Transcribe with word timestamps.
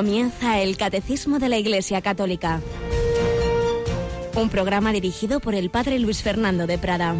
Comienza 0.00 0.58
el 0.62 0.78
Catecismo 0.78 1.38
de 1.38 1.50
la 1.50 1.58
Iglesia 1.58 2.00
Católica. 2.00 2.62
Un 4.34 4.48
programa 4.48 4.92
dirigido 4.92 5.40
por 5.40 5.54
el 5.54 5.68
Padre 5.68 5.98
Luis 5.98 6.22
Fernando 6.22 6.66
de 6.66 6.78
Prada. 6.78 7.16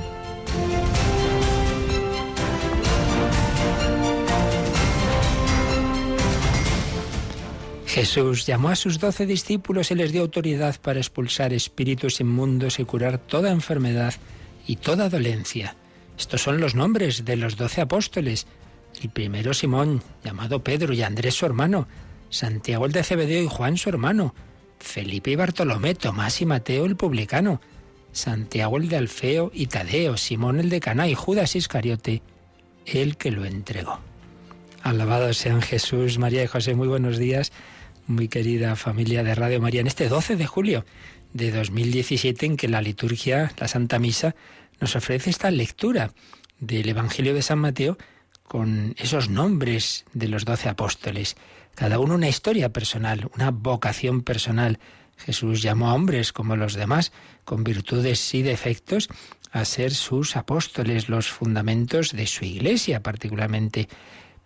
Jesús 7.85 8.47
llamó 8.47 8.71
a 8.71 8.77
sus 8.77 8.99
doce 8.99 9.27
discípulos 9.27 9.91
y 9.91 9.95
les 9.95 10.11
dio 10.11 10.23
autoridad 10.23 10.81
para 10.81 11.01
expulsar 11.01 11.53
espíritus 11.53 12.23
inmundos 12.23 12.79
y 12.81 12.87
curar 12.87 13.19
toda 13.19 13.51
enfermedad 13.51 14.15
y 14.67 14.77
toda 14.77 15.11
dolencia. 15.11 15.77
Estos 16.19 16.41
son 16.41 16.63
los 16.63 16.75
nombres 16.75 17.27
de 17.27 17.37
los 17.37 17.59
doce 17.59 17.83
apóstoles. 17.83 18.47
El 19.03 19.11
primero 19.11 19.53
Simón, 19.53 20.03
llamado 20.25 20.65
Pedro, 20.65 20.95
y 20.95 21.03
Andrés 21.03 21.35
su 21.35 21.45
hermano, 21.45 21.87
Santiago 22.31 22.87
el 22.87 22.93
de 22.93 23.05
Cebedeo 23.05 23.43
y 23.43 23.49
Juan 23.49 23.77
su 23.77 23.89
hermano, 23.89 24.35
Felipe 24.79 25.33
y 25.33 25.37
Bartolomé, 25.37 25.95
Tomás 25.95 26.41
y 26.41 26.47
Mateo 26.47 26.87
el 26.87 26.97
publicano, 26.97 27.61
Santiago 28.13 28.79
el 28.79 28.89
de 28.89 28.97
Alfeo 28.97 29.51
y 29.53 29.67
Tadeo, 29.67 30.17
Simón 30.17 30.61
el 30.61 30.71
de 30.71 30.81
Caná 30.81 31.09
y 31.09 31.15
Judas 31.15 31.57
Iscariote, 31.57 32.23
el 32.87 33.17
que 33.17 33.31
lo 33.31 33.45
entregó. 33.45 34.01
Alabados 34.83 35.37
sean 35.37 35.61
Jesús, 35.61 36.19
María 36.19 36.43
y 36.43 36.47
José, 36.47 36.75
muy 36.75 36.89
buenos 36.89 37.19
días, 37.19 37.53
muy 38.07 38.29
querida 38.29 38.77
familia 38.77 39.23
de 39.23 39.35
Radio 39.35 39.61
María, 39.61 39.83
en 39.83 39.87
este 39.87 40.09
12 40.09 40.37
de 40.37 40.47
julio 40.47 40.85
de 41.33 41.51
2017 41.53 42.47
en 42.47 42.57
que 42.57 42.69
la 42.69 42.81
liturgia, 42.81 43.53
la 43.59 43.69
Santa 43.69 43.99
Misa, 43.99 44.35
nos 44.81 44.97
ofrece 44.97 45.31
esta 45.31 45.51
lectura 45.51 46.13
del 46.59 46.89
Evangelio 46.89 47.35
de 47.35 47.43
San 47.43 47.59
Mateo 47.59 47.99
con 48.43 48.95
esos 48.99 49.29
nombres 49.29 50.05
de 50.13 50.29
los 50.29 50.45
doce 50.45 50.69
apóstoles 50.69 51.37
cada 51.81 51.99
uno 51.99 52.17
una 52.17 52.29
historia 52.29 52.75
personal, 52.75 53.31
una 53.35 53.51
vocación 53.51 54.21
personal. 54.21 54.79
Jesús 55.17 55.63
llamó 55.63 55.89
a 55.89 55.95
hombres 55.95 56.31
como 56.31 56.55
los 56.55 56.75
demás, 56.75 57.11
con 57.47 57.65
virtudes 57.65 58.35
y 58.35 58.43
defectos, 58.43 59.09
a 59.51 59.65
ser 59.65 59.95
sus 59.95 60.37
apóstoles, 60.37 61.09
los 61.09 61.31
fundamentos 61.31 62.13
de 62.13 62.27
su 62.27 62.45
iglesia, 62.45 63.03
particularmente 63.03 63.89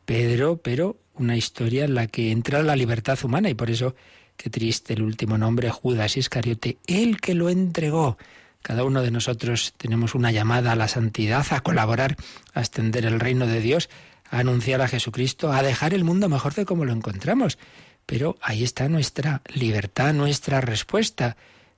Pedro, 0.04 0.58
pero 0.58 0.96
una 1.14 1.36
historia 1.36 1.86
en 1.86 1.96
la 1.96 2.06
que 2.06 2.30
entra 2.30 2.62
la 2.62 2.76
libertad 2.76 3.18
humana 3.24 3.50
y 3.50 3.54
por 3.54 3.68
eso 3.68 3.96
qué 4.36 4.48
triste 4.48 4.92
el 4.92 5.02
último 5.02 5.36
nombre, 5.36 5.70
Judas 5.70 6.16
Iscariote, 6.16 6.78
el 6.86 7.20
que 7.20 7.34
lo 7.34 7.50
entregó. 7.50 8.16
Cada 8.62 8.84
uno 8.84 9.02
de 9.02 9.10
nosotros 9.10 9.74
tenemos 9.76 10.14
una 10.14 10.30
llamada 10.30 10.70
a 10.70 10.76
la 10.76 10.86
santidad, 10.86 11.44
a 11.50 11.62
colaborar, 11.62 12.16
a 12.52 12.60
extender 12.60 13.04
el 13.04 13.18
reino 13.18 13.48
de 13.48 13.60
Dios, 13.60 13.90
a 14.34 14.40
anunciar 14.40 14.80
a 14.80 14.88
Jesucristo, 14.88 15.52
a 15.52 15.62
dejar 15.62 15.94
el 15.94 16.04
mundo 16.04 16.28
mejor 16.28 16.54
de 16.54 16.64
como 16.64 16.84
lo 16.84 16.92
encontramos. 16.92 17.58
Pero 18.06 18.36
ahí 18.42 18.64
está 18.64 18.88
nuestra 18.88 19.42
libertad, 19.54 20.12
nuestra 20.12 20.60
respuesta. 20.60 21.36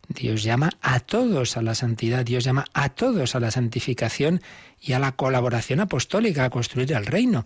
Dios 0.09 0.43
llama 0.43 0.71
a 0.81 1.01
todos 1.01 1.57
a 1.57 1.63
la 1.63 1.75
santidad, 1.75 2.25
Dios 2.25 2.45
llama 2.45 2.65
a 2.73 2.89
todos 2.91 3.35
a 3.35 3.41
la 3.41 3.51
santificación 3.51 4.41
y 4.81 4.93
a 4.93 4.99
la 4.99 5.13
colaboración 5.13 5.81
apostólica, 5.81 6.45
a 6.45 6.51
construir 6.51 6.93
el 6.93 7.07
reino. 7.07 7.45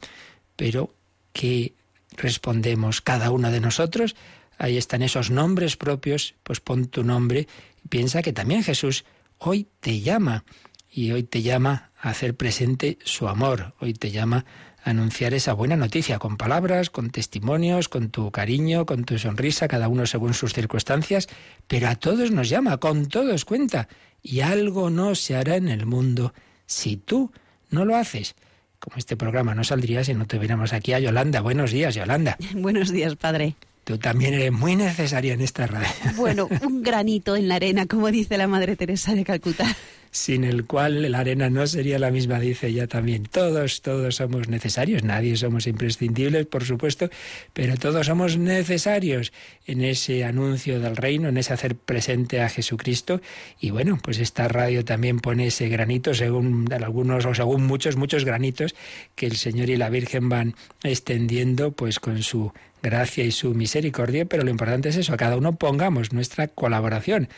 Pero, 0.57 0.95
¿qué 1.33 1.75
respondemos 2.17 3.01
cada 3.01 3.31
uno 3.31 3.51
de 3.51 3.61
nosotros? 3.61 4.17
Ahí 4.59 4.77
están 4.77 5.03
esos 5.03 5.31
nombres 5.31 5.77
propios, 5.77 6.35
pues 6.43 6.61
pon 6.61 6.87
tu 6.89 7.03
nombre 7.03 7.49
piensa 7.89 8.23
que 8.23 8.33
también 8.33 8.63
Jesús 8.63 9.05
hoy 9.39 9.67
te 9.81 10.01
llama 10.01 10.45
y 10.91 11.13
hoy 11.13 11.23
te 11.23 11.43
llama 11.43 11.91
a 12.01 12.11
hacer 12.11 12.35
presente 12.37 12.99
su 13.05 13.29
amor, 13.29 13.75
hoy 13.81 13.95
te 13.95 14.11
llama 14.11 14.45
anunciar 14.83 15.35
esa 15.35 15.53
buena 15.53 15.77
noticia 15.77 16.19
con 16.19 16.37
palabras, 16.37 16.91
con 16.91 17.11
testimonios, 17.11 17.89
con 17.89 18.11
tu 18.11 18.31
cariño, 18.31 18.87
con 18.87 19.05
tu 19.05 19.19
sonrisa, 19.19 19.69
cada 19.69 19.89
uno 19.89 20.07
según 20.07 20.35
sus 20.35 20.53
circunstancias, 20.53 21.29
pero 21.67 21.89
a 21.89 21.97
todos 21.97 22.31
nos 22.31 22.49
llama, 22.49 22.79
con 22.79 23.07
todos 23.07 23.45
cuenta, 23.45 23.89
y 24.23 24.41
algo 24.41 24.91
no 24.91 25.15
se 25.15 25.37
hará 25.37 25.57
en 25.57 25.69
el 25.69 25.87
mundo 25.87 26.35
si 26.67 26.97
tú 26.97 27.33
no 27.71 27.85
lo 27.85 27.97
haces. 27.97 28.35
Como 28.79 28.97
este 28.97 29.17
programa 29.17 29.55
no 29.55 29.65
saldría 29.65 30.05
si 30.05 30.15
no 30.15 30.27
tuviéramos 30.27 30.73
aquí 30.73 30.93
a 30.93 31.01
Yolanda. 31.01 31.41
Buenos 31.41 31.71
días, 31.71 31.95
Yolanda. 31.95 32.37
Buenos 32.55 32.91
días, 32.91 33.17
padre. 33.17 33.57
Tú 33.91 33.99
también 33.99 34.35
eres 34.35 34.53
muy 34.53 34.77
necesaria 34.77 35.35
en 35.35 35.41
esta 35.41 35.67
radio. 35.67 35.89
Bueno, 36.15 36.49
un 36.63 36.81
granito 36.81 37.35
en 37.35 37.49
la 37.49 37.57
arena, 37.57 37.87
como 37.87 38.13
dice 38.13 38.39
la 38.39 38.47
Madre 38.47 38.77
Teresa 38.77 39.17
de 39.17 39.25
Calcuta 39.25 39.67
sin 40.11 40.43
el 40.45 40.65
cual 40.65 41.11
la 41.11 41.21
arena 41.21 41.51
no 41.51 41.67
sería 41.67 41.99
la 41.99 42.11
misma, 42.11 42.41
dice 42.41 42.69
ella 42.69 42.87
también. 42.87 43.25
Todos, 43.25 43.81
todos 43.81 44.17
somos 44.17 44.49
necesarios, 44.49 45.05
nadie 45.05 45.37
somos 45.37 45.67
imprescindibles, 45.67 46.47
por 46.47 46.65
supuesto, 46.65 47.11
pero 47.53 47.77
todos 47.77 48.07
somos 48.07 48.37
necesarios 48.37 49.33
en 49.67 49.83
ese 49.83 50.25
anuncio 50.25 50.81
del 50.81 50.97
reino, 50.97 51.29
en 51.29 51.37
ese 51.37 51.53
hacer 51.53 51.77
presente 51.77 52.41
a 52.41 52.49
Jesucristo. 52.49 53.21
Y 53.61 53.71
bueno, 53.71 53.99
pues 54.03 54.19
esta 54.19 54.49
radio 54.49 54.85
también 54.85 55.21
pone 55.21 55.47
ese 55.47 55.69
granito, 55.69 56.13
según 56.13 56.73
algunos 56.73 57.25
o 57.27 57.35
según 57.35 57.67
muchos, 57.67 57.97
muchos 57.97 58.25
granitos 58.25 58.75
que 59.15 59.27
el 59.27 59.37
Señor 59.37 59.71
y 59.71 59.77
la 59.77 59.91
Virgen 59.91 60.29
van 60.29 60.57
extendiendo, 60.83 61.71
pues 61.71 62.01
con 62.01 62.23
su 62.23 62.53
gracia 62.83 63.25
y 63.25 63.33
su 63.33 63.55
misericordia, 63.55 64.25
pero 64.25 64.45
lo 64.45 64.51
importante 64.51 64.89
es 64.89 64.97
eso, 64.97 65.15
a 65.15 65.17
cada 65.17 65.37
uno 65.37 65.57
pongamos 65.57 66.13
nuestra 66.13 66.49
colaboración. 66.49 67.29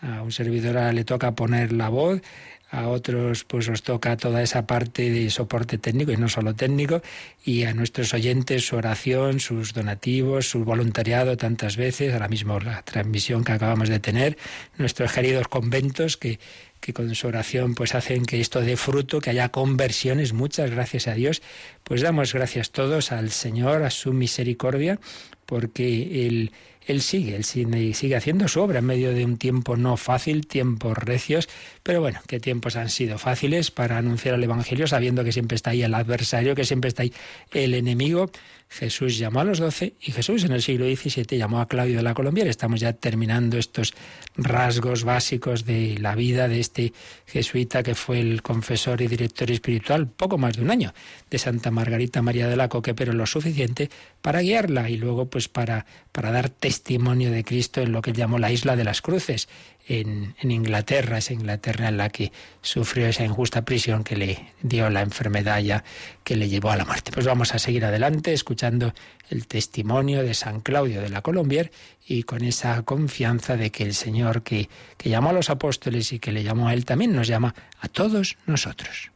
A 0.00 0.22
un 0.22 0.32
servidor 0.32 0.94
le 0.94 1.04
toca 1.04 1.34
poner 1.34 1.72
la 1.72 1.88
voz, 1.90 2.22
a 2.70 2.88
otros 2.88 3.44
pues 3.44 3.68
os 3.68 3.82
toca 3.82 4.16
toda 4.16 4.42
esa 4.42 4.66
parte 4.66 5.10
de 5.10 5.28
soporte 5.28 5.76
técnico 5.76 6.12
y 6.12 6.16
no 6.16 6.28
solo 6.28 6.54
técnico, 6.54 7.02
y 7.44 7.64
a 7.64 7.74
nuestros 7.74 8.14
oyentes 8.14 8.66
su 8.66 8.76
oración, 8.76 9.40
sus 9.40 9.74
donativos, 9.74 10.48
su 10.48 10.64
voluntariado 10.64 11.36
tantas 11.36 11.76
veces, 11.76 12.12
ahora 12.12 12.28
mismo 12.28 12.58
la 12.60 12.82
transmisión 12.82 13.44
que 13.44 13.52
acabamos 13.52 13.88
de 13.88 13.98
tener, 13.98 14.38
nuestros 14.78 15.12
queridos 15.12 15.48
conventos 15.48 16.16
que, 16.16 16.38
que 16.80 16.92
con 16.92 17.14
su 17.14 17.28
oración 17.28 17.74
pues 17.74 17.94
hacen 17.94 18.24
que 18.24 18.40
esto 18.40 18.60
dé 18.60 18.76
fruto, 18.76 19.20
que 19.20 19.30
haya 19.30 19.50
conversiones, 19.50 20.32
muchas 20.32 20.70
gracias 20.70 21.06
a 21.06 21.14
Dios, 21.14 21.42
pues 21.84 22.00
damos 22.00 22.32
gracias 22.32 22.70
todos 22.70 23.12
al 23.12 23.30
Señor, 23.30 23.82
a 23.82 23.90
su 23.90 24.12
misericordia, 24.12 24.98
porque 25.46 26.26
Él 26.26 26.52
él 26.86 27.02
sigue, 27.02 27.36
él 27.36 27.44
sigue, 27.44 28.16
haciendo 28.16 28.48
su 28.48 28.60
obra 28.60 28.80
en 28.80 28.86
medio 28.86 29.12
de 29.12 29.24
un 29.24 29.36
tiempo 29.36 29.76
no 29.76 29.96
fácil, 29.96 30.46
tiempos 30.46 30.96
recios, 30.96 31.48
pero 31.90 32.02
bueno, 32.02 32.20
qué 32.28 32.38
tiempos 32.38 32.76
han 32.76 32.88
sido 32.88 33.18
fáciles 33.18 33.72
para 33.72 33.98
anunciar 33.98 34.36
el 34.36 34.44
Evangelio, 34.44 34.86
sabiendo 34.86 35.24
que 35.24 35.32
siempre 35.32 35.56
está 35.56 35.70
ahí 35.70 35.82
el 35.82 35.92
adversario, 35.92 36.54
que 36.54 36.64
siempre 36.64 36.86
está 36.86 37.02
ahí 37.02 37.12
el 37.50 37.74
enemigo. 37.74 38.30
Jesús 38.68 39.18
llamó 39.18 39.40
a 39.40 39.44
los 39.44 39.58
doce 39.58 39.94
y 40.00 40.12
Jesús 40.12 40.44
en 40.44 40.52
el 40.52 40.62
siglo 40.62 40.86
XVII 40.86 41.36
llamó 41.36 41.60
a 41.60 41.66
Claudio 41.66 41.96
de 41.96 42.04
la 42.04 42.14
Colombiera. 42.14 42.48
Estamos 42.48 42.78
ya 42.78 42.92
terminando 42.92 43.58
estos 43.58 43.94
rasgos 44.36 45.02
básicos 45.02 45.64
de 45.64 45.98
la 45.98 46.14
vida 46.14 46.46
de 46.46 46.60
este 46.60 46.92
jesuita 47.26 47.82
que 47.82 47.96
fue 47.96 48.20
el 48.20 48.42
confesor 48.42 49.02
y 49.02 49.08
director 49.08 49.50
espiritual 49.50 50.06
poco 50.06 50.38
más 50.38 50.56
de 50.56 50.62
un 50.62 50.70
año 50.70 50.94
de 51.28 51.38
Santa 51.38 51.72
Margarita 51.72 52.22
María 52.22 52.46
de 52.46 52.54
la 52.54 52.68
Coque, 52.68 52.94
pero 52.94 53.12
lo 53.12 53.26
suficiente 53.26 53.90
para 54.22 54.40
guiarla 54.40 54.88
y 54.88 54.96
luego 54.96 55.28
pues 55.28 55.48
para, 55.48 55.86
para 56.12 56.30
dar 56.30 56.50
testimonio 56.50 57.32
de 57.32 57.42
Cristo 57.42 57.80
en 57.80 57.90
lo 57.90 58.02
que 58.02 58.10
él 58.10 58.16
llamó 58.16 58.38
la 58.38 58.52
isla 58.52 58.76
de 58.76 58.84
las 58.84 59.02
cruces, 59.02 59.48
en, 59.90 60.34
Inglaterra, 60.42 61.18
esa 61.18 61.32
Inglaterra 61.32 61.88
en 61.88 61.96
la 61.96 62.10
que 62.10 62.30
sufrió 62.62 63.08
esa 63.08 63.24
injusta 63.24 63.64
prisión 63.64 64.04
que 64.04 64.16
le 64.16 64.52
dio 64.62 64.88
la 64.88 65.02
enfermedad 65.02 65.60
ya 65.60 65.82
que 66.22 66.36
le 66.36 66.48
llevó 66.48 66.70
a 66.70 66.76
la 66.76 66.84
muerte. 66.84 67.10
Pues 67.10 67.26
vamos 67.26 67.54
a 67.54 67.58
seguir 67.58 67.84
adelante 67.84 68.32
escuchando 68.32 68.94
el 69.30 69.48
testimonio 69.48 70.22
de 70.22 70.34
San 70.34 70.60
Claudio 70.60 71.02
de 71.02 71.08
la 71.08 71.22
Colombier 71.22 71.72
y 72.06 72.22
con 72.22 72.44
esa 72.44 72.82
confianza 72.82 73.56
de 73.56 73.70
que 73.70 73.82
el 73.82 73.94
Señor 73.94 74.42
que, 74.42 74.68
que 74.96 75.10
llamó 75.10 75.30
a 75.30 75.32
los 75.32 75.50
apóstoles 75.50 76.12
y 76.12 76.20
que 76.20 76.30
le 76.30 76.44
llamó 76.44 76.68
a 76.68 76.74
él 76.74 76.84
también 76.84 77.12
nos 77.12 77.26
llama 77.26 77.56
a 77.80 77.88
todos 77.88 78.36
nosotros. 78.46 79.10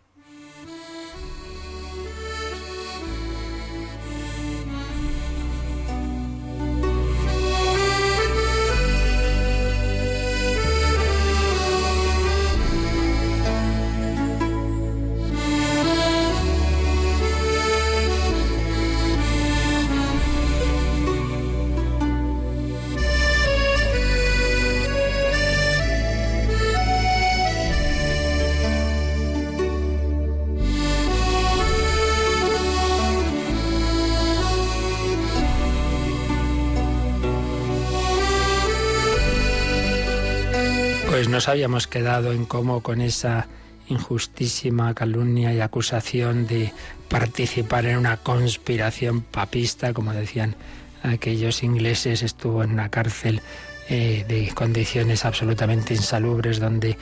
Nos 41.35 41.49
habíamos 41.49 41.89
quedado 41.89 42.31
en 42.31 42.45
cómo 42.45 42.81
con 42.81 43.01
esa 43.01 43.49
injustísima 43.89 44.95
calumnia 44.95 45.53
y 45.53 45.61
acusación 45.61 46.47
de 46.47 46.73
participar 47.09 47.87
en 47.87 47.99
una 47.99 48.19
conspiración 48.19 49.21
papista, 49.21 49.93
como 49.93 50.13
decían 50.13 50.55
aquellos 51.03 51.65
ingleses, 51.65 52.23
estuvo 52.23 52.63
en 52.63 52.71
una 52.71 52.89
cárcel 52.89 53.43
eh, 53.89 54.25
de 54.29 54.55
condiciones 54.55 55.25
absolutamente 55.25 55.95
insalubres 55.95 56.61
donde 56.61 56.97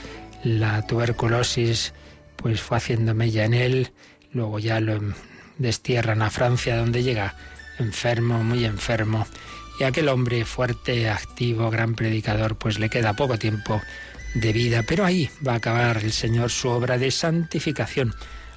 la 0.44 0.80
tuberculosis 0.86 1.92
pues 2.36 2.62
fue 2.62 2.78
haciendo 2.78 3.12
mella 3.12 3.44
en 3.44 3.52
él, 3.52 3.92
luego 4.32 4.58
ya 4.58 4.80
lo 4.80 4.98
destierran 5.58 6.22
a 6.22 6.30
Francia 6.30 6.78
donde 6.78 7.02
llega 7.02 7.34
enfermo, 7.78 8.42
muy 8.42 8.64
enfermo, 8.64 9.26
y 9.78 9.84
aquel 9.84 10.08
hombre 10.08 10.46
fuerte, 10.46 11.10
activo, 11.10 11.70
gran 11.70 11.94
predicador, 11.94 12.56
pues 12.56 12.78
le 12.78 12.88
queda 12.88 13.12
poco 13.12 13.38
tiempo 13.38 13.82
de 14.34 14.52
vida, 14.52 14.82
pero 14.82 15.04
ahí 15.04 15.30
va 15.46 15.54
a 15.54 15.56
acabar 15.56 15.98
el 15.98 16.12
Señor 16.12 16.50
su 16.50 16.68
obra 16.68 16.98
de 16.98 17.10
santificación. 17.10 18.14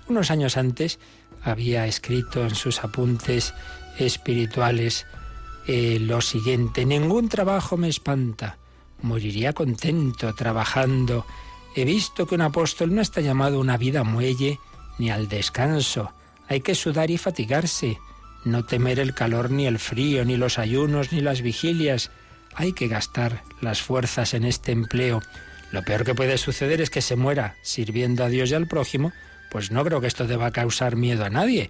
Unos 0.08 0.32
años 0.32 0.58
antes 0.58 1.00
había 1.44 1.86
escrito 1.86 2.44
en 2.44 2.56
sus 2.56 2.84
apuntes 2.84 3.54
espirituales 3.98 5.06
eh, 5.68 5.98
lo 6.00 6.22
siguiente, 6.22 6.86
ningún 6.86 7.28
trabajo 7.28 7.76
me 7.76 7.90
espanta, 7.90 8.58
moriría 9.02 9.54
contento 9.54 10.34
trabajando. 10.36 11.26
He 11.76 11.86
visto 11.86 12.28
que 12.28 12.36
un 12.36 12.42
apóstol 12.42 12.94
no 12.94 13.02
está 13.02 13.22
llamado 13.22 13.58
a 13.58 13.62
una 13.62 13.78
vida 13.78 14.04
muelle 14.04 14.60
ni 15.00 15.10
al 15.10 15.28
descanso, 15.28 16.14
hay 16.48 16.62
que 16.62 16.76
sudar 16.76 17.10
y 17.10 17.18
fatigarse, 17.18 17.98
no 18.44 18.64
temer 18.66 19.00
el 19.00 19.14
calor 19.16 19.50
ni 19.50 19.66
el 19.66 19.80
frío, 19.80 20.24
ni 20.24 20.38
los 20.38 20.60
ayunos, 20.60 21.12
ni 21.12 21.22
las 21.22 21.42
vigilias, 21.42 22.12
hay 22.54 22.74
que 22.74 22.88
gastar 22.88 23.44
las 23.62 23.82
fuerzas 23.82 24.34
en 24.34 24.46
este 24.46 24.72
empleo. 24.72 25.22
Lo 25.76 25.84
peor 25.84 26.06
que 26.06 26.16
puede 26.16 26.38
suceder 26.38 26.80
es 26.80 26.90
que 26.90 27.02
se 27.02 27.18
muera 27.18 27.58
sirviendo 27.62 28.24
a 28.24 28.30
Dios 28.30 28.50
y 28.50 28.54
al 28.54 28.66
prójimo, 28.66 29.12
pues 29.52 29.72
no 29.72 29.84
creo 29.84 30.00
que 30.00 30.08
esto 30.08 30.26
deba 30.26 30.52
causar 30.52 30.96
miedo 30.96 31.26
a 31.26 31.30
nadie. 31.30 31.70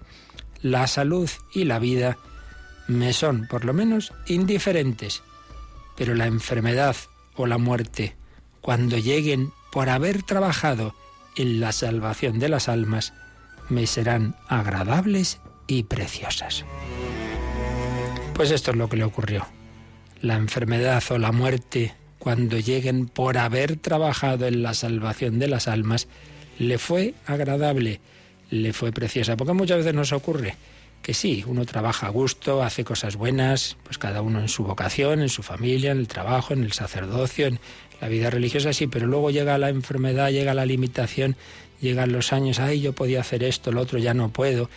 La 0.62 0.86
salud 0.86 1.28
y 1.56 1.64
la 1.64 1.80
vida 1.80 2.20
me 2.88 3.14
son, 3.14 3.48
por 3.48 3.66
lo 3.66 3.74
menos, 3.74 4.14
indiferentes. 4.28 5.24
Pero 5.98 6.14
la 6.14 6.28
enfermedad 6.28 6.96
o 7.36 7.48
la 7.48 7.58
muerte, 7.58 8.16
cuando 8.62 9.00
lleguen 9.00 9.52
por 9.72 9.90
haber 9.90 10.22
trabajado 10.22 10.94
en 11.36 11.60
la 11.60 11.72
salvación 11.72 12.38
de 12.38 12.50
las 12.50 12.70
almas, 12.70 13.12
me 13.70 13.88
serán 13.88 14.36
agradables 14.48 15.40
y 15.66 15.82
preciosas. 15.82 16.64
Pues 18.36 18.52
esto 18.52 18.70
es 18.70 18.78
lo 18.78 18.88
que 18.88 18.98
le 18.98 19.04
ocurrió. 19.04 19.48
La 20.22 20.36
enfermedad 20.36 21.04
o 21.10 21.18
la 21.18 21.32
muerte, 21.32 21.96
cuando 22.26 22.58
lleguen 22.58 23.06
por 23.06 23.38
haber 23.38 23.76
trabajado 23.76 24.48
en 24.48 24.64
la 24.64 24.74
salvación 24.74 25.38
de 25.38 25.48
las 25.48 25.68
almas, 25.68 26.08
le 26.58 26.80
fue 26.80 27.14
agradable, 27.28 28.00
le 28.50 28.74
fue 28.74 28.92
preciosa, 28.92 29.38
porque 29.38 29.54
muchas 29.54 29.78
veces 29.78 29.94
nos 29.94 30.12
ocurre 30.12 30.56
que 31.04 31.14
sí, 31.14 31.44
uno 31.46 31.68
trabaja 31.68 32.08
a 32.08 32.10
gusto, 32.10 32.64
hace 32.64 32.84
cosas 32.84 33.16
buenas, 33.16 33.78
pues 33.84 34.00
cada 34.00 34.24
uno 34.24 34.40
en 34.40 34.50
su 34.50 34.64
vocación, 34.64 35.22
en 35.22 35.30
su 35.30 35.44
familia, 35.44 35.92
en 35.92 36.00
el 36.00 36.08
trabajo, 36.08 36.56
en 36.56 36.64
el 36.64 36.72
sacerdocio, 36.72 37.46
en 37.46 37.60
la 38.02 38.08
vida 38.08 38.32
religiosa, 38.32 38.74
sí, 38.74 38.88
pero 38.88 39.06
luego 39.06 39.30
llega 39.30 39.60
la 39.60 39.70
enfermedad, 39.70 40.32
llega 40.32 40.56
la 40.56 40.66
limitación, 40.66 41.36
llegan 41.80 42.12
los 42.12 42.34
años, 42.34 42.58
ay, 42.58 42.82
yo 42.82 42.94
podía 42.94 43.20
hacer 43.20 43.44
esto, 43.44 43.72
lo 43.72 43.82
otro 43.82 44.00
ya 44.00 44.16
no 44.16 44.30
puedo, 44.30 44.68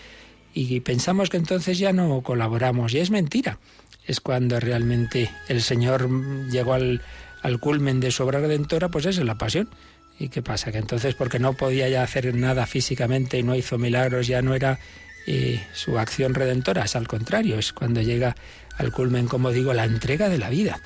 y 0.53 0.81
pensamos 0.81 1.31
que 1.31 1.39
entonces 1.39 1.79
ya 1.79 1.95
no 1.95 2.21
colaboramos, 2.21 2.93
y 2.93 2.99
es 2.99 3.11
mentira. 3.11 3.59
Es 4.05 4.21
cuando 4.23 4.59
realmente 4.59 5.31
el 5.49 5.61
Señor 5.61 6.09
llegó 6.51 6.73
al, 6.73 7.03
al 7.43 7.61
culmen 7.61 8.01
de 8.01 8.11
su 8.11 8.25
obra 8.25 8.41
redentora, 8.41 8.89
pues 8.89 9.07
es 9.07 9.19
la 9.19 9.37
pasión. 9.37 9.69
¿Y 10.19 10.29
qué 10.29 10.43
pasa? 10.43 10.73
Que 10.73 10.79
entonces, 10.79 11.15
porque 11.15 11.39
no 11.39 11.53
podía 11.53 11.89
ya 11.89 12.03
hacer 12.03 12.35
nada 12.35 12.67
físicamente 12.67 13.39
y 13.39 13.43
no 13.43 13.55
hizo 13.55 13.79
milagros, 13.79 14.27
ya 14.27 14.43
no 14.43 14.55
era 14.55 14.79
su 15.75 15.99
acción 15.99 16.35
redentora, 16.35 16.85
es 16.85 16.97
al 16.97 17.07
contrario, 17.09 17.59
es 17.59 17.73
cuando 17.73 18.01
llega 18.01 18.37
al 18.77 18.93
culmen, 18.93 19.27
como 19.27 19.51
digo, 19.51 19.75
la 19.75 19.85
entrega 19.85 20.29
de 20.29 20.39
la 20.39 20.49
vida. 20.49 20.81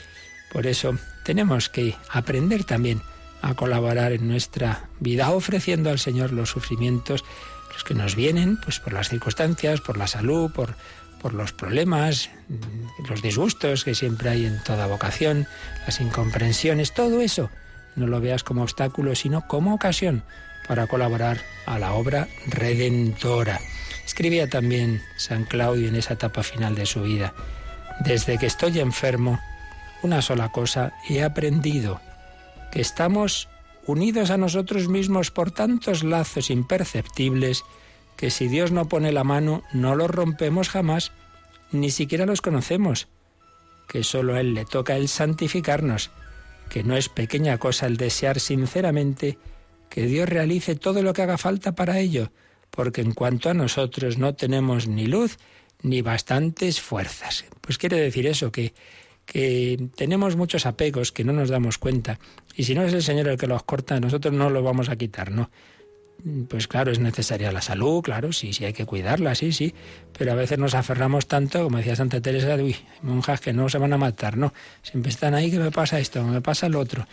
Por 0.52 0.66
eso 0.66 0.98
tenemos 1.24 1.68
que 1.68 1.94
aprender 2.10 2.64
también 2.64 3.00
a 3.40 3.54
colaborar 3.54 4.12
en 4.12 4.28
nuestra 4.28 4.88
vida, 5.00 5.30
ofreciendo 5.30 5.90
al 5.90 5.98
Señor 5.98 6.32
los 6.32 6.50
sufrimientos, 6.50 7.24
los 7.72 7.84
que 7.84 7.94
nos 7.94 8.16
vienen, 8.16 8.58
pues 8.58 8.80
por 8.80 8.92
las 8.92 9.08
circunstancias, 9.08 9.80
por 9.80 9.96
la 9.96 10.06
salud, 10.06 10.50
por, 10.50 10.74
por 11.22 11.34
los 11.34 11.52
problemas, 11.52 12.28
los 13.08 13.22
disgustos 13.22 13.84
que 13.84 13.94
siempre 13.94 14.30
hay 14.30 14.44
en 14.44 14.62
toda 14.64 14.88
vocación, 14.88 15.46
las 15.86 16.00
incomprensiones, 16.00 16.92
todo 16.92 17.20
eso. 17.20 17.48
No 17.94 18.06
lo 18.06 18.20
veas 18.20 18.42
como 18.42 18.62
obstáculo, 18.62 19.14
sino 19.14 19.46
como 19.46 19.74
ocasión 19.74 20.24
para 20.66 20.86
colaborar 20.86 21.40
a 21.66 21.78
la 21.78 21.94
obra 21.94 22.28
redentora. 22.46 23.60
Escribía 24.04 24.48
también 24.48 25.00
San 25.16 25.44
Claudio 25.44 25.88
en 25.88 25.96
esa 25.96 26.14
etapa 26.14 26.42
final 26.42 26.74
de 26.74 26.86
su 26.86 27.02
vida. 27.02 27.32
Desde 28.00 28.38
que 28.38 28.46
estoy 28.46 28.80
enfermo, 28.80 29.40
una 30.02 30.22
sola 30.22 30.50
cosa 30.50 30.92
he 31.08 31.22
aprendido, 31.22 32.00
que 32.72 32.80
estamos 32.80 33.48
unidos 33.86 34.30
a 34.30 34.38
nosotros 34.38 34.88
mismos 34.88 35.30
por 35.30 35.50
tantos 35.50 36.02
lazos 36.02 36.50
imperceptibles 36.50 37.64
que 38.16 38.30
si 38.30 38.48
Dios 38.48 38.72
no 38.72 38.88
pone 38.88 39.12
la 39.12 39.24
mano 39.24 39.62
no 39.72 39.94
los 39.94 40.10
rompemos 40.10 40.68
jamás, 40.68 41.12
ni 41.70 41.90
siquiera 41.90 42.26
los 42.26 42.40
conocemos, 42.40 43.08
que 43.88 44.04
solo 44.04 44.34
a 44.34 44.40
Él 44.40 44.54
le 44.54 44.64
toca 44.64 44.96
el 44.96 45.08
santificarnos, 45.08 46.10
que 46.68 46.82
no 46.82 46.96
es 46.96 47.08
pequeña 47.08 47.58
cosa 47.58 47.86
el 47.86 47.96
desear 47.96 48.40
sinceramente 48.40 49.38
que 49.88 50.06
Dios 50.06 50.28
realice 50.28 50.74
todo 50.74 51.02
lo 51.02 51.12
que 51.12 51.22
haga 51.22 51.36
falta 51.36 51.74
para 51.74 51.98
ello, 51.98 52.32
porque 52.70 53.02
en 53.02 53.12
cuanto 53.12 53.50
a 53.50 53.54
nosotros 53.54 54.16
no 54.16 54.34
tenemos 54.34 54.88
ni 54.88 55.06
luz 55.06 55.36
ni 55.82 56.00
bastantes 56.00 56.80
fuerzas. 56.80 57.44
Pues 57.60 57.76
quiere 57.76 57.98
decir 57.98 58.26
eso, 58.26 58.50
que, 58.50 58.72
que 59.26 59.88
tenemos 59.96 60.36
muchos 60.36 60.64
apegos 60.64 61.12
que 61.12 61.24
no 61.24 61.34
nos 61.34 61.50
damos 61.50 61.76
cuenta, 61.76 62.18
y 62.56 62.64
si 62.64 62.74
no 62.74 62.82
es 62.82 62.94
el 62.94 63.02
Señor 63.02 63.28
el 63.28 63.36
que 63.36 63.46
los 63.46 63.64
corta, 63.64 64.00
nosotros 64.00 64.32
no 64.32 64.48
los 64.48 64.64
vamos 64.64 64.88
a 64.88 64.96
quitar, 64.96 65.30
¿no? 65.30 65.50
Pues 66.48 66.68
claro, 66.68 66.92
es 66.92 67.00
necesaria 67.00 67.50
la 67.50 67.60
salud, 67.62 68.00
claro, 68.00 68.32
sí, 68.32 68.52
sí 68.52 68.64
hay 68.64 68.72
que 68.72 68.86
cuidarla, 68.86 69.34
sí, 69.34 69.52
sí, 69.52 69.74
pero 70.16 70.30
a 70.32 70.34
veces 70.36 70.56
nos 70.56 70.74
aferramos 70.74 71.26
tanto, 71.26 71.64
como 71.64 71.78
decía 71.78 71.96
Santa 71.96 72.20
Teresa, 72.20 72.54
uy, 72.54 72.76
monjas 73.02 73.40
que 73.40 73.52
no 73.52 73.68
se 73.68 73.78
van 73.78 73.92
a 73.92 73.98
matar, 73.98 74.36
no, 74.36 74.54
siempre 74.82 75.10
están 75.10 75.34
ahí, 75.34 75.50
que 75.50 75.58
me 75.58 75.72
pasa 75.72 75.98
esto, 75.98 76.22
me 76.22 76.40
pasa 76.40 76.68
lo 76.68 76.78
otro. 76.78 77.08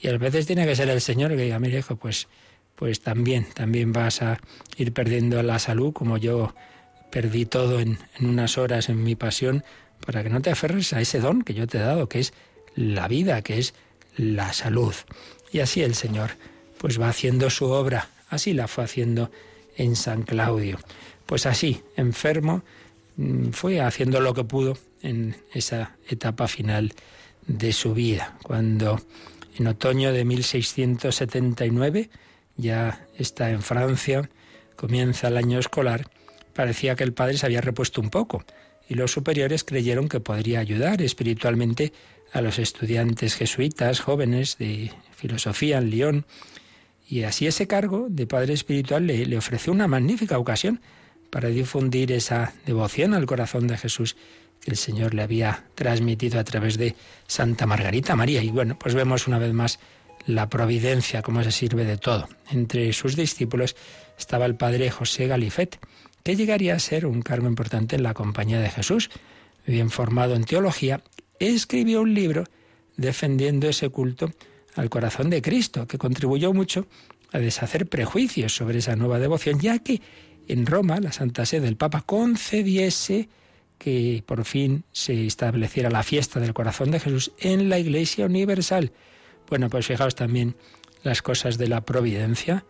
Y 0.00 0.06
a 0.06 0.16
veces 0.16 0.46
tiene 0.46 0.64
que 0.64 0.76
ser 0.76 0.88
el 0.90 1.00
Señor 1.00 1.32
que 1.32 1.42
diga, 1.42 1.58
mire 1.58 1.78
hijo, 1.78 1.96
pues 1.96 2.28
pues 2.76 3.00
también, 3.00 3.46
también 3.54 3.92
vas 3.92 4.22
a 4.22 4.40
ir 4.76 4.92
perdiendo 4.92 5.42
la 5.42 5.58
salud, 5.58 5.92
como 5.92 6.16
yo 6.16 6.54
perdí 7.10 7.46
todo 7.46 7.78
en, 7.78 7.98
en 8.18 8.26
unas 8.26 8.58
horas 8.58 8.88
en 8.88 9.04
mi 9.04 9.14
pasión, 9.14 9.62
para 10.04 10.22
que 10.22 10.30
no 10.30 10.40
te 10.40 10.50
aferres 10.50 10.92
a 10.92 11.00
ese 11.00 11.20
don 11.20 11.42
que 11.42 11.54
yo 11.54 11.66
te 11.66 11.78
he 11.78 11.80
dado, 11.80 12.08
que 12.08 12.18
es 12.18 12.32
la 12.74 13.06
vida, 13.08 13.42
que 13.42 13.58
es 13.58 13.74
la 14.16 14.52
salud. 14.52 14.94
Y 15.52 15.60
así 15.60 15.82
el 15.82 15.94
Señor, 15.94 16.32
pues 16.78 17.00
va 17.00 17.08
haciendo 17.08 17.50
su 17.50 17.66
obra, 17.66 18.08
así 18.32 18.54
la 18.54 18.66
fue 18.66 18.84
haciendo 18.84 19.30
en 19.76 19.94
San 19.94 20.22
Claudio. 20.22 20.78
Pues 21.26 21.46
así, 21.46 21.82
enfermo, 21.96 22.62
mm, 23.16 23.50
fue 23.50 23.80
haciendo 23.80 24.20
lo 24.20 24.34
que 24.34 24.44
pudo 24.44 24.76
en 25.02 25.36
esa 25.52 25.96
etapa 26.08 26.48
final 26.48 26.94
de 27.46 27.72
su 27.72 27.94
vida, 27.94 28.38
cuando 28.42 29.00
en 29.58 29.66
otoño 29.66 30.12
de 30.12 30.24
1679 30.24 32.10
ya 32.56 33.06
está 33.18 33.50
en 33.50 33.62
Francia, 33.62 34.30
comienza 34.76 35.28
el 35.28 35.36
año 35.36 35.58
escolar, 35.58 36.08
parecía 36.54 36.94
que 36.96 37.04
el 37.04 37.12
padre 37.12 37.36
se 37.36 37.46
había 37.46 37.60
repuesto 37.60 38.00
un 38.00 38.10
poco 38.10 38.44
y 38.88 38.94
los 38.94 39.12
superiores 39.12 39.64
creyeron 39.64 40.08
que 40.08 40.20
podría 40.20 40.60
ayudar 40.60 41.02
espiritualmente 41.02 41.92
a 42.32 42.40
los 42.40 42.58
estudiantes 42.58 43.34
jesuitas 43.34 44.00
jóvenes 44.00 44.56
de 44.58 44.90
filosofía 45.14 45.78
en 45.78 45.90
Lyon. 45.90 46.26
Y 47.08 47.24
así 47.24 47.46
ese 47.46 47.66
cargo 47.66 48.06
de 48.08 48.26
padre 48.26 48.54
espiritual 48.54 49.06
le, 49.06 49.36
ofreció 49.36 49.72
una 49.72 49.88
magnífica 49.88 50.38
ocasión 50.38 50.80
para 51.30 51.48
difundir 51.48 52.12
esa 52.12 52.54
devoción 52.66 53.14
al 53.14 53.26
corazón 53.26 53.66
de 53.66 53.78
Jesús 53.78 54.16
que 54.60 54.70
el 54.70 54.76
Señor 54.76 55.14
le 55.14 55.22
había 55.22 55.64
transmitido 55.74 56.38
a 56.38 56.44
través 56.44 56.78
de 56.78 56.94
Santa 57.26 57.66
Margarita 57.66 58.14
María. 58.16 58.42
Y 58.42 58.50
bueno, 58.50 58.78
pues 58.78 58.94
vemos 58.94 59.26
una 59.26 59.38
vez 59.38 59.52
más 59.52 59.80
la 60.26 60.48
providencia, 60.48 61.22
cómo 61.22 61.42
se 61.42 61.50
sirve 61.50 61.84
de 61.84 61.96
todo. 61.96 62.28
Entre 62.50 62.92
sus 62.92 63.16
discípulos 63.16 63.76
estaba 64.18 64.46
el 64.46 64.54
padre 64.54 64.90
José 64.90 65.26
Galifet, 65.26 65.78
que 66.22 66.36
llegaría 66.36 66.74
a 66.74 66.78
ser 66.78 67.06
un 67.06 67.22
cargo 67.22 67.48
importante 67.48 67.96
en 67.96 68.04
la 68.04 68.14
compañía 68.14 68.60
de 68.60 68.70
Jesús. 68.70 69.10
Bien 69.66 69.90
formado 69.90 70.34
en 70.34 70.44
teología, 70.44 71.02
escribió 71.40 72.02
un 72.02 72.14
libro 72.14 72.44
defendiendo 72.96 73.68
ese 73.68 73.88
culto 73.88 74.32
al 74.74 74.90
corazón 74.90 75.30
de 75.30 75.42
Cristo, 75.42 75.86
que 75.86 75.98
contribuyó 75.98 76.52
mucho 76.52 76.86
a 77.32 77.38
deshacer 77.38 77.88
prejuicios 77.88 78.54
sobre 78.54 78.78
esa 78.78 78.96
nueva 78.96 79.18
devoción, 79.18 79.60
ya 79.60 79.78
que 79.78 80.00
en 80.48 80.66
Roma 80.66 81.00
la 81.00 81.12
Santa 81.12 81.46
Sede 81.46 81.62
del 81.62 81.76
Papa 81.76 82.02
concediese 82.02 83.28
que 83.78 84.22
por 84.26 84.44
fin 84.44 84.84
se 84.92 85.26
estableciera 85.26 85.90
la 85.90 86.02
fiesta 86.02 86.40
del 86.40 86.54
corazón 86.54 86.90
de 86.90 87.00
Jesús 87.00 87.32
en 87.38 87.68
la 87.68 87.78
Iglesia 87.78 88.26
Universal. 88.26 88.92
Bueno, 89.48 89.68
pues 89.70 89.86
fijaos 89.86 90.14
también 90.14 90.56
las 91.02 91.22
cosas 91.22 91.58
de 91.58 91.68
la 91.68 91.84
providencia. 91.84 92.64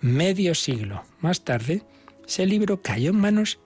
Medio 0.00 0.54
siglo 0.54 1.04
más 1.20 1.44
tarde, 1.44 1.82
ese 2.26 2.46
libro 2.46 2.82
cayó 2.82 3.10
en 3.10 3.16
manos 3.16 3.58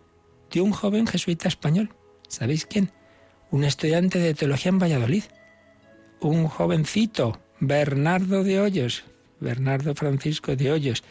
de 0.50 0.60
un 0.60 0.72
joven 0.72 1.06
jesuita 1.06 1.48
español. 1.48 1.94
¿Sabéis 2.28 2.66
quién? 2.66 2.92
un 3.52 3.64
estudiante 3.64 4.18
de 4.18 4.34
teología 4.34 4.70
en 4.70 4.78
Valladolid, 4.78 5.24
un 6.20 6.48
jovencito, 6.48 7.38
Bernardo 7.64 8.42
de 8.42 8.58
Hoyos, 8.58 9.04
Bernardo 9.38 9.94
Francisco 9.94 10.56
de 10.56 10.72
Hoyos, 10.72 11.04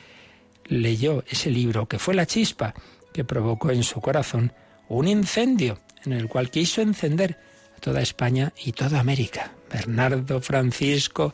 leyó 0.66 1.24
ese 1.30 1.50
libro 1.50 1.88
que 1.88 1.98
fue 1.98 2.14
la 2.14 2.26
chispa 2.26 2.74
que 3.14 3.24
provocó 3.24 3.72
en 3.72 3.84
su 3.84 4.02
corazón 4.02 4.52
un 4.90 5.08
incendio 5.08 5.80
en 6.04 6.12
el 6.12 6.28
cual 6.28 6.50
quiso 6.52 6.82
encender 6.82 7.38
a 7.78 7.80
toda 7.80 8.02
España 8.02 8.52
y 8.62 8.74
toda 8.74 9.00
América. 9.00 9.54
Bernardo 9.72 10.42
Francisco 10.42 11.34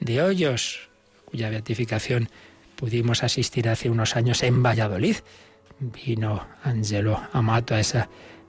de 0.00 0.22
Hoyos, 0.22 0.88
cuya 1.24 1.50
beatificación 1.50 2.28
pudimos 2.74 3.22
asistir 3.22 3.68
hace 3.68 3.90
unos 3.90 4.16
años 4.16 4.42
en 4.42 4.60
Valladolid. 4.60 5.18
Vino 5.78 6.48
Angelo 6.64 7.22
Amato 7.32 7.76
a 7.76 7.80
esa 7.80 8.08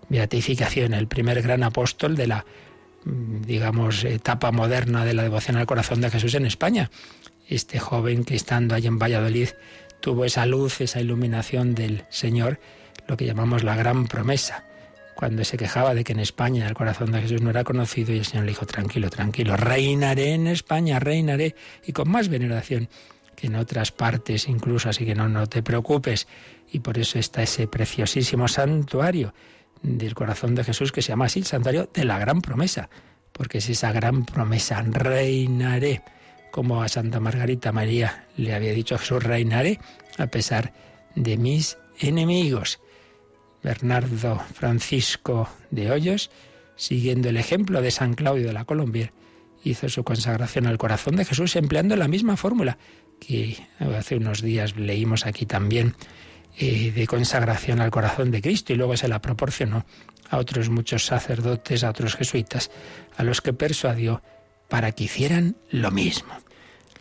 beatificación, 0.10 0.96
el 0.96 1.08
primer 1.08 1.44
gran 1.44 1.62
apóstol 1.62 2.16
de 2.16 2.26
la, 2.26 2.46
digamos, 3.06 4.04
etapa 4.04 4.52
moderna 4.52 5.06
de 5.06 5.14
la 5.14 5.24
devoción 5.24 5.58
al 5.58 5.66
corazón 5.66 6.02
de 6.02 6.10
Jesús 6.10 6.34
en 6.36 6.46
España. 6.46 6.92
Este 7.48 7.80
joven 7.80 8.24
que 8.24 8.36
estando 8.36 8.76
allí 8.76 8.88
en 8.88 9.00
Valladolid 9.00 9.50
tuvo 10.02 10.26
esa 10.26 10.46
luz, 10.46 10.82
esa 10.82 11.02
iluminación 11.02 11.76
del 11.76 12.06
Señor, 12.10 12.60
lo 13.08 13.18
que 13.18 13.26
llamamos 13.26 13.64
la 13.64 13.76
gran 13.76 14.08
promesa. 14.08 14.66
Cuando 15.16 15.44
se 15.44 15.58
quejaba 15.58 15.94
de 15.94 16.04
que 16.04 16.14
en 16.14 16.20
España 16.20 16.68
el 16.68 16.76
corazón 16.76 17.12
de 17.12 17.22
Jesús 17.22 17.42
no 17.42 17.50
era 17.50 17.64
conocido 17.64 18.14
y 18.14 18.20
el 18.20 18.26
Señor 18.26 18.46
le 18.46 18.52
dijo, 18.52 18.66
tranquilo, 18.66 19.10
tranquilo, 19.10 19.58
reinaré 19.58 20.34
en 20.34 20.48
España, 20.48 21.00
reinaré, 21.00 21.56
y 21.86 21.92
con 21.92 22.10
más 22.10 22.30
veneración 22.30 22.88
que 23.36 23.48
en 23.48 23.56
otras 23.56 23.92
partes 23.92 24.48
incluso, 24.48 24.90
así 24.90 25.06
que 25.06 25.16
no, 25.16 25.28
no 25.28 25.48
te 25.48 25.62
preocupes. 25.62 26.28
Y 26.72 26.80
por 26.80 26.98
eso 26.98 27.20
está 27.20 27.42
ese 27.42 27.68
preciosísimo 27.68 28.48
santuario 28.48 29.34
del 29.82 30.16
corazón 30.16 30.56
de 30.56 30.64
Jesús 30.64 30.92
que 30.92 31.02
se 31.02 31.10
llama 31.10 31.26
así, 31.26 31.40
el 31.40 31.46
santuario 31.46 31.90
de 31.94 32.06
la 32.06 32.20
gran 32.20 32.42
promesa, 32.42 32.90
porque 33.32 33.60
es 33.60 33.70
esa 33.70 33.92
gran 33.92 34.26
promesa, 34.26 34.82
reinaré, 34.82 36.02
como 36.52 36.82
a 36.82 36.90
Santa 36.90 37.20
Margarita 37.20 37.72
María 37.72 38.28
le 38.36 38.54
había 38.54 38.74
dicho 38.74 38.96
a 38.96 38.98
Jesús, 38.98 39.24
reinaré 39.24 39.80
a 40.18 40.28
pesar 40.28 40.74
de 41.16 41.38
mis 41.38 41.78
enemigos. 42.00 42.80
Bernardo 43.62 44.42
Francisco 44.54 45.50
de 45.70 45.92
Hoyos, 45.92 46.32
siguiendo 46.76 47.30
el 47.30 47.38
ejemplo 47.38 47.82
de 47.82 47.92
San 47.92 48.14
Claudio 48.14 48.48
de 48.48 48.54
la 48.54 48.66
Colombier, 48.66 49.12
hizo 49.64 49.90
su 49.90 50.04
consagración 50.04 50.66
al 50.66 50.78
corazón 50.78 51.18
de 51.18 51.26
Jesús 51.26 51.56
empleando 51.56 51.96
la 51.96 52.08
misma 52.08 52.38
fórmula 52.38 52.78
que 53.20 53.58
hace 53.80 54.16
unos 54.16 54.42
días 54.42 54.78
leímos 54.78 55.26
aquí 55.26 55.46
también 55.46 55.96
de 56.60 57.08
consagración 57.08 57.80
al 57.80 57.90
corazón 57.90 58.32
de 58.32 58.42
Cristo 58.42 58.74
y 58.74 58.76
luego 58.76 58.98
se 58.98 59.08
la 59.08 59.22
proporcionó 59.22 59.86
a 60.30 60.38
otros 60.38 60.70
muchos 60.70 61.06
sacerdotes, 61.06 61.84
a 61.84 61.90
otros 61.90 62.16
jesuitas, 62.16 62.70
a 63.16 63.24
los 63.24 63.42
que 63.42 63.54
persuadió 63.54 64.22
para 64.68 64.92
que 64.92 65.06
hicieran 65.06 65.56
lo 65.72 65.90
mismo. 65.90 66.34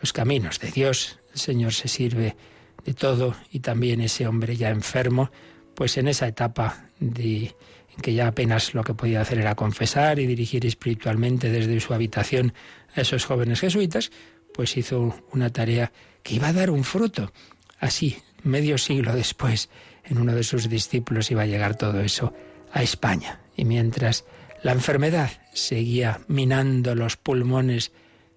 Los 0.00 0.12
caminos 0.12 0.60
de 0.60 0.70
Dios, 0.70 1.18
el 1.32 1.40
Señor 1.40 1.74
se 1.74 1.88
sirve 1.88 2.36
de 2.84 2.94
todo 2.94 3.34
y 3.50 3.60
también 3.60 4.00
ese 4.00 4.26
hombre 4.28 4.56
ya 4.56 4.70
enfermo, 4.70 5.30
pues 5.74 5.96
en 5.98 6.06
esa 6.06 6.28
etapa 6.28 6.84
de, 7.00 7.54
en 7.96 8.00
que 8.00 8.14
ya 8.14 8.28
apenas 8.28 8.74
lo 8.74 8.84
que 8.84 8.94
podía 8.94 9.20
hacer 9.20 9.38
era 9.38 9.56
confesar 9.56 10.20
y 10.20 10.26
dirigir 10.26 10.64
espiritualmente 10.64 11.50
desde 11.50 11.80
su 11.80 11.92
habitación 11.94 12.54
a 12.94 13.00
esos 13.00 13.24
jóvenes 13.24 13.60
jesuitas, 13.60 14.12
pues 14.54 14.76
hizo 14.76 15.16
una 15.32 15.50
tarea 15.50 15.92
que 16.22 16.36
iba 16.36 16.48
a 16.48 16.52
dar 16.52 16.70
un 16.70 16.84
fruto. 16.84 17.32
Así, 17.80 18.16
medio 18.42 18.78
siglo 18.78 19.14
después, 19.14 19.68
en 20.04 20.18
uno 20.18 20.35
de 20.35 20.42
sus 20.42 20.68
discípulos 20.68 21.30
iba 21.30 21.42
a 21.42 21.47
llegar 21.47 21.76
todo 21.76 22.00
eso 22.00 22.33
a 22.73 22.83
España. 22.83 23.40
Y 23.57 23.64
mientras 23.64 24.25
la 24.62 24.73
enfermedad 24.73 25.30
seguía 25.52 26.21
minando 26.28 26.95
los 26.95 27.16
pulmones 27.16 27.92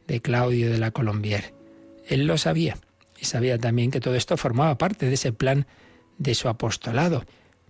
de 0.08 0.22
Claudio 0.22 0.70
de 0.72 0.78
la 0.78 0.92
Colombier, 0.92 1.54
él 2.08 2.26
lo 2.26 2.38
sabía 2.38 2.78
y 3.20 3.26
sabía 3.26 3.58
también 3.58 3.92
que 3.92 4.00
todo 4.00 4.16
esto 4.16 4.36
formaba 4.38 4.78
parte 4.78 5.06
de 5.06 5.14
ese 5.14 5.32
plan 5.32 5.68
de 6.18 6.36
su 6.36 6.50
apostolado. 6.50 7.24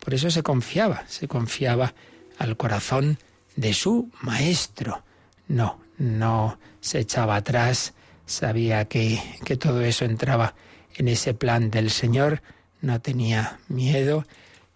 Por 0.04 0.14
eso 0.14 0.32
se 0.32 0.44
confiaba, 0.44 1.04
se 1.08 1.28
confiaba 1.28 1.94
al 2.40 2.58
corazón 2.58 3.20
de 3.56 3.74
su 3.74 4.10
maestro. 4.22 5.04
No, 5.48 5.80
no 5.98 6.58
se 6.80 7.00
echaba 7.00 7.36
atrás, 7.36 7.94
sabía 8.26 8.86
que, 8.86 9.22
que 9.46 9.58
todo 9.58 9.82
eso 9.82 10.06
entraba 10.06 10.56
en 10.96 11.08
ese 11.08 11.34
plan 11.34 11.72
del 11.72 11.90
Señor, 11.90 12.42
no 12.82 13.00
tenía 13.02 13.60
miedo 13.68 14.26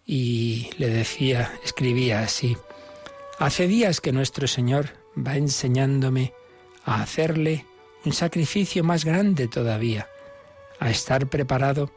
y 0.06 0.70
le 0.78 0.90
decía, 0.90 1.52
escribía 1.64 2.22
así, 2.22 2.58
hace 3.40 3.68
días 3.68 4.02
que 4.02 4.12
nuestro 4.12 4.48
Señor 4.48 4.90
va 5.16 5.38
enseñándome 5.38 6.34
a 6.84 7.02
hacerle 7.02 7.66
un 8.06 8.14
sacrificio 8.14 8.84
más 8.84 9.04
grande 9.06 9.48
todavía, 9.48 10.08
a 10.80 10.90
estar 10.90 11.28
preparado 11.28 11.92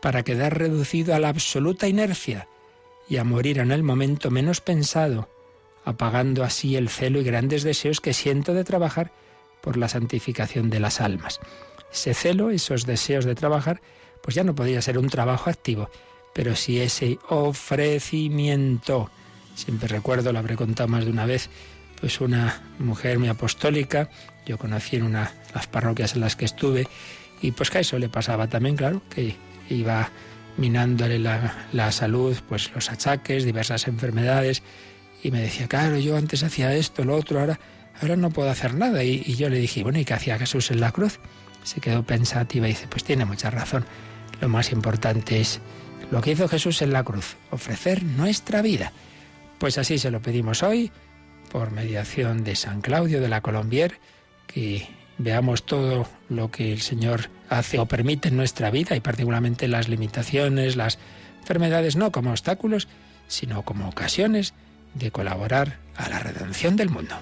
para 0.00 0.22
quedar 0.22 0.58
reducido 0.58 1.14
a 1.14 1.18
la 1.18 1.28
absoluta 1.28 1.86
inercia 1.88 2.48
y 3.08 3.18
a 3.18 3.24
morir 3.24 3.58
en 3.58 3.72
el 3.72 3.82
momento 3.82 4.30
menos 4.30 4.60
pensado, 4.60 5.28
apagando 5.84 6.44
así 6.44 6.76
el 6.76 6.88
celo 6.88 7.20
y 7.20 7.24
grandes 7.24 7.62
deseos 7.62 8.00
que 8.00 8.14
siento 8.14 8.54
de 8.54 8.64
trabajar 8.64 9.12
por 9.60 9.76
la 9.76 9.88
santificación 9.88 10.70
de 10.70 10.80
las 10.80 11.00
almas. 11.00 11.40
Ese 11.92 12.14
celo, 12.14 12.50
esos 12.50 12.86
deseos 12.86 13.24
de 13.24 13.34
trabajar, 13.34 13.80
pues 14.22 14.34
ya 14.34 14.44
no 14.44 14.54
podía 14.54 14.82
ser 14.82 14.98
un 14.98 15.08
trabajo 15.08 15.50
activo, 15.50 15.90
pero 16.34 16.54
sí 16.56 16.80
ese 16.80 17.18
ofrecimiento. 17.28 19.10
Siempre 19.54 19.88
recuerdo, 19.88 20.32
lo 20.32 20.38
habré 20.38 20.56
contado 20.56 20.88
más 20.88 21.04
de 21.04 21.10
una 21.10 21.26
vez, 21.26 21.50
pues 22.00 22.20
una 22.20 22.62
mujer 22.78 23.18
muy 23.18 23.28
apostólica, 23.28 24.10
yo 24.46 24.58
conocí 24.58 24.96
en 24.96 25.02
una 25.02 25.32
las 25.54 25.66
parroquias 25.66 26.14
en 26.14 26.20
las 26.20 26.36
que 26.36 26.44
estuve, 26.44 26.86
y 27.42 27.52
pues 27.52 27.70
que 27.70 27.78
a 27.78 27.80
eso 27.80 27.98
le 27.98 28.08
pasaba 28.08 28.48
también, 28.48 28.76
claro, 28.76 29.02
que 29.10 29.36
iba 29.68 30.10
minándole 30.56 31.18
la, 31.18 31.66
la 31.72 31.90
salud, 31.92 32.36
pues 32.48 32.70
los 32.74 32.90
achaques, 32.90 33.44
diversas 33.44 33.86
enfermedades, 33.88 34.62
y 35.22 35.30
me 35.30 35.40
decía, 35.40 35.68
claro, 35.68 35.98
yo 35.98 36.16
antes 36.16 36.42
hacía 36.42 36.74
esto, 36.74 37.04
lo 37.04 37.16
otro, 37.16 37.40
ahora 37.40 37.58
ahora 38.00 38.16
no 38.16 38.30
puedo 38.30 38.50
hacer 38.50 38.74
nada. 38.74 39.04
Y, 39.04 39.34
yo 39.36 39.48
le 39.48 39.58
dije, 39.58 39.82
bueno, 39.82 39.98
¿y 39.98 40.04
qué 40.04 40.14
hacía 40.14 40.38
Jesús 40.38 40.70
en 40.70 40.80
la 40.80 40.92
cruz? 40.92 41.18
Se 41.62 41.80
quedó 41.80 42.02
pensativa 42.02 42.66
y 42.66 42.70
dice, 42.70 42.86
pues 42.88 43.04
tiene 43.04 43.24
mucha 43.24 43.50
razón. 43.50 43.84
Lo 44.40 44.48
más 44.48 44.72
importante 44.72 45.40
es 45.40 45.60
lo 46.10 46.20
que 46.20 46.32
hizo 46.32 46.48
Jesús 46.48 46.82
en 46.82 46.92
la 46.92 47.04
cruz, 47.04 47.36
ofrecer 47.50 48.02
nuestra 48.02 48.62
vida. 48.62 48.92
Pues 49.58 49.78
así 49.78 49.98
se 49.98 50.10
lo 50.10 50.20
pedimos 50.20 50.62
hoy, 50.62 50.90
por 51.50 51.70
mediación 51.70 52.44
de 52.44 52.56
San 52.56 52.80
Claudio 52.80 53.20
de 53.20 53.28
la 53.28 53.42
Colombier, 53.42 53.98
que 54.46 54.88
veamos 55.18 55.66
todo 55.66 56.08
lo 56.28 56.50
que 56.50 56.72
el 56.72 56.80
Señor 56.80 57.28
hace 57.48 57.78
o 57.78 57.86
permite 57.86 58.28
en 58.28 58.36
nuestra 58.36 58.70
vida 58.70 58.96
y 58.96 59.00
particularmente 59.00 59.68
las 59.68 59.88
limitaciones, 59.88 60.76
las 60.76 60.98
enfermedades, 61.40 61.96
no 61.96 62.10
como 62.10 62.30
obstáculos, 62.30 62.88
sino 63.28 63.62
como 63.62 63.88
ocasiones 63.88 64.54
de 64.94 65.10
colaborar 65.10 65.78
a 65.96 66.08
la 66.08 66.18
redención 66.18 66.76
del 66.76 66.90
mundo. 66.90 67.16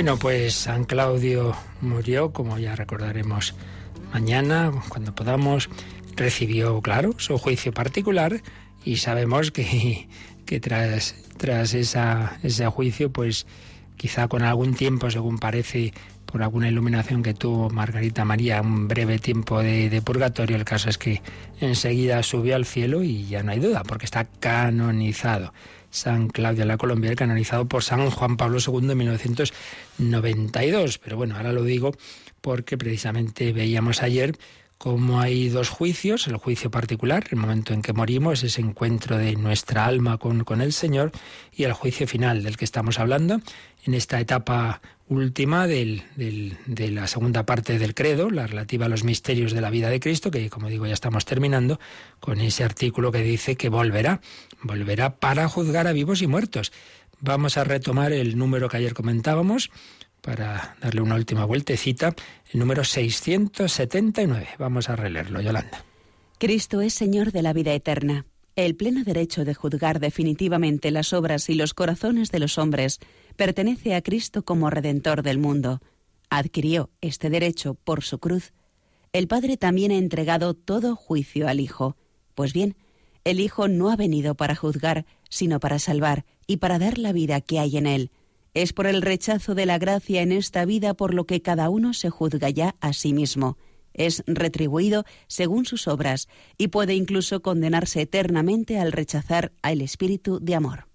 Bueno, 0.00 0.16
pues 0.18 0.54
San 0.54 0.84
Claudio 0.84 1.54
murió, 1.82 2.32
como 2.32 2.58
ya 2.58 2.74
recordaremos 2.74 3.54
mañana, 4.14 4.72
cuando 4.88 5.14
podamos. 5.14 5.68
Recibió, 6.16 6.80
claro, 6.80 7.12
su 7.18 7.36
juicio 7.36 7.70
particular 7.74 8.40
y 8.82 8.96
sabemos 8.96 9.50
que, 9.50 10.08
que 10.46 10.58
tras, 10.58 11.16
tras 11.36 11.74
esa, 11.74 12.38
ese 12.42 12.66
juicio, 12.68 13.12
pues 13.12 13.46
quizá 13.98 14.26
con 14.26 14.40
algún 14.40 14.72
tiempo, 14.72 15.10
según 15.10 15.38
parece, 15.38 15.92
por 16.24 16.42
alguna 16.42 16.70
iluminación 16.70 17.22
que 17.22 17.34
tuvo 17.34 17.68
Margarita 17.68 18.24
María, 18.24 18.62
un 18.62 18.88
breve 18.88 19.18
tiempo 19.18 19.62
de, 19.62 19.90
de, 19.90 20.00
purgatorio. 20.00 20.56
El 20.56 20.64
caso 20.64 20.88
es 20.88 20.96
que 20.96 21.20
enseguida 21.60 22.22
subió 22.22 22.56
al 22.56 22.64
cielo 22.64 23.02
y 23.02 23.26
ya 23.26 23.42
no 23.42 23.52
hay 23.52 23.60
duda, 23.60 23.82
porque 23.82 24.06
está 24.06 24.24
canonizado. 24.24 25.52
San 25.90 26.28
Claudio 26.28 26.60
de 26.60 26.66
la 26.66 26.78
Colombia, 26.78 27.14
canonizado 27.14 27.66
por 27.66 27.82
San 27.82 28.08
Juan 28.10 28.36
Pablo 28.36 28.58
II 28.64 28.90
en 28.90 28.98
1992. 28.98 30.98
Pero 30.98 31.16
bueno, 31.16 31.36
ahora 31.36 31.52
lo 31.52 31.64
digo 31.64 31.92
porque 32.40 32.78
precisamente 32.78 33.52
veíamos 33.52 34.02
ayer 34.02 34.36
cómo 34.78 35.20
hay 35.20 35.50
dos 35.50 35.68
juicios, 35.68 36.26
el 36.26 36.38
juicio 36.38 36.70
particular, 36.70 37.24
el 37.30 37.36
momento 37.36 37.74
en 37.74 37.82
que 37.82 37.92
morimos, 37.92 38.42
ese 38.42 38.62
encuentro 38.62 39.18
de 39.18 39.36
nuestra 39.36 39.84
alma 39.84 40.16
con, 40.16 40.44
con 40.44 40.62
el 40.62 40.72
Señor, 40.72 41.12
y 41.54 41.64
el 41.64 41.74
juicio 41.74 42.08
final 42.08 42.42
del 42.42 42.56
que 42.56 42.64
estamos 42.64 42.98
hablando, 42.98 43.42
en 43.84 43.92
esta 43.92 44.18
etapa 44.18 44.80
última 45.10 45.66
del, 45.66 46.04
de 46.14 46.90
la 46.90 47.06
segunda 47.08 47.44
parte 47.44 47.78
del 47.78 47.94
credo, 47.94 48.30
la 48.30 48.46
relativa 48.46 48.86
a 48.86 48.88
los 48.88 49.04
misterios 49.04 49.52
de 49.52 49.60
la 49.60 49.68
vida 49.68 49.90
de 49.90 50.00
Cristo, 50.00 50.30
que 50.30 50.48
como 50.48 50.68
digo 50.68 50.86
ya 50.86 50.94
estamos 50.94 51.24
terminando, 51.24 51.80
con 52.20 52.40
ese 52.40 52.64
artículo 52.64 53.10
que 53.10 53.22
dice 53.22 53.56
que 53.56 53.68
volverá, 53.68 54.20
volverá 54.62 55.16
para 55.16 55.48
juzgar 55.48 55.86
a 55.86 55.92
vivos 55.92 56.22
y 56.22 56.26
muertos. 56.26 56.72
Vamos 57.20 57.56
a 57.56 57.64
retomar 57.64 58.12
el 58.12 58.38
número 58.38 58.68
que 58.68 58.78
ayer 58.78 58.94
comentábamos, 58.94 59.70
para 60.20 60.76
darle 60.80 61.00
una 61.00 61.14
última 61.14 61.44
vueltecita, 61.44 62.14
el 62.52 62.60
número 62.60 62.84
679. 62.84 64.48
Vamos 64.58 64.88
a 64.88 64.96
releerlo, 64.96 65.40
Yolanda. 65.40 65.84
Cristo 66.38 66.80
es 66.80 66.94
Señor 66.94 67.32
de 67.32 67.42
la 67.42 67.52
vida 67.52 67.72
eterna. 67.72 68.26
El 68.56 68.74
pleno 68.74 69.04
derecho 69.04 69.44
de 69.44 69.54
juzgar 69.54 70.00
definitivamente 70.00 70.90
las 70.90 71.12
obras 71.12 71.48
y 71.48 71.54
los 71.54 71.72
corazones 71.72 72.30
de 72.30 72.40
los 72.40 72.58
hombres 72.58 72.98
pertenece 73.36 73.94
a 73.94 74.02
Cristo 74.02 74.42
como 74.42 74.70
Redentor 74.70 75.22
del 75.22 75.38
mundo. 75.38 75.80
Adquirió 76.28 76.90
este 77.00 77.30
derecho 77.30 77.74
por 77.74 78.02
su 78.02 78.18
cruz. 78.18 78.52
El 79.12 79.28
Padre 79.28 79.56
también 79.56 79.92
ha 79.92 79.96
entregado 79.96 80.54
todo 80.54 80.96
juicio 80.96 81.48
al 81.48 81.60
Hijo. 81.60 81.96
Pues 82.34 82.52
bien, 82.52 82.76
el 83.24 83.40
Hijo 83.40 83.68
no 83.68 83.90
ha 83.90 83.96
venido 83.96 84.34
para 84.34 84.54
juzgar, 84.54 85.06
sino 85.28 85.60
para 85.60 85.78
salvar 85.78 86.24
y 86.46 86.58
para 86.58 86.78
dar 86.78 86.98
la 86.98 87.12
vida 87.12 87.40
que 87.40 87.58
hay 87.58 87.76
en 87.76 87.86
él 87.86 88.10
es 88.54 88.72
por 88.72 88.86
el 88.86 89.02
rechazo 89.02 89.54
de 89.54 89.66
la 89.66 89.78
gracia 89.78 90.22
en 90.22 90.32
esta 90.32 90.64
vida 90.64 90.94
por 90.94 91.14
lo 91.14 91.24
que 91.24 91.42
cada 91.42 91.68
uno 91.70 91.94
se 91.94 92.10
juzga 92.10 92.50
ya 92.50 92.74
a 92.80 92.92
sí 92.92 93.12
mismo. 93.12 93.56
Es 93.92 94.22
retribuido 94.26 95.04
según 95.26 95.66
sus 95.66 95.88
obras 95.88 96.28
y 96.58 96.68
puede 96.68 96.94
incluso 96.94 97.42
condenarse 97.42 98.02
eternamente 98.02 98.78
al 98.78 98.92
rechazar 98.92 99.52
al 99.62 99.80
espíritu 99.80 100.38
de 100.40 100.54
amor. 100.54 100.86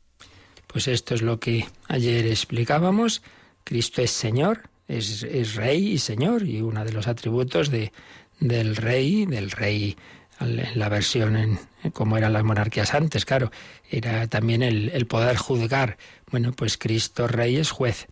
Pues 0.67 0.87
esto 0.87 1.15
es 1.15 1.21
lo 1.21 1.39
que 1.39 1.65
ayer 1.87 2.25
explicábamos. 2.27 3.21
Cristo 3.63 4.01
es 4.01 4.11
Señor, 4.11 4.69
es, 4.87 5.55
Rey 5.55 5.93
y 5.93 5.97
Señor, 5.97 6.43
y 6.43 6.61
uno 6.61 6.83
de 6.83 6.91
los 6.91 7.07
atributos 7.07 7.69
de, 7.69 7.91
del 8.39 8.75
Rey, 8.75 9.25
del 9.25 9.51
Rey 9.51 9.97
la 10.39 10.89
versión 10.89 11.37
en, 11.37 11.59
como 11.93 12.17
eran 12.17 12.33
las 12.33 12.43
monarquías 12.43 12.93
antes, 12.93 13.25
claro, 13.25 13.51
era 13.89 14.27
también 14.27 14.61
el, 14.61 14.89
el, 14.89 15.07
poder 15.07 15.37
juzgar. 15.37 15.97
Bueno, 16.31 16.51
pues 16.51 16.77
Cristo 16.77 17.27
Rey 17.27 17.55
es 17.55 17.71
juez, 17.71 18.07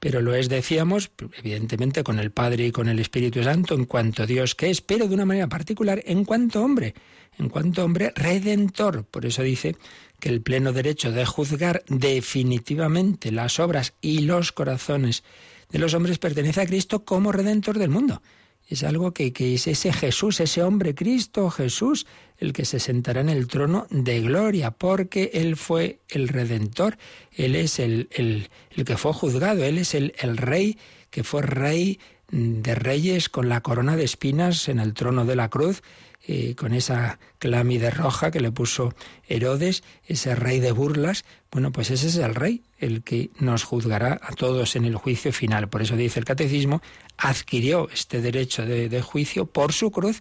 pero 0.00 0.20
lo 0.20 0.34
es, 0.34 0.48
decíamos, 0.48 1.10
evidentemente 1.38 2.02
con 2.04 2.18
el 2.18 2.30
Padre 2.30 2.66
y 2.66 2.72
con 2.72 2.88
el 2.88 2.98
Espíritu 2.98 3.42
Santo 3.42 3.74
en 3.74 3.84
cuanto 3.84 4.26
Dios 4.26 4.54
que 4.54 4.70
es, 4.70 4.80
pero 4.80 5.08
de 5.08 5.14
una 5.14 5.24
manera 5.24 5.48
particular 5.48 6.02
en 6.04 6.24
cuanto 6.24 6.62
hombre, 6.62 6.94
en 7.38 7.48
cuanto 7.48 7.84
hombre 7.84 8.12
redentor. 8.14 9.04
Por 9.04 9.26
eso 9.26 9.42
dice 9.42 9.76
que 10.20 10.28
el 10.28 10.42
pleno 10.42 10.72
derecho 10.72 11.12
de 11.12 11.26
juzgar 11.26 11.84
definitivamente 11.88 13.32
las 13.32 13.58
obras 13.60 13.94
y 14.00 14.20
los 14.20 14.52
corazones 14.52 15.24
de 15.70 15.78
los 15.78 15.94
hombres 15.94 16.18
pertenece 16.18 16.62
a 16.62 16.66
Cristo 16.66 17.04
como 17.04 17.30
redentor 17.30 17.78
del 17.78 17.90
mundo 17.90 18.22
es 18.68 18.84
algo 18.84 19.12
que, 19.12 19.32
que, 19.32 19.54
es 19.54 19.66
ese 19.66 19.92
Jesús, 19.92 20.40
ese 20.40 20.62
hombre 20.62 20.94
Cristo 20.94 21.48
Jesús, 21.50 22.06
el 22.36 22.52
que 22.52 22.64
se 22.64 22.78
sentará 22.78 23.20
en 23.22 23.30
el 23.30 23.46
trono 23.46 23.86
de 23.90 24.20
gloria, 24.20 24.70
porque 24.70 25.30
Él 25.34 25.56
fue 25.56 26.00
el 26.08 26.28
redentor, 26.28 26.98
Él 27.32 27.56
es 27.56 27.78
el, 27.78 28.08
el, 28.12 28.50
el 28.76 28.84
que 28.84 28.98
fue 28.98 29.12
juzgado, 29.14 29.64
Él 29.64 29.78
es 29.78 29.94
el, 29.94 30.14
el 30.18 30.36
rey 30.36 30.78
que 31.10 31.24
fue 31.24 31.42
rey 31.42 31.98
de 32.30 32.74
reyes 32.74 33.30
con 33.30 33.48
la 33.48 33.62
corona 33.62 33.96
de 33.96 34.04
espinas 34.04 34.68
en 34.68 34.80
el 34.80 34.92
trono 34.92 35.24
de 35.24 35.36
la 35.36 35.48
cruz, 35.48 35.82
eh, 36.30 36.54
con 36.56 36.74
esa 36.74 37.18
clámide 37.38 37.90
roja 37.90 38.30
que 38.30 38.40
le 38.40 38.52
puso 38.52 38.94
Herodes, 39.28 39.82
ese 40.06 40.34
rey 40.34 40.60
de 40.60 40.72
burlas, 40.72 41.24
bueno, 41.50 41.72
pues 41.72 41.90
ese 41.90 42.08
es 42.08 42.16
el 42.16 42.34
rey, 42.34 42.64
el 42.78 43.02
que 43.02 43.30
nos 43.38 43.64
juzgará 43.64 44.20
a 44.22 44.34
todos 44.34 44.76
en 44.76 44.84
el 44.84 44.94
juicio 44.96 45.32
final. 45.32 45.70
Por 45.70 45.80
eso 45.80 45.96
dice 45.96 46.20
el 46.20 46.26
catecismo, 46.26 46.82
adquirió 47.16 47.88
este 47.90 48.20
derecho 48.20 48.66
de, 48.66 48.90
de 48.90 49.00
juicio 49.00 49.46
por 49.46 49.72
su 49.72 49.90
cruz, 49.90 50.20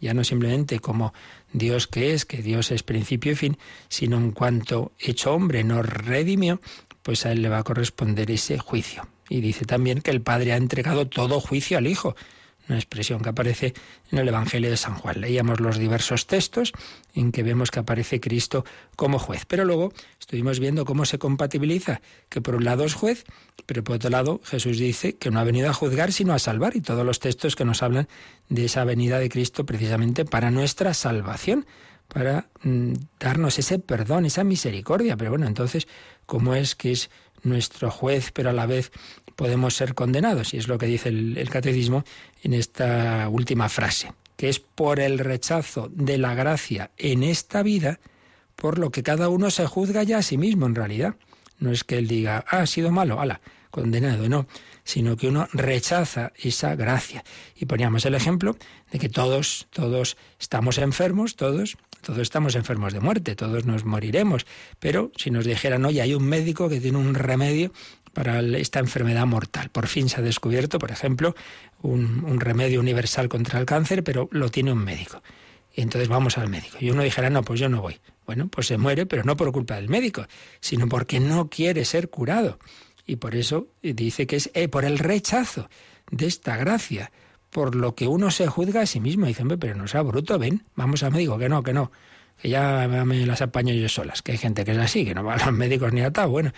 ya 0.00 0.14
no 0.14 0.24
simplemente 0.24 0.78
como 0.80 1.12
Dios 1.52 1.86
que 1.86 2.14
es, 2.14 2.24
que 2.24 2.40
Dios 2.40 2.70
es 2.70 2.82
principio 2.82 3.32
y 3.32 3.36
fin, 3.36 3.58
sino 3.90 4.16
en 4.16 4.32
cuanto 4.32 4.92
hecho 4.98 5.34
hombre 5.34 5.64
nos 5.64 5.84
redimió, 5.84 6.62
pues 7.02 7.26
a 7.26 7.32
él 7.32 7.42
le 7.42 7.50
va 7.50 7.58
a 7.58 7.62
corresponder 7.62 8.30
ese 8.30 8.56
juicio. 8.56 9.06
Y 9.28 9.42
dice 9.42 9.66
también 9.66 10.00
que 10.00 10.12
el 10.12 10.22
Padre 10.22 10.54
ha 10.54 10.56
entregado 10.56 11.08
todo 11.08 11.40
juicio 11.40 11.76
al 11.76 11.86
Hijo 11.86 12.16
una 12.72 12.78
expresión 12.78 13.20
que 13.20 13.28
aparece 13.28 13.74
en 14.10 14.18
el 14.18 14.28
Evangelio 14.28 14.70
de 14.70 14.76
San 14.76 14.94
Juan. 14.94 15.20
Leíamos 15.20 15.60
los 15.60 15.78
diversos 15.78 16.26
textos 16.26 16.72
en 17.14 17.30
que 17.30 17.42
vemos 17.42 17.70
que 17.70 17.80
aparece 17.80 18.20
Cristo 18.20 18.64
como 18.96 19.18
juez, 19.18 19.44
pero 19.46 19.64
luego 19.64 19.92
estuvimos 20.18 20.58
viendo 20.58 20.84
cómo 20.84 21.04
se 21.04 21.18
compatibiliza, 21.18 22.00
que 22.28 22.40
por 22.40 22.54
un 22.54 22.64
lado 22.64 22.84
es 22.84 22.94
juez, 22.94 23.24
pero 23.66 23.84
por 23.84 23.96
otro 23.96 24.10
lado 24.10 24.40
Jesús 24.44 24.78
dice 24.78 25.16
que 25.16 25.30
no 25.30 25.38
ha 25.38 25.44
venido 25.44 25.68
a 25.68 25.74
juzgar 25.74 26.12
sino 26.12 26.32
a 26.32 26.38
salvar, 26.38 26.74
y 26.76 26.80
todos 26.80 27.04
los 27.04 27.20
textos 27.20 27.56
que 27.56 27.64
nos 27.64 27.82
hablan 27.82 28.08
de 28.48 28.64
esa 28.64 28.84
venida 28.84 29.18
de 29.18 29.28
Cristo 29.28 29.66
precisamente 29.66 30.24
para 30.24 30.50
nuestra 30.50 30.94
salvación 30.94 31.66
para 32.08 32.48
mm, 32.62 32.92
darnos 33.18 33.58
ese 33.58 33.78
perdón, 33.78 34.26
esa 34.26 34.44
misericordia. 34.44 35.16
Pero 35.16 35.30
bueno, 35.30 35.46
entonces, 35.46 35.88
¿cómo 36.26 36.54
es 36.54 36.74
que 36.74 36.92
es 36.92 37.10
nuestro 37.42 37.90
juez, 37.90 38.30
pero 38.32 38.50
a 38.50 38.52
la 38.52 38.66
vez 38.66 38.92
podemos 39.36 39.74
ser 39.74 39.94
condenados. 39.94 40.54
Y 40.54 40.58
es 40.58 40.68
lo 40.68 40.78
que 40.78 40.86
dice 40.86 41.08
el, 41.08 41.48
catecismo 41.50 42.04
en 42.42 42.54
esta 42.54 43.28
última 43.28 43.68
frase, 43.68 44.12
que 44.36 44.48
es 44.48 44.60
por 44.60 45.00
el 45.00 45.18
rechazo 45.18 45.90
de 45.92 46.18
la 46.18 46.34
gracia 46.34 46.90
en 46.96 47.22
esta 47.22 47.62
vida, 47.62 48.00
por 48.56 48.78
lo 48.78 48.90
que 48.90 49.02
cada 49.02 49.28
uno 49.28 49.50
se 49.50 49.66
juzga 49.66 50.02
ya 50.02 50.18
a 50.18 50.22
sí 50.22 50.38
mismo 50.38 50.66
en 50.66 50.74
realidad. 50.74 51.16
No 51.58 51.70
es 51.70 51.84
que 51.84 51.98
él 51.98 52.08
diga, 52.08 52.44
ah, 52.48 52.58
ha 52.58 52.66
sido 52.66 52.90
malo, 52.90 53.20
ala, 53.20 53.40
condenado, 53.70 54.28
no, 54.28 54.46
sino 54.84 55.16
que 55.16 55.28
uno 55.28 55.48
rechaza 55.52 56.32
esa 56.36 56.74
gracia. 56.76 57.24
Y 57.56 57.66
poníamos 57.66 58.04
el 58.04 58.14
ejemplo 58.14 58.56
de 58.90 58.98
que 58.98 59.08
todos, 59.08 59.66
todos 59.70 60.16
estamos 60.38 60.78
enfermos, 60.78 61.36
todos, 61.36 61.76
todos 62.02 62.18
estamos 62.18 62.54
enfermos 62.54 62.92
de 62.92 63.00
muerte, 63.00 63.36
todos 63.36 63.64
nos 63.64 63.84
moriremos. 63.84 64.46
Pero 64.78 65.12
si 65.16 65.30
nos 65.30 65.46
dijeran, 65.46 65.84
oye, 65.84 66.02
hay 66.02 66.14
un 66.14 66.24
médico 66.24 66.68
que 66.68 66.80
tiene 66.80 66.98
un 66.98 67.14
remedio 67.14 67.72
para 68.12 68.40
esta 68.40 68.78
enfermedad 68.78 69.26
mortal. 69.26 69.70
Por 69.70 69.86
fin 69.86 70.08
se 70.08 70.20
ha 70.20 70.22
descubierto, 70.22 70.78
por 70.78 70.90
ejemplo, 70.90 71.34
un, 71.82 72.40
remedio 72.40 72.80
universal 72.80 73.28
contra 73.28 73.58
el 73.58 73.66
cáncer, 73.66 74.04
pero 74.04 74.28
lo 74.32 74.50
tiene 74.50 74.72
un 74.72 74.84
médico. 74.84 75.22
Y 75.74 75.80
entonces 75.80 76.08
vamos 76.08 76.36
al 76.38 76.48
médico. 76.48 76.76
Y 76.80 76.90
uno 76.90 77.02
dijera, 77.02 77.30
no, 77.30 77.42
pues 77.42 77.58
yo 77.60 77.68
no 77.68 77.80
voy. 77.80 77.98
Bueno, 78.26 78.48
pues 78.48 78.66
se 78.66 78.78
muere, 78.78 79.06
pero 79.06 79.24
no 79.24 79.36
por 79.36 79.52
culpa 79.52 79.76
del 79.76 79.88
médico, 79.88 80.26
sino 80.60 80.88
porque 80.88 81.18
no 81.18 81.48
quiere 81.48 81.84
ser 81.84 82.10
curado. 82.10 82.58
Y 83.06 83.16
por 83.16 83.34
eso 83.34 83.68
dice 83.82 84.26
que 84.26 84.36
es 84.36 84.50
eh, 84.54 84.68
por 84.68 84.84
el 84.84 84.98
rechazo 84.98 85.68
de 86.10 86.26
esta 86.26 86.56
gracia, 86.56 87.10
por 87.50 87.74
lo 87.74 87.94
que 87.94 88.06
uno 88.06 88.30
se 88.30 88.46
juzga 88.46 88.82
a 88.82 88.86
sí 88.86 89.00
mismo. 89.00 89.26
Dice, 89.26 89.44
pero 89.58 89.74
no 89.74 89.88
sea 89.88 90.02
bruto, 90.02 90.38
ven, 90.38 90.64
vamos 90.76 91.02
al 91.02 91.12
médico, 91.12 91.38
que 91.38 91.48
no, 91.48 91.62
que 91.62 91.72
no, 91.72 91.90
que 92.40 92.48
ya 92.48 92.86
me 92.88 93.26
las 93.26 93.42
apaño 93.42 93.74
yo 93.74 93.88
solas, 93.88 94.22
que 94.22 94.32
hay 94.32 94.38
gente 94.38 94.64
que 94.64 94.72
es 94.72 94.78
así, 94.78 95.04
que 95.04 95.14
no 95.14 95.24
va 95.24 95.34
a 95.34 95.44
los 95.44 95.52
médicos 95.52 95.92
ni 95.92 96.02
a 96.02 96.12
tal. 96.12 96.28
Bueno, 96.28 96.52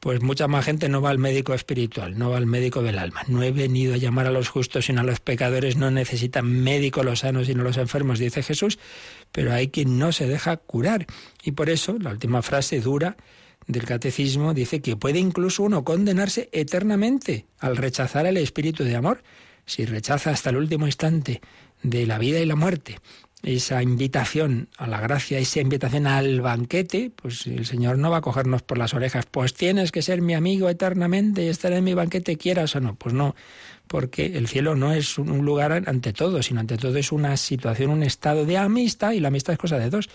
pues 0.00 0.22
mucha 0.22 0.46
más 0.48 0.64
gente 0.64 0.88
no 0.88 1.02
va 1.02 1.10
al 1.10 1.18
médico 1.18 1.54
espiritual, 1.54 2.18
no 2.18 2.30
va 2.30 2.36
al 2.36 2.46
médico 2.46 2.82
del 2.82 2.98
alma. 2.98 3.22
No 3.26 3.42
he 3.42 3.50
venido 3.50 3.94
a 3.94 3.96
llamar 3.96 4.26
a 4.26 4.30
los 4.30 4.48
justos 4.48 4.86
sino 4.86 5.00
a 5.00 5.04
los 5.04 5.20
pecadores, 5.20 5.76
no 5.76 5.90
necesitan 5.90 6.46
médico 6.46 7.02
los 7.02 7.20
sanos 7.20 7.46
sino 7.46 7.62
los 7.62 7.76
enfermos, 7.76 8.18
dice 8.18 8.42
Jesús, 8.42 8.78
pero 9.32 9.52
hay 9.52 9.68
quien 9.68 9.98
no 9.98 10.12
se 10.12 10.26
deja 10.26 10.56
curar. 10.56 11.06
Y 11.42 11.52
por 11.52 11.68
eso 11.70 11.96
la 11.98 12.10
última 12.10 12.42
frase 12.42 12.80
dura 12.80 13.16
del 13.66 13.84
catecismo 13.84 14.54
dice 14.54 14.80
que 14.80 14.96
puede 14.96 15.18
incluso 15.18 15.62
uno 15.62 15.84
condenarse 15.84 16.48
eternamente 16.52 17.46
al 17.58 17.76
rechazar 17.76 18.26
el 18.26 18.36
espíritu 18.36 18.84
de 18.84 18.96
amor. 18.96 19.22
Si 19.66 19.84
rechaza 19.84 20.30
hasta 20.30 20.50
el 20.50 20.56
último 20.56 20.86
instante 20.86 21.42
de 21.82 22.06
la 22.06 22.18
vida 22.18 22.40
y 22.40 22.46
la 22.46 22.56
muerte 22.56 22.98
esa 23.42 23.82
invitación 23.82 24.68
a 24.76 24.86
la 24.86 25.00
gracia, 25.00 25.38
esa 25.38 25.60
invitación 25.60 26.06
al 26.06 26.40
banquete, 26.40 27.12
pues 27.14 27.46
el 27.46 27.66
Señor 27.66 27.98
no 27.98 28.10
va 28.10 28.18
a 28.18 28.20
cogernos 28.20 28.62
por 28.62 28.78
las 28.78 28.94
orejas, 28.94 29.26
pues 29.30 29.54
tienes 29.54 29.92
que 29.92 30.02
ser 30.02 30.22
mi 30.22 30.34
amigo 30.34 30.68
eternamente 30.68 31.44
y 31.44 31.48
estar 31.48 31.72
en 31.72 31.84
mi 31.84 31.94
banquete, 31.94 32.36
quieras 32.36 32.74
o 32.74 32.80
no. 32.80 32.96
Pues 32.96 33.14
no, 33.14 33.36
porque 33.86 34.26
el 34.36 34.48
cielo 34.48 34.74
no 34.74 34.92
es 34.92 35.18
un 35.18 35.44
lugar 35.44 35.72
ante 35.86 36.12
todo, 36.12 36.42
sino 36.42 36.60
ante 36.60 36.76
todo 36.76 36.96
es 36.98 37.12
una 37.12 37.36
situación, 37.36 37.90
un 37.90 38.02
estado 38.02 38.44
de 38.44 38.58
amistad, 38.58 39.12
y 39.12 39.20
la 39.20 39.28
amistad 39.28 39.52
es 39.52 39.58
cosa 39.58 39.78
de 39.78 39.90
dos. 39.90 40.08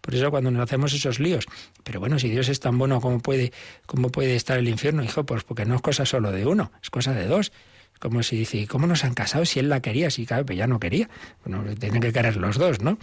Por 0.00 0.14
eso 0.14 0.30
cuando 0.30 0.52
nos 0.52 0.62
hacemos 0.62 0.92
esos 0.92 1.18
líos, 1.18 1.46
pero 1.82 1.98
bueno, 1.98 2.20
si 2.20 2.28
Dios 2.28 2.48
es 2.48 2.60
tan 2.60 2.78
bueno, 2.78 3.00
¿cómo 3.00 3.18
puede, 3.18 3.52
cómo 3.86 4.10
puede 4.10 4.36
estar 4.36 4.56
el 4.56 4.68
infierno? 4.68 5.02
Hijo, 5.02 5.26
pues 5.26 5.42
porque 5.42 5.64
no 5.64 5.74
es 5.74 5.82
cosa 5.82 6.06
solo 6.06 6.30
de 6.30 6.46
uno, 6.46 6.70
es 6.80 6.90
cosa 6.90 7.12
de 7.12 7.26
dos. 7.26 7.50
Como 7.98 8.22
si 8.22 8.36
dice, 8.36 8.66
¿cómo 8.66 8.86
nos 8.86 9.04
han 9.04 9.14
casado 9.14 9.44
si 9.44 9.58
él 9.58 9.68
la 9.68 9.80
quería? 9.80 10.10
Si 10.10 10.26
claro, 10.26 10.46
pues 10.46 10.58
ya 10.58 10.66
no 10.66 10.78
quería. 10.78 11.08
Bueno, 11.44 11.64
tienen 11.74 12.00
que 12.00 12.12
querer 12.12 12.36
los 12.36 12.58
dos, 12.58 12.80
¿no? 12.80 12.98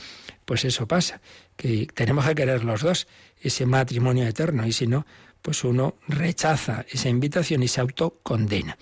Pues 0.46 0.66
eso 0.66 0.88
pasa, 0.88 1.22
que 1.58 1.88
tenemos 1.94 2.26
que 2.26 2.36
querer 2.36 2.64
los 2.64 2.82
dos, 2.82 3.08
ese 3.42 3.66
matrimonio 3.66 4.26
eterno, 4.28 4.66
y 4.66 4.72
si 4.72 4.88
no, 4.88 5.06
pues 5.42 5.64
uno 5.64 5.96
rechaza 6.08 6.86
esa 6.90 7.10
invitación 7.10 7.64
y 7.64 7.68
se 7.68 7.82
autocondena. 7.82 8.78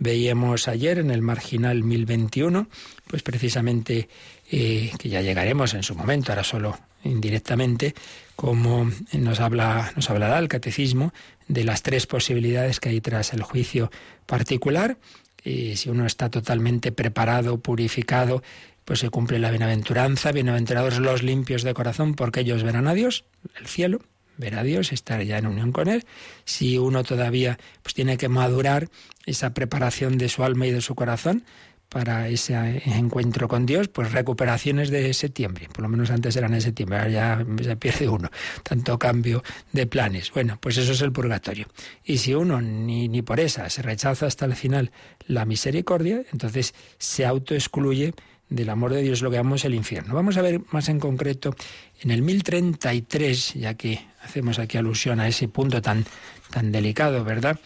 Veíamos 0.00 0.68
ayer 0.68 0.98
en 0.98 1.10
el 1.10 1.22
marginal 1.22 1.82
1021, 1.82 2.68
pues 3.06 3.22
precisamente 3.22 4.08
eh, 4.50 4.92
que 4.98 5.08
ya 5.08 5.22
llegaremos 5.22 5.74
en 5.74 5.82
su 5.82 5.94
momento, 5.94 6.32
ahora 6.32 6.44
solo 6.44 6.78
indirectamente, 7.04 7.94
como 8.36 8.90
nos 9.12 9.40
habla, 9.40 9.92
nos 9.96 10.08
hablará 10.10 10.38
el 10.38 10.48
catecismo 10.48 11.12
de 11.48 11.64
las 11.64 11.82
tres 11.82 12.06
posibilidades 12.06 12.80
que 12.80 12.90
hay 12.90 13.00
tras 13.00 13.32
el 13.32 13.42
juicio 13.42 13.90
particular 14.26 14.98
y 15.44 15.76
si 15.76 15.90
uno 15.90 16.06
está 16.06 16.30
totalmente 16.30 16.92
preparado, 16.92 17.58
purificado, 17.58 18.42
pues 18.84 19.00
se 19.00 19.10
cumple 19.10 19.38
la 19.38 19.50
bienaventuranza, 19.50 20.32
bienaventurados 20.32 20.98
los 20.98 21.22
limpios 21.22 21.62
de 21.62 21.74
corazón, 21.74 22.14
porque 22.14 22.40
ellos 22.40 22.62
verán 22.62 22.88
a 22.88 22.94
Dios, 22.94 23.24
el 23.60 23.66
cielo, 23.66 24.00
ver 24.38 24.54
a 24.54 24.62
Dios, 24.62 24.92
estar 24.92 25.22
ya 25.22 25.36
en 25.36 25.46
unión 25.46 25.72
con 25.72 25.88
Él. 25.88 26.06
Si 26.44 26.78
uno 26.78 27.04
todavía 27.04 27.58
pues 27.82 27.94
tiene 27.94 28.16
que 28.16 28.28
madurar 28.28 28.88
esa 29.26 29.52
preparación 29.52 30.16
de 30.16 30.28
su 30.28 30.42
alma 30.42 30.66
y 30.66 30.70
de 30.70 30.80
su 30.80 30.94
corazón, 30.94 31.44
para 31.88 32.28
ese 32.28 32.82
encuentro 32.84 33.48
con 33.48 33.64
Dios, 33.64 33.88
pues 33.88 34.12
recuperaciones 34.12 34.90
de 34.90 35.12
septiembre, 35.14 35.68
por 35.72 35.82
lo 35.82 35.88
menos 35.88 36.10
antes 36.10 36.36
eran 36.36 36.52
en 36.54 36.60
septiembre, 36.60 36.98
ahora 36.98 37.10
ya 37.10 37.46
se 37.62 37.76
pierde 37.76 38.08
uno, 38.08 38.30
tanto 38.62 38.98
cambio 38.98 39.42
de 39.72 39.86
planes. 39.86 40.30
Bueno, 40.32 40.58
pues 40.60 40.76
eso 40.76 40.92
es 40.92 41.00
el 41.00 41.12
purgatorio. 41.12 41.66
Y 42.04 42.18
si 42.18 42.34
uno 42.34 42.60
ni, 42.60 43.08
ni 43.08 43.22
por 43.22 43.40
esa 43.40 43.70
se 43.70 43.82
rechaza 43.82 44.26
hasta 44.26 44.44
el 44.44 44.54
final 44.54 44.92
la 45.26 45.44
misericordia, 45.44 46.22
entonces 46.32 46.74
se 46.98 47.24
autoexcluye 47.24 48.14
del 48.50 48.70
amor 48.70 48.92
de 48.92 49.02
Dios 49.02 49.22
lo 49.22 49.30
que 49.30 49.36
llamamos 49.36 49.64
el 49.64 49.74
infierno. 49.74 50.14
Vamos 50.14 50.36
a 50.36 50.42
ver 50.42 50.60
más 50.70 50.88
en 50.88 51.00
concreto 51.00 51.54
en 52.00 52.10
el 52.10 52.22
1033, 52.22 53.54
ya 53.54 53.74
que 53.74 54.00
hacemos 54.22 54.58
aquí 54.58 54.78
alusión 54.78 55.20
a 55.20 55.28
ese 55.28 55.48
punto 55.48 55.82
tan, 55.82 56.04
tan 56.50 56.72
delicado, 56.72 57.24
¿verdad? 57.24 57.58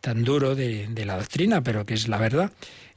Tan 0.00 0.24
duro 0.24 0.54
de, 0.54 0.88
la 1.04 1.16
doctrina, 1.16 1.62
pero 1.62 1.84
que 1.86 1.94
es 1.94 2.08
la 2.08 2.18
verdad. 2.18 2.52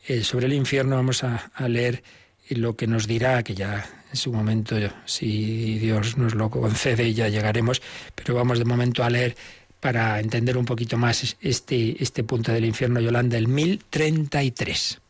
Eh, 0.08 0.24
sobre 0.24 0.48
el 0.48 0.54
infierno 0.54 0.96
vamos 0.96 1.24
a, 1.24 1.52
leer 1.68 2.04
lo 2.50 2.76
que 2.76 2.88
nos 2.88 3.08
dirá, 3.08 3.44
que 3.44 3.56
ya 3.56 3.86
en 4.10 4.16
su 4.16 4.32
momento, 4.32 4.76
si 5.06 5.80
Dios 5.80 6.18
nos 6.18 6.34
lo 6.36 6.50
concede, 6.50 7.14
ya 7.14 7.28
llegaremos, 7.28 7.82
pero 8.16 8.36
vamos 8.36 8.60
de 8.60 8.66
momento 8.66 9.04
a 9.04 9.10
leer 9.10 9.36
para 9.80 10.20
entender 10.20 10.58
un 10.58 10.66
poquito 10.66 10.98
más 10.98 11.38
este, 11.42 12.02
este 12.02 12.24
punto 12.24 12.52
del 12.52 12.66
infierno, 12.66 13.00
Yolanda, 13.00 13.38
el 13.38 13.48
1033. 13.48 15.02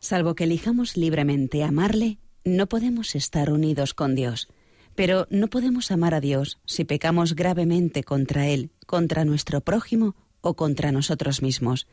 Salvo 0.00 0.34
que 0.34 0.44
elijamos 0.44 0.96
libremente 0.96 1.62
amarle, 1.62 2.18
no 2.44 2.66
podemos 2.66 3.14
estar 3.14 3.52
unidos 3.52 3.94
con 3.94 4.14
Dios. 4.14 4.48
Pero 4.94 5.26
no 5.30 5.48
podemos 5.48 5.90
amar 5.90 6.14
a 6.14 6.20
Dios 6.20 6.58
si 6.66 6.84
pecamos 6.84 7.34
gravemente 7.34 8.04
contra 8.04 8.48
Él, 8.48 8.70
contra 8.86 9.24
nuestro 9.24 9.60
prójimo 9.60 10.14
o 10.42 10.54
contra 10.54 10.92
nosotros 10.92 11.40
mismos. 11.40 11.86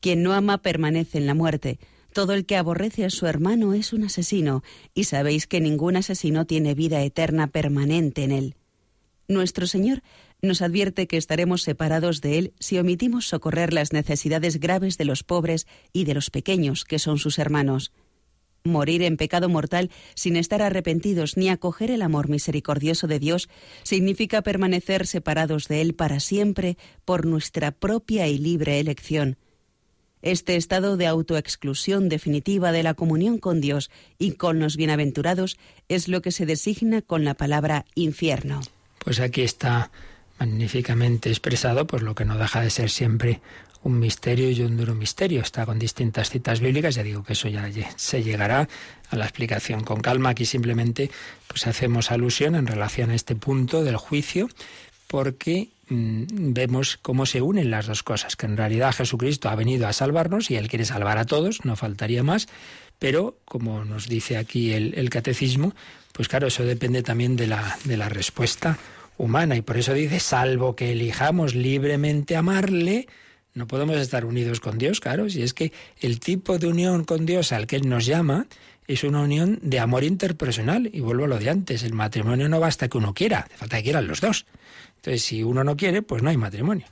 Quien 0.00 0.22
no 0.22 0.34
ama 0.34 0.58
permanece 0.58 1.16
en 1.16 1.26
la 1.26 1.34
muerte. 1.34 1.78
Todo 2.12 2.34
el 2.34 2.44
que 2.44 2.56
aborrece 2.56 3.06
a 3.06 3.10
su 3.10 3.26
hermano 3.26 3.72
es 3.72 3.94
un 3.94 4.04
asesino, 4.04 4.62
y 4.92 5.04
sabéis 5.04 5.46
que 5.46 5.60
ningún 5.60 5.96
asesino 5.96 6.44
tiene 6.44 6.74
vida 6.74 7.02
eterna 7.02 7.46
permanente 7.46 8.24
en 8.24 8.32
él. 8.32 8.56
Nuestro 9.28 9.66
Señor 9.66 10.02
nos 10.42 10.60
advierte 10.60 11.06
que 11.06 11.16
estaremos 11.16 11.62
separados 11.62 12.20
de 12.20 12.38
Él 12.38 12.54
si 12.58 12.78
omitimos 12.78 13.28
socorrer 13.28 13.72
las 13.72 13.92
necesidades 13.92 14.58
graves 14.58 14.98
de 14.98 15.04
los 15.04 15.22
pobres 15.22 15.66
y 15.92 16.04
de 16.04 16.14
los 16.14 16.30
pequeños, 16.30 16.84
que 16.84 16.98
son 16.98 17.18
sus 17.18 17.38
hermanos. 17.38 17.92
Morir 18.64 19.02
en 19.02 19.16
pecado 19.16 19.48
mortal 19.48 19.90
sin 20.14 20.36
estar 20.36 20.62
arrepentidos 20.62 21.36
ni 21.36 21.48
acoger 21.48 21.90
el 21.90 22.02
amor 22.02 22.28
misericordioso 22.28 23.06
de 23.06 23.18
Dios 23.18 23.48
significa 23.82 24.42
permanecer 24.42 25.06
separados 25.06 25.68
de 25.68 25.80
Él 25.80 25.94
para 25.94 26.20
siempre 26.20 26.76
por 27.04 27.26
nuestra 27.26 27.70
propia 27.70 28.28
y 28.28 28.38
libre 28.38 28.80
elección 28.80 29.36
este 30.22 30.56
estado 30.56 30.96
de 30.96 31.06
autoexclusión 31.06 32.08
definitiva 32.08 32.72
de 32.72 32.82
la 32.82 32.94
comunión 32.94 33.38
con 33.38 33.60
Dios 33.60 33.90
y 34.18 34.32
con 34.32 34.58
los 34.58 34.76
bienaventurados 34.76 35.56
es 35.88 36.08
lo 36.08 36.20
que 36.20 36.32
se 36.32 36.46
designa 36.46 37.02
con 37.02 37.24
la 37.24 37.34
palabra 37.34 37.86
infierno. 37.94 38.60
Pues 38.98 39.20
aquí 39.20 39.42
está 39.42 39.90
magníficamente 40.38 41.30
expresado, 41.30 41.86
pues 41.86 42.02
lo 42.02 42.14
que 42.14 42.24
no 42.24 42.36
deja 42.36 42.60
de 42.60 42.70
ser 42.70 42.90
siempre 42.90 43.40
un 43.82 43.98
misterio 43.98 44.50
y 44.50 44.62
un 44.62 44.76
duro 44.76 44.94
misterio. 44.94 45.40
Está 45.40 45.66
con 45.66 45.78
distintas 45.78 46.30
citas 46.30 46.60
bíblicas, 46.60 46.94
ya 46.94 47.02
digo 47.02 47.22
que 47.22 47.32
eso 47.32 47.48
ya 47.48 47.68
se 47.96 48.22
llegará 48.22 48.68
a 49.10 49.16
la 49.16 49.24
explicación 49.24 49.84
con 49.84 50.00
calma. 50.00 50.30
Aquí 50.30 50.44
simplemente 50.44 51.10
pues 51.46 51.66
hacemos 51.66 52.10
alusión 52.10 52.54
en 52.54 52.66
relación 52.66 53.10
a 53.10 53.14
este 53.14 53.34
punto 53.34 53.82
del 53.82 53.96
juicio, 53.96 54.48
porque 55.06 55.70
Mm, 55.90 56.52
vemos 56.52 56.98
cómo 57.02 57.26
se 57.26 57.42
unen 57.42 57.70
las 57.70 57.86
dos 57.86 58.04
cosas, 58.04 58.36
que 58.36 58.46
en 58.46 58.56
realidad 58.56 58.94
Jesucristo 58.94 59.48
ha 59.48 59.56
venido 59.56 59.88
a 59.88 59.92
salvarnos 59.92 60.50
y 60.50 60.56
Él 60.56 60.68
quiere 60.68 60.84
salvar 60.84 61.18
a 61.18 61.26
todos, 61.26 61.64
no 61.64 61.74
faltaría 61.74 62.22
más, 62.22 62.46
pero 63.00 63.36
como 63.44 63.84
nos 63.84 64.06
dice 64.08 64.36
aquí 64.36 64.72
el, 64.72 65.10
catecismo, 65.10 65.74
pues 66.12 66.28
claro, 66.28 66.46
eso 66.46 66.64
depende 66.64 67.02
también 67.02 67.34
de 67.34 67.48
la, 67.48 67.76
de 67.84 67.96
la 67.96 68.08
respuesta 68.08 68.78
humana 69.18 69.56
y 69.56 69.62
por 69.62 69.78
eso 69.78 69.92
dice, 69.92 70.20
salvo 70.20 70.76
que 70.76 70.92
elijamos 70.92 71.56
libremente 71.56 72.36
amarle, 72.36 73.08
no 73.54 73.66
podemos 73.66 73.96
estar 73.96 74.24
unidos 74.24 74.60
con 74.60 74.78
Dios, 74.78 75.00
claro, 75.00 75.28
si 75.28 75.42
es 75.42 75.54
que 75.54 75.72
el 76.00 76.20
tipo 76.20 76.58
de 76.58 76.68
unión 76.68 77.04
con 77.04 77.26
Dios 77.26 77.52
al 77.52 77.66
que 77.66 77.76
Él 77.76 77.88
nos 77.88 78.06
llama 78.06 78.46
es 78.86 79.04
una 79.04 79.20
unión 79.20 79.58
de 79.62 79.78
amor 79.78 80.04
interpersonal, 80.04 80.90
y 80.92 81.00
vuelvo 81.00 81.24
a 81.24 81.28
lo 81.28 81.38
de 81.38 81.50
antes, 81.50 81.82
el 81.82 81.92
matrimonio 81.92 82.48
no 82.48 82.58
basta 82.58 82.88
que 82.88 82.98
uno 82.98 83.14
quiera, 83.14 83.40
hace 83.40 83.56
falta 83.56 83.76
que 83.76 83.84
quieran 83.84 84.08
los 84.08 84.20
dos. 84.20 84.46
Entonces, 84.96 85.22
si 85.22 85.42
uno 85.42 85.64
no 85.64 85.76
quiere, 85.76 86.02
pues 86.02 86.22
no 86.22 86.30
hay 86.30 86.36
matrimonio. 86.36 86.86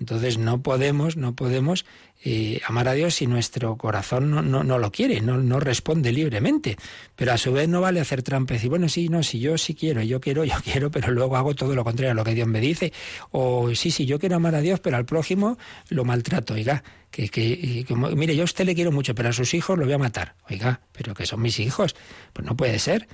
Entonces 0.00 0.38
no 0.38 0.60
podemos, 0.60 1.16
no 1.16 1.36
podemos 1.36 1.84
eh, 2.24 2.60
amar 2.66 2.88
a 2.88 2.94
Dios 2.94 3.14
si 3.14 3.26
nuestro 3.26 3.76
corazón 3.76 4.30
no, 4.30 4.42
no, 4.42 4.64
no 4.64 4.78
lo 4.78 4.90
quiere, 4.90 5.20
no, 5.20 5.36
no, 5.36 5.60
responde 5.60 6.10
libremente. 6.10 6.76
Pero 7.14 7.32
a 7.32 7.38
su 7.38 7.52
vez 7.52 7.68
no 7.68 7.80
vale 7.80 8.00
hacer 8.00 8.22
trampa 8.22 8.54
y 8.54 8.56
decir, 8.56 8.70
bueno, 8.70 8.88
sí, 8.88 9.08
no, 9.08 9.22
si 9.22 9.38
yo 9.38 9.56
sí 9.56 9.74
quiero, 9.74 10.02
yo 10.02 10.20
quiero, 10.20 10.44
yo 10.44 10.56
quiero, 10.64 10.90
pero 10.90 11.12
luego 11.12 11.36
hago 11.36 11.54
todo 11.54 11.74
lo 11.74 11.84
contrario 11.84 12.10
a 12.10 12.14
lo 12.14 12.24
que 12.24 12.34
Dios 12.34 12.48
me 12.48 12.60
dice. 12.60 12.92
O 13.30 13.72
sí, 13.74 13.90
sí, 13.92 14.04
yo 14.04 14.18
quiero 14.18 14.36
amar 14.36 14.56
a 14.56 14.60
Dios, 14.60 14.80
pero 14.80 14.96
al 14.96 15.04
prójimo 15.04 15.58
lo 15.90 16.04
maltrato, 16.04 16.54
oiga. 16.54 16.82
Que, 17.10 17.28
que, 17.28 17.84
mire, 18.16 18.34
yo 18.34 18.42
a 18.42 18.44
usted 18.44 18.64
le 18.64 18.74
quiero 18.74 18.90
mucho, 18.90 19.14
pero 19.14 19.28
a 19.28 19.32
sus 19.32 19.54
hijos 19.54 19.78
lo 19.78 19.84
voy 19.84 19.94
a 19.94 19.98
matar. 19.98 20.34
Oiga, 20.50 20.80
pero 20.90 21.14
que 21.14 21.26
son 21.26 21.40
mis 21.40 21.60
hijos. 21.60 21.94
Pues 22.32 22.44
no 22.44 22.56
puede 22.56 22.80
ser 22.80 23.06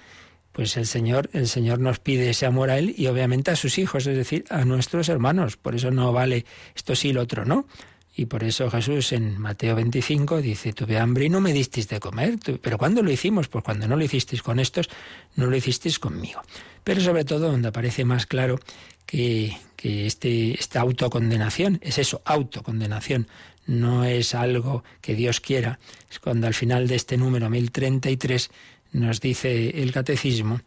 pues 0.61 0.77
el 0.77 0.85
Señor, 0.85 1.31
el 1.33 1.49
Señor 1.49 1.79
nos 1.79 2.01
pide 2.01 2.29
ese 2.29 2.45
amor 2.45 2.69
a 2.69 2.77
Él 2.77 2.95
y 2.95 3.07
obviamente 3.07 3.51
a 3.51 3.57
sus 3.57 3.79
hijos, 3.79 4.07
es 4.07 4.15
decir, 4.15 4.45
a 4.51 4.67
nuestros 4.67 5.09
hermanos. 5.09 5.57
Por 5.57 5.75
eso 5.75 5.91
no 5.91 6.13
vale 6.13 6.45
esto 6.77 6.95
sí, 6.95 7.15
lo 7.15 7.23
otro 7.23 7.47
no. 7.47 7.67
Y 8.15 8.27
por 8.27 8.45
eso 8.45 8.71
Jesús 8.71 9.13
en 9.13 9.39
Mateo 9.39 9.75
25 9.75 10.43
dice, 10.43 10.75
tuve 10.75 10.99
hambre 10.99 11.25
y 11.25 11.29
no 11.31 11.41
me 11.41 11.55
disteis 11.55 11.89
de 11.89 11.99
comer. 11.99 12.39
Pero 12.61 12.77
¿cuándo 12.77 13.03
lo 13.03 13.11
hicimos? 13.11 13.49
Pues 13.49 13.65
cuando 13.65 13.89
no 13.89 13.97
lo 13.97 14.05
hicisteis 14.05 14.43
con 14.43 14.61
estos, 14.61 14.91
no 15.35 15.47
lo 15.47 15.57
hicisteis 15.57 15.99
conmigo. 15.99 16.43
Pero 16.85 17.01
sobre 17.01 17.25
todo 17.25 17.51
donde 17.51 17.69
aparece 17.69 18.05
más 18.05 18.27
claro 18.27 18.61
que, 19.07 19.57
que 19.77 20.05
este, 20.05 20.61
esta 20.61 20.83
autocondenación 20.83 21.79
es 21.81 21.97
eso, 21.97 22.21
autocondenación. 22.27 23.29
No 23.65 24.05
es 24.05 24.35
algo 24.35 24.85
que 25.01 25.15
Dios 25.15 25.41
quiera. 25.41 25.79
Es 26.11 26.19
cuando 26.19 26.47
al 26.49 26.55
final 26.55 26.87
de 26.87 26.97
este 26.97 27.17
número 27.17 27.49
1033 27.49 28.51
nos 28.93 29.21
dice 29.21 29.83
el 29.83 29.93
catecismo 29.93 30.61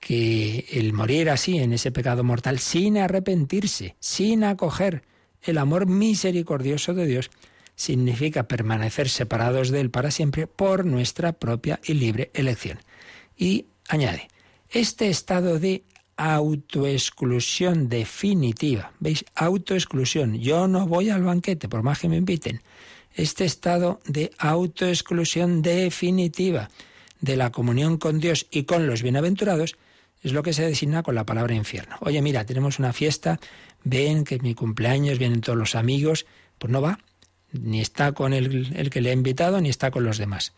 que 0.00 0.66
el 0.72 0.92
morir 0.92 1.30
así 1.30 1.58
en 1.58 1.72
ese 1.72 1.90
pecado 1.90 2.24
mortal 2.24 2.58
sin 2.58 2.98
arrepentirse, 2.98 3.96
sin 3.98 4.44
acoger 4.44 5.02
el 5.42 5.58
amor 5.58 5.86
misericordioso 5.86 6.94
de 6.94 7.06
Dios, 7.06 7.30
significa 7.74 8.48
permanecer 8.48 9.08
separados 9.08 9.70
de 9.70 9.80
Él 9.80 9.90
para 9.90 10.10
siempre 10.10 10.46
por 10.46 10.84
nuestra 10.84 11.32
propia 11.32 11.80
y 11.84 11.94
libre 11.94 12.30
elección. 12.34 12.78
Y 13.36 13.66
añade, 13.88 14.28
este 14.70 15.08
estado 15.08 15.58
de 15.58 15.84
autoexclusión 16.16 17.88
definitiva, 17.88 18.92
¿veis? 18.98 19.24
Autoexclusión, 19.36 20.34
yo 20.38 20.66
no 20.66 20.86
voy 20.88 21.10
al 21.10 21.22
banquete 21.22 21.68
por 21.68 21.84
más 21.84 22.00
que 22.00 22.08
me 22.08 22.16
inviten. 22.16 22.60
Este 23.14 23.44
estado 23.44 24.00
de 24.04 24.32
autoexclusión 24.38 25.62
definitiva, 25.62 26.70
de 27.20 27.36
la 27.36 27.50
comunión 27.52 27.98
con 27.98 28.20
Dios 28.20 28.46
y 28.50 28.64
con 28.64 28.86
los 28.86 29.02
bienaventurados, 29.02 29.76
es 30.22 30.32
lo 30.32 30.42
que 30.42 30.52
se 30.52 30.64
designa 30.64 31.02
con 31.02 31.14
la 31.14 31.26
palabra 31.26 31.54
infierno. 31.54 31.96
Oye, 32.00 32.20
mira, 32.22 32.44
tenemos 32.44 32.78
una 32.78 32.92
fiesta, 32.92 33.38
ven 33.84 34.24
que 34.24 34.36
es 34.36 34.42
mi 34.42 34.54
cumpleaños, 34.54 35.18
vienen 35.18 35.40
todos 35.40 35.58
los 35.58 35.74
amigos, 35.74 36.26
pues 36.58 36.72
no 36.72 36.82
va, 36.82 36.98
ni 37.52 37.80
está 37.80 38.12
con 38.12 38.32
el, 38.32 38.74
el 38.76 38.90
que 38.90 39.00
le 39.00 39.10
ha 39.10 39.14
invitado, 39.14 39.60
ni 39.60 39.68
está 39.68 39.90
con 39.90 40.04
los 40.04 40.18
demás. 40.18 40.52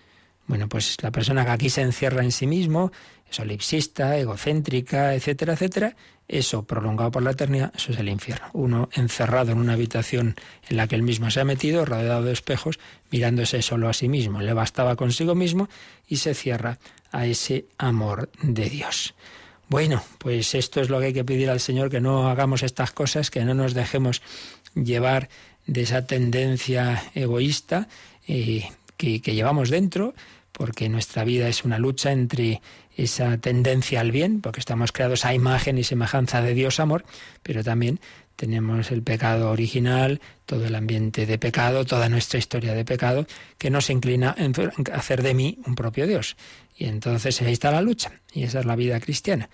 Bueno, 0.50 0.68
pues 0.68 0.96
la 1.00 1.12
persona 1.12 1.44
que 1.44 1.52
aquí 1.52 1.70
se 1.70 1.80
encierra 1.80 2.24
en 2.24 2.32
sí 2.32 2.48
mismo, 2.48 2.90
solipsista, 3.30 4.18
egocéntrica, 4.18 5.14
etcétera, 5.14 5.52
etcétera, 5.52 5.94
eso 6.26 6.64
prolongado 6.64 7.12
por 7.12 7.22
la 7.22 7.30
eternidad, 7.30 7.72
eso 7.76 7.92
es 7.92 8.00
el 8.00 8.08
infierno. 8.08 8.48
Uno 8.52 8.88
encerrado 8.92 9.52
en 9.52 9.58
una 9.58 9.74
habitación 9.74 10.34
en 10.68 10.76
la 10.76 10.88
que 10.88 10.96
él 10.96 11.04
mismo 11.04 11.30
se 11.30 11.38
ha 11.38 11.44
metido, 11.44 11.84
rodeado 11.84 12.24
de 12.24 12.32
espejos, 12.32 12.80
mirándose 13.12 13.62
solo 13.62 13.88
a 13.88 13.92
sí 13.92 14.08
mismo. 14.08 14.40
Le 14.40 14.52
bastaba 14.52 14.96
consigo 14.96 15.36
mismo 15.36 15.68
y 16.08 16.16
se 16.16 16.34
cierra 16.34 16.80
a 17.12 17.26
ese 17.26 17.66
amor 17.78 18.28
de 18.42 18.68
Dios. 18.68 19.14
Bueno, 19.68 20.02
pues 20.18 20.56
esto 20.56 20.80
es 20.80 20.90
lo 20.90 20.98
que 20.98 21.06
hay 21.06 21.12
que 21.12 21.24
pedir 21.24 21.48
al 21.48 21.60
Señor, 21.60 21.90
que 21.90 22.00
no 22.00 22.28
hagamos 22.28 22.64
estas 22.64 22.90
cosas, 22.90 23.30
que 23.30 23.44
no 23.44 23.54
nos 23.54 23.72
dejemos 23.72 24.20
llevar 24.74 25.28
de 25.68 25.82
esa 25.82 26.08
tendencia 26.08 27.04
egoísta 27.14 27.86
eh, 28.26 28.68
que 28.96 29.20
llevamos 29.20 29.70
dentro, 29.70 30.12
porque 30.52 30.88
nuestra 30.88 31.24
vida 31.24 31.48
es 31.48 31.64
una 31.64 31.78
lucha 31.78 32.12
entre 32.12 32.60
esa 32.96 33.38
tendencia 33.38 34.00
al 34.00 34.12
bien, 34.12 34.40
porque 34.40 34.60
estamos 34.60 34.92
creados 34.92 35.24
a 35.24 35.34
imagen 35.34 35.78
y 35.78 35.84
semejanza 35.84 36.42
de 36.42 36.54
Dios 36.54 36.80
amor, 36.80 37.04
pero 37.42 37.64
también 37.64 38.00
tenemos 38.36 38.90
el 38.90 39.02
pecado 39.02 39.50
original, 39.50 40.20
todo 40.46 40.66
el 40.66 40.74
ambiente 40.74 41.26
de 41.26 41.38
pecado, 41.38 41.84
toda 41.84 42.08
nuestra 42.08 42.38
historia 42.38 42.72
de 42.72 42.84
pecado, 42.84 43.26
que 43.58 43.70
nos 43.70 43.90
inclina 43.90 44.34
a 44.38 44.96
hacer 44.96 45.22
de 45.22 45.34
mí 45.34 45.58
un 45.66 45.74
propio 45.74 46.06
Dios. 46.06 46.36
Y 46.76 46.86
entonces 46.86 47.40
ahí 47.42 47.52
está 47.52 47.70
la 47.70 47.82
lucha, 47.82 48.12
y 48.32 48.44
esa 48.44 48.60
es 48.60 48.66
la 48.66 48.76
vida 48.76 48.98
cristiana. 48.98 49.50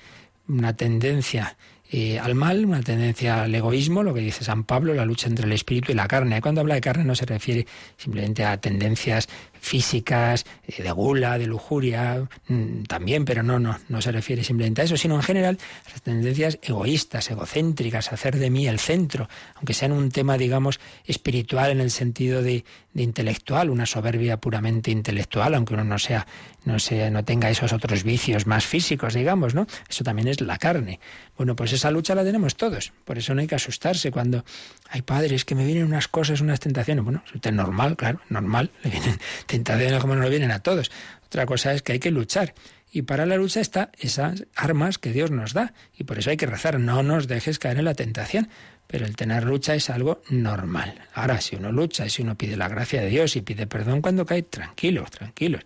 Una 0.48 0.76
tendencia 0.76 1.56
eh, 1.90 2.18
al 2.18 2.34
mal, 2.34 2.64
una 2.64 2.82
tendencia 2.82 3.42
al 3.42 3.54
egoísmo, 3.54 4.02
lo 4.02 4.12
que 4.12 4.20
dice 4.20 4.42
San 4.44 4.64
Pablo, 4.64 4.92
la 4.92 5.04
lucha 5.04 5.28
entre 5.28 5.46
el 5.46 5.52
espíritu 5.52 5.92
y 5.92 5.94
la 5.94 6.08
carne. 6.08 6.40
Cuando 6.40 6.60
habla 6.60 6.74
de 6.74 6.80
carne 6.80 7.04
no 7.04 7.14
se 7.14 7.26
refiere 7.26 7.66
simplemente 7.96 8.44
a 8.44 8.56
tendencias 8.56 9.28
físicas, 9.66 10.46
eh, 10.66 10.82
de 10.82 10.90
gula, 10.92 11.38
de 11.38 11.46
lujuria, 11.46 12.28
mm, 12.48 12.84
también, 12.84 13.24
pero 13.24 13.42
no, 13.42 13.58
no, 13.58 13.78
no 13.88 14.00
se 14.00 14.12
refiere 14.12 14.44
simplemente 14.44 14.82
a 14.82 14.84
eso, 14.84 14.96
sino 14.96 15.16
en 15.16 15.22
general 15.22 15.58
a 15.86 15.90
las 15.90 16.02
tendencias 16.02 16.58
egoístas, 16.62 17.30
egocéntricas, 17.30 18.12
hacer 18.12 18.36
de 18.36 18.48
mí 18.48 18.68
el 18.68 18.78
centro, 18.78 19.28
aunque 19.56 19.74
sea 19.74 19.86
en 19.86 19.92
un 19.92 20.10
tema, 20.10 20.38
digamos, 20.38 20.78
espiritual 21.04 21.70
en 21.70 21.80
el 21.80 21.90
sentido 21.90 22.42
de, 22.42 22.64
de 22.96 23.02
intelectual, 23.02 23.68
una 23.68 23.84
soberbia 23.84 24.38
puramente 24.38 24.90
intelectual, 24.90 25.54
aunque 25.54 25.74
uno 25.74 25.84
no 25.84 25.98
sea, 25.98 26.26
no 26.64 26.78
sea, 26.78 27.10
no 27.10 27.24
tenga 27.24 27.50
esos 27.50 27.72
otros 27.72 28.04
vicios 28.04 28.46
más 28.46 28.64
físicos, 28.64 29.14
digamos, 29.14 29.54
¿no? 29.54 29.66
Eso 29.88 30.02
también 30.02 30.28
es 30.28 30.40
la 30.40 30.56
carne. 30.56 30.98
Bueno, 31.36 31.54
pues 31.54 31.72
esa 31.72 31.90
lucha 31.90 32.14
la 32.14 32.24
tenemos 32.24 32.56
todos, 32.56 32.92
por 33.04 33.18
eso 33.18 33.34
no 33.34 33.42
hay 33.42 33.46
que 33.46 33.54
asustarse 33.54 34.10
cuando 34.10 34.44
hay 34.88 35.02
padres 35.02 35.44
que 35.44 35.54
me 35.54 35.66
vienen 35.66 35.84
unas 35.84 36.08
cosas, 36.08 36.40
unas 36.40 36.58
tentaciones. 36.58 37.04
Bueno, 37.04 37.22
es 37.34 37.52
normal, 37.52 37.96
claro, 37.96 38.20
normal, 38.30 38.70
le 38.82 38.90
vienen 38.90 39.18
tentaciones 39.56 40.00
como 40.00 40.14
nos 40.16 40.30
vienen 40.30 40.50
a 40.50 40.60
todos. 40.60 40.90
Otra 41.26 41.46
cosa 41.46 41.72
es 41.72 41.82
que 41.82 41.92
hay 41.92 41.98
que 41.98 42.10
luchar. 42.10 42.54
Y 42.92 43.02
para 43.02 43.26
la 43.26 43.36
lucha 43.36 43.60
está 43.60 43.90
esas 43.98 44.46
armas 44.54 44.98
que 44.98 45.12
Dios 45.12 45.30
nos 45.30 45.52
da. 45.52 45.74
Y 45.96 46.04
por 46.04 46.18
eso 46.18 46.30
hay 46.30 46.36
que 46.36 46.46
rezar. 46.46 46.78
No 46.78 47.02
nos 47.02 47.26
dejes 47.26 47.58
caer 47.58 47.78
en 47.78 47.84
la 47.84 47.94
tentación. 47.94 48.48
Pero 48.86 49.04
el 49.04 49.16
tener 49.16 49.44
lucha 49.44 49.74
es 49.74 49.90
algo 49.90 50.22
normal. 50.30 50.94
Ahora, 51.12 51.40
si 51.40 51.56
uno 51.56 51.72
lucha 51.72 52.06
y 52.06 52.10
si 52.10 52.22
uno 52.22 52.36
pide 52.36 52.56
la 52.56 52.68
gracia 52.68 53.00
de 53.00 53.08
Dios 53.08 53.34
y 53.34 53.42
pide 53.42 53.66
perdón 53.66 54.00
cuando 54.00 54.24
cae, 54.24 54.42
tranquilos, 54.42 55.10
tranquilos. 55.10 55.62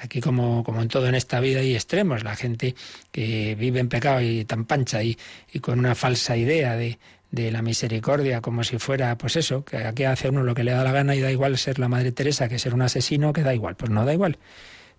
Aquí, 0.00 0.20
como, 0.20 0.64
como 0.64 0.80
en 0.82 0.88
todo 0.88 1.06
en 1.06 1.14
esta 1.14 1.40
vida, 1.40 1.60
hay 1.60 1.74
extremos. 1.74 2.24
La 2.24 2.34
gente 2.34 2.74
que 3.12 3.54
vive 3.54 3.80
en 3.80 3.88
pecado 3.88 4.22
y 4.22 4.44
tan 4.44 4.64
pancha 4.64 5.02
y, 5.02 5.16
y 5.52 5.60
con 5.60 5.78
una 5.78 5.94
falsa 5.94 6.36
idea 6.36 6.74
de, 6.74 6.98
de 7.34 7.50
la 7.50 7.62
misericordia, 7.62 8.40
como 8.40 8.62
si 8.62 8.78
fuera, 8.78 9.18
pues 9.18 9.36
eso, 9.36 9.64
que 9.64 9.78
aquí 9.78 10.04
hace 10.04 10.28
uno 10.28 10.42
lo 10.42 10.54
que 10.54 10.62
le 10.62 10.70
da 10.70 10.84
la 10.84 10.92
gana 10.92 11.14
y 11.16 11.20
da 11.20 11.32
igual 11.32 11.58
ser 11.58 11.78
la 11.78 11.88
Madre 11.88 12.12
Teresa 12.12 12.48
que 12.48 12.58
ser 12.58 12.74
un 12.74 12.82
asesino, 12.82 13.32
que 13.32 13.42
da 13.42 13.52
igual, 13.52 13.74
pues 13.74 13.90
no 13.90 14.04
da 14.04 14.14
igual. 14.14 14.38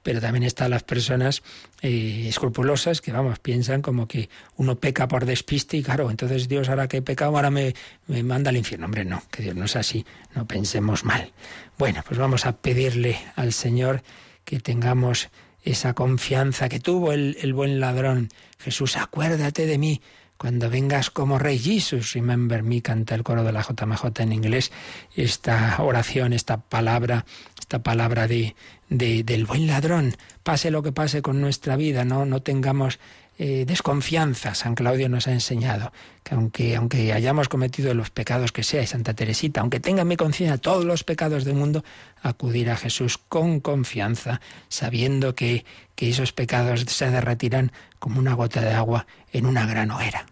Pero 0.03 0.21
también 0.21 0.43
están 0.43 0.69
las 0.69 0.83
personas 0.83 1.41
eh, 1.81 2.25
escrupulosas 2.27 3.01
que, 3.01 3.11
vamos, 3.11 3.39
piensan 3.39 3.81
como 3.81 4.07
que 4.07 4.29
uno 4.57 4.75
peca 4.75 5.07
por 5.07 5.25
despiste 5.25 5.77
y 5.77 5.83
claro, 5.83 6.11
entonces 6.11 6.47
Dios 6.47 6.69
ahora 6.69 6.87
que 6.87 6.97
he 6.97 7.01
pecado, 7.01 7.35
ahora 7.35 7.49
me, 7.49 7.73
me 8.07 8.21
manda 8.21 8.49
al 8.49 8.57
infierno. 8.57 8.85
Hombre, 8.85 9.05
no, 9.05 9.23
que 9.31 9.41
Dios 9.41 9.55
no 9.55 9.65
es 9.65 9.75
así, 9.75 10.05
no 10.35 10.45
pensemos 10.45 11.05
mal. 11.05 11.31
Bueno, 11.77 12.03
pues 12.05 12.19
vamos 12.19 12.45
a 12.45 12.57
pedirle 12.57 13.17
al 13.35 13.53
Señor 13.53 14.03
que 14.43 14.59
tengamos 14.59 15.29
esa 15.63 15.93
confianza 15.95 16.69
que 16.69 16.79
tuvo 16.79 17.11
el, 17.13 17.37
el 17.41 17.53
buen 17.53 17.79
ladrón. 17.79 18.29
Jesús, 18.59 18.97
acuérdate 18.97 19.65
de 19.65 19.79
mí 19.79 20.01
cuando 20.37 20.69
vengas 20.69 21.09
como 21.09 21.39
Rey 21.39 21.57
Jesus, 21.57 22.13
remember 22.13 22.61
me, 22.63 22.81
canta 22.81 23.15
el 23.15 23.23
coro 23.23 23.43
de 23.43 23.51
la 23.51 23.61
JMJ 23.61 24.19
en 24.19 24.33
inglés, 24.33 24.71
esta 25.15 25.77
oración, 25.81 26.33
esta 26.33 26.57
palabra, 26.57 27.25
esta 27.59 27.81
palabra 27.83 28.27
de, 28.27 28.55
de, 28.89 29.23
del 29.23 29.45
buen 29.45 29.67
ladrón, 29.67 30.15
pase 30.43 30.71
lo 30.71 30.83
que 30.83 30.91
pase 30.91 31.21
con 31.21 31.41
nuestra 31.41 31.75
vida, 31.75 32.05
no, 32.05 32.25
no 32.25 32.41
tengamos 32.41 32.99
eh, 33.37 33.65
desconfianza. 33.67 34.55
San 34.55 34.75
Claudio 34.75 35.09
nos 35.09 35.27
ha 35.27 35.31
enseñado 35.31 35.91
que 36.23 36.35
aunque, 36.35 36.75
aunque 36.75 37.13
hayamos 37.13 37.49
cometido 37.49 37.93
los 37.93 38.09
pecados 38.09 38.51
que 38.51 38.63
sea, 38.63 38.81
y 38.81 38.87
Santa 38.87 39.13
Teresita, 39.13 39.61
aunque 39.61 39.79
tenga 39.79 40.03
en 40.03 40.07
mi 40.07 40.17
conciencia 40.17 40.57
todos 40.57 40.85
los 40.85 41.03
pecados 41.03 41.43
del 41.43 41.55
mundo, 41.55 41.83
acudir 42.21 42.69
a 42.69 42.77
Jesús 42.77 43.17
con 43.17 43.59
confianza, 43.59 44.41
sabiendo 44.69 45.35
que, 45.35 45.65
que 45.95 46.09
esos 46.09 46.33
pecados 46.33 46.81
se 46.87 47.11
derretirán 47.11 47.71
como 47.99 48.19
una 48.19 48.33
gota 48.33 48.61
de 48.61 48.73
agua 48.73 49.07
en 49.33 49.45
una 49.45 49.65
gran 49.65 49.91
hoguera. 49.91 50.25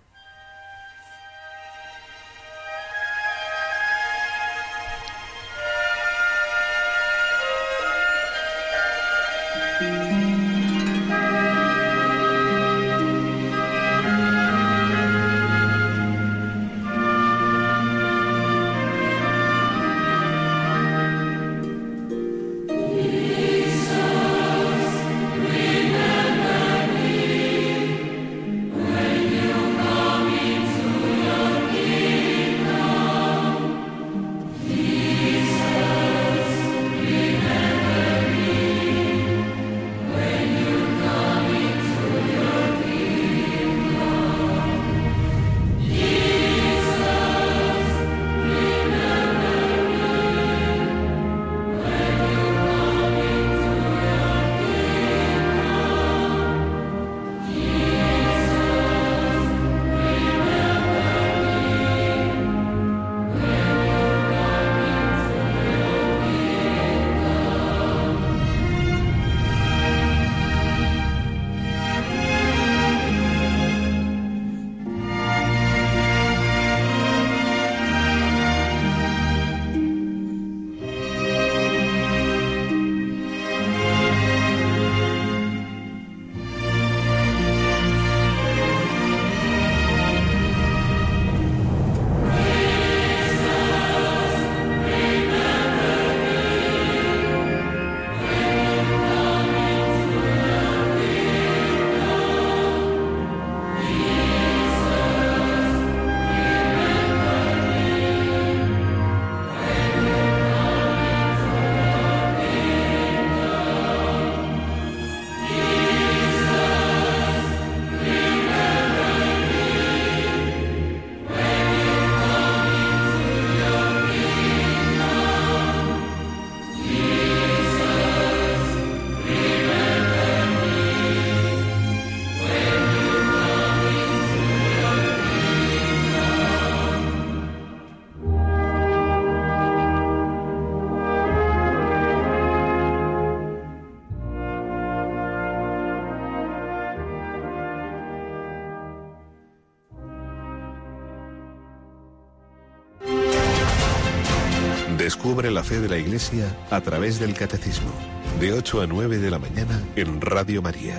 Descubre 155.03 155.51
la 155.51 155.65
fe 155.65 155.81
de 155.81 155.89
la 155.89 155.97
Iglesia 155.97 156.45
a 156.71 156.79
través 156.79 157.19
del 157.19 157.33
Catecismo, 157.33 157.91
de 158.39 158.53
8 158.53 158.83
a 158.83 158.87
9 158.87 159.17
de 159.17 159.29
la 159.29 159.37
mañana 159.37 159.83
en 159.97 160.21
Radio 160.21 160.61
María. 160.61 160.95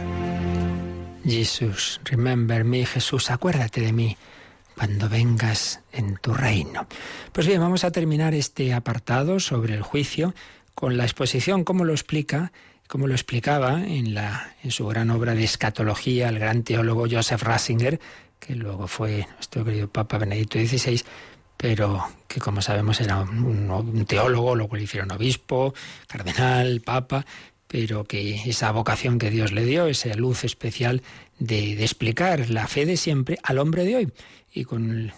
Jesús, 1.24 2.02
remember 2.04 2.64
me, 2.64 2.84
Jesús, 2.84 3.30
acuérdate 3.30 3.80
de 3.80 3.94
mí 3.94 4.18
cuando 4.76 5.08
vengas 5.08 5.80
en 5.90 6.18
tu 6.18 6.34
reino. 6.34 6.86
Pues 7.32 7.46
bien, 7.46 7.62
vamos 7.62 7.82
a 7.84 7.92
terminar 7.92 8.34
este 8.34 8.74
apartado 8.74 9.40
sobre 9.40 9.72
el 9.72 9.80
juicio 9.80 10.34
con 10.74 10.98
la 10.98 11.04
exposición, 11.04 11.64
como 11.64 11.86
lo 11.86 11.94
explica, 11.94 12.52
como 12.86 13.06
lo 13.06 13.14
explicaba 13.14 13.82
en, 13.86 14.12
la, 14.12 14.54
en 14.62 14.70
su 14.70 14.86
gran 14.86 15.10
obra 15.12 15.34
de 15.34 15.44
escatología, 15.44 16.28
el 16.28 16.38
gran 16.38 16.62
teólogo 16.62 17.06
Joseph 17.10 17.42
Ratzinger, 17.42 17.98
que 18.38 18.54
luego 18.54 18.86
fue 18.86 19.26
nuestro 19.36 19.64
querido 19.64 19.88
Papa 19.88 20.18
Benedicto 20.18 20.58
XVI, 20.58 21.02
pero 21.64 22.06
que 22.28 22.40
como 22.40 22.60
sabemos 22.60 23.00
era 23.00 23.20
un, 23.22 24.04
teólogo, 24.06 24.54
luego 24.54 24.76
le 24.76 24.82
hicieron 24.82 25.10
obispo, 25.12 25.72
cardenal, 26.06 26.82
papa, 26.82 27.24
pero 27.66 28.04
que 28.04 28.34
esa 28.44 28.70
vocación 28.70 29.18
que 29.18 29.30
Dios 29.30 29.50
le 29.50 29.64
dio, 29.64 29.86
esa 29.86 30.14
luz 30.14 30.44
especial 30.44 31.00
de, 31.38 31.82
explicar 31.82 32.50
la 32.50 32.66
fe 32.66 32.84
de 32.84 32.98
siempre 32.98 33.38
al 33.42 33.58
hombre 33.58 33.84
de 33.84 33.96
hoy, 33.96 34.12
y 34.52 34.64
con, 34.64 35.10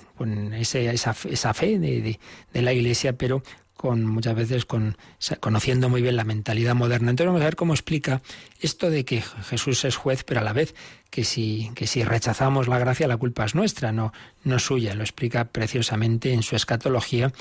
esa, 0.55 0.79
esa, 0.79 1.53
fe 1.53 1.81
de, 1.81 2.17
de, 2.53 2.63
la 2.63 2.73
Iglesia, 2.73 3.19
pero 3.19 3.43
con 3.77 4.07
muchas 4.07 4.37
veces 4.37 4.67
con, 4.67 4.97
conociendo 5.41 5.89
muy 5.89 6.01
bien 6.01 6.15
la 6.15 6.23
mentalidad 6.23 6.77
moderna. 6.77 7.11
Entonces 7.11 7.27
vamos 7.27 7.43
a 7.43 7.47
ver 7.47 7.57
cómo 7.57 7.75
explica 7.75 8.23
esto 8.61 8.89
de 8.89 9.05
que 9.05 9.21
Jesús 9.21 9.85
es 9.85 9.97
juez, 9.97 10.23
pero 10.23 10.43
a 10.43 10.45
la 10.45 10.53
vez 10.53 10.77
que 11.17 11.25
si, 11.25 11.71
que 11.75 11.87
si 11.87 12.05
rechazamos 12.05 12.69
la 12.69 12.79
gracia, 12.79 13.09
la 13.09 13.17
culpa 13.17 13.47
es 13.47 13.55
nuestra, 13.55 13.91
no, 13.91 14.13
no 14.45 14.59
suya. 14.59 14.95
Lo 14.95 15.03
explica 15.03 15.47
preciosamente 15.47 16.35
en 16.35 16.43
su 16.43 16.57
escatología 16.57 17.33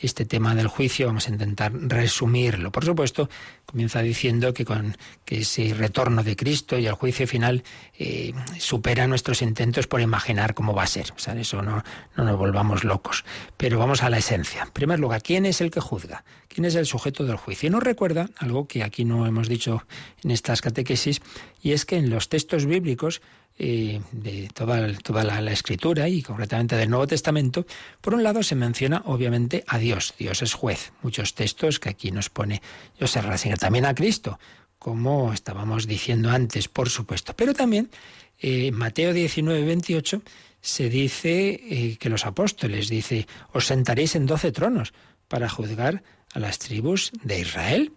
este 0.00 0.24
tema 0.24 0.54
del 0.54 0.68
juicio. 0.68 1.08
Vamos 1.08 1.26
a 1.26 1.32
intentar 1.32 1.72
resumirlo. 1.74 2.70
Por 2.70 2.84
supuesto, 2.84 3.28
comienza 3.66 4.02
diciendo 4.02 4.54
que 4.54 4.64
con 4.64 4.96
que 5.24 5.40
ese 5.40 5.74
retorno 5.74 6.22
de 6.22 6.36
Cristo 6.36 6.78
y 6.78 6.86
el 6.86 6.94
juicio 6.94 7.26
final 7.26 7.64
eh, 7.98 8.32
supera 8.60 9.08
nuestros 9.08 9.42
intentos 9.42 9.88
por 9.88 10.00
imaginar 10.00 10.54
cómo 10.54 10.72
va 10.72 10.84
a 10.84 10.86
ser. 10.86 11.10
O 11.16 11.18
sea, 11.18 11.34
eso 11.34 11.60
no, 11.60 11.82
no 12.16 12.22
nos 12.22 12.38
volvamos 12.38 12.84
locos. 12.84 13.24
Pero 13.56 13.80
vamos 13.80 14.04
a 14.04 14.10
la 14.10 14.18
esencia. 14.18 14.62
En 14.62 14.70
primer 14.70 15.00
lugar, 15.00 15.24
¿quién 15.24 15.44
es 15.44 15.60
el 15.60 15.72
que 15.72 15.80
juzga? 15.80 16.22
¿Quién 16.54 16.66
es 16.66 16.76
el 16.76 16.86
sujeto 16.86 17.24
del 17.24 17.36
juicio? 17.36 17.66
Y 17.66 17.70
nos 17.70 17.82
recuerda 17.82 18.30
algo 18.36 18.68
que 18.68 18.84
aquí 18.84 19.04
no 19.04 19.26
hemos 19.26 19.48
dicho 19.48 19.82
en 20.22 20.30
estas 20.30 20.60
catequesis, 20.62 21.20
y 21.60 21.72
es 21.72 21.84
que 21.84 21.96
en 21.96 22.10
los 22.10 22.28
textos 22.28 22.64
bíblicos 22.64 23.22
eh, 23.58 24.00
de 24.12 24.48
toda, 24.54 24.80
la, 25.24 25.52
escritura 25.52 26.08
y 26.08 26.22
concretamente 26.22 26.76
del 26.76 26.90
Nuevo 26.90 27.08
Testamento, 27.08 27.66
por 28.00 28.14
un 28.14 28.22
lado 28.22 28.44
se 28.44 28.54
menciona 28.54 29.02
obviamente 29.06 29.64
a 29.66 29.78
Dios, 29.78 30.14
Dios 30.16 30.42
es 30.42 30.54
juez, 30.54 30.92
muchos 31.02 31.34
textos 31.34 31.80
que 31.80 31.88
aquí 31.88 32.12
nos 32.12 32.30
pone 32.30 32.62
José 33.00 33.20
Ratzinger, 33.20 33.58
también 33.58 33.86
a 33.86 33.94
Cristo, 33.96 34.38
como 34.78 35.32
estábamos 35.32 35.88
diciendo 35.88 36.30
antes, 36.30 36.68
por 36.68 36.88
supuesto, 36.88 37.34
pero 37.34 37.52
también 37.52 37.90
eh, 38.38 38.70
Mateo 38.70 39.12
19, 39.12 39.64
28 39.64 40.22
se 40.60 40.88
dice 40.88 41.60
eh, 41.68 41.96
que 41.98 42.08
los 42.08 42.26
apóstoles, 42.26 42.88
dice, 42.88 43.26
os 43.52 43.66
sentaréis 43.66 44.14
en 44.14 44.26
doce 44.26 44.52
tronos 44.52 44.94
para 45.28 45.48
juzgar 45.48 46.02
a 46.34 46.40
las 46.40 46.58
tribus 46.58 47.12
de 47.22 47.40
Israel. 47.40 47.92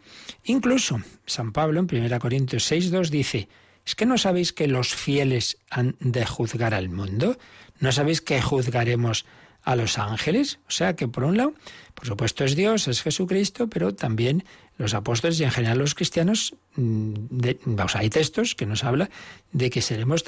Incluso 0.46 1.02
San 1.26 1.52
Pablo 1.52 1.80
en 1.80 2.04
1 2.04 2.20
Corintios 2.20 2.72
6.2 2.72 3.10
dice, 3.10 3.50
¿es 3.86 3.96
que 3.96 4.06
no 4.06 4.18
sabéis 4.18 4.54
que 4.54 4.68
los 4.68 4.96
fieles 4.96 5.58
han 5.70 5.98
de 6.00 6.26
juzgar 6.26 6.74
al 6.74 6.90
mundo? 6.90 7.38
¿No 7.80 7.92
sabéis 7.92 8.22
que 8.22 8.42
juzgaremos 8.42 9.26
a 9.64 9.76
los 9.76 9.98
ángeles? 9.98 10.60
O 10.68 10.72
sea 10.72 10.96
que 10.96 11.08
por 11.08 11.24
un 11.24 11.36
lado, 11.36 11.54
por 11.96 12.08
supuesto 12.08 12.46
es 12.46 12.56
Dios, 12.56 12.88
es 12.88 13.02
Jesucristo, 13.02 13.68
pero 13.70 13.94
también 13.96 14.46
los 14.78 14.94
apóstoles 14.94 15.40
y 15.40 15.44
en 15.44 15.52
general 15.52 15.80
los 15.80 15.96
cristianos, 15.96 16.56
mm, 16.76 17.14
de, 17.32 17.60
hay 17.96 18.10
textos 18.10 18.54
que 18.54 18.68
nos 18.68 18.84
habla 18.84 19.10
de 19.52 19.72
que 19.72 19.82
seremos 19.82 20.24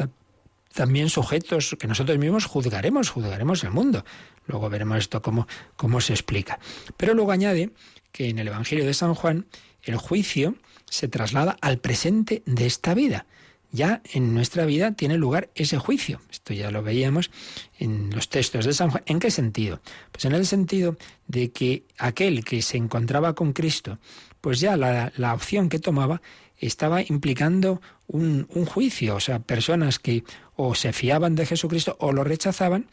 también 0.73 1.09
sujetos 1.09 1.75
que 1.79 1.87
nosotros 1.87 2.17
mismos 2.17 2.45
juzgaremos, 2.45 3.09
juzgaremos 3.09 3.63
el 3.63 3.71
mundo. 3.71 4.05
Luego 4.45 4.69
veremos 4.69 4.97
esto 4.97 5.21
cómo, 5.21 5.47
cómo 5.75 6.01
se 6.01 6.13
explica. 6.13 6.59
Pero 6.97 7.13
luego 7.13 7.31
añade 7.31 7.71
que 8.11 8.29
en 8.29 8.39
el 8.39 8.47
Evangelio 8.47 8.85
de 8.85 8.93
San 8.93 9.13
Juan 9.13 9.45
el 9.83 9.97
juicio 9.97 10.55
se 10.89 11.07
traslada 11.07 11.57
al 11.61 11.79
presente 11.79 12.43
de 12.45 12.65
esta 12.65 12.93
vida. 12.93 13.25
Ya 13.71 14.01
en 14.13 14.33
nuestra 14.33 14.65
vida 14.65 14.93
tiene 14.93 15.17
lugar 15.17 15.49
ese 15.53 15.77
juicio. 15.77 16.21
Esto 16.31 16.53
ya 16.53 16.71
lo 16.71 16.81
veíamos 16.81 17.29
en 17.77 18.09
los 18.09 18.27
textos 18.29 18.65
de 18.65 18.73
San 18.73 18.89
Juan. 18.89 19.03
¿En 19.05 19.19
qué 19.19 19.29
sentido? 19.29 19.79
Pues 20.11 20.25
en 20.25 20.33
el 20.33 20.47
sentido 20.47 20.97
de 21.27 21.51
que 21.51 21.83
aquel 21.99 22.43
que 22.43 22.63
se 22.63 22.77
encontraba 22.77 23.35
con 23.35 23.53
Cristo, 23.53 23.99
pues 24.41 24.59
ya 24.59 24.75
la, 24.75 25.11
la 25.17 25.35
opción 25.35 25.69
que 25.69 25.77
tomaba 25.77 26.21
estaba 26.59 27.01
implicando 27.01 27.81
un, 28.07 28.47
un, 28.53 28.65
juicio, 28.65 29.15
o 29.15 29.19
sea, 29.19 29.39
personas 29.39 29.97
que 29.99 30.23
o 30.55 30.75
se 30.75 30.93
fiaban 30.93 31.35
de 31.35 31.45
Jesucristo 31.45 31.95
o 31.99 32.11
lo 32.11 32.23
rechazaban, 32.23 32.87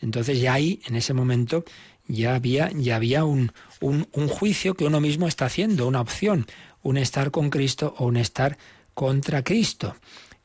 entonces 0.00 0.40
ya 0.40 0.54
ahí, 0.54 0.80
en 0.86 0.96
ese 0.96 1.14
momento, 1.14 1.64
ya 2.08 2.34
había, 2.34 2.70
ya 2.74 2.96
había 2.96 3.24
un, 3.24 3.52
un, 3.80 4.28
juicio 4.28 4.74
que 4.74 4.84
uno 4.84 5.00
mismo 5.00 5.28
está 5.28 5.46
haciendo, 5.46 5.86
una 5.86 6.00
opción, 6.00 6.46
un 6.82 6.96
estar 6.96 7.30
con 7.30 7.50
Cristo 7.50 7.94
o 7.98 8.06
un 8.06 8.16
estar 8.16 8.58
contra 8.94 9.44
Cristo. 9.44 9.96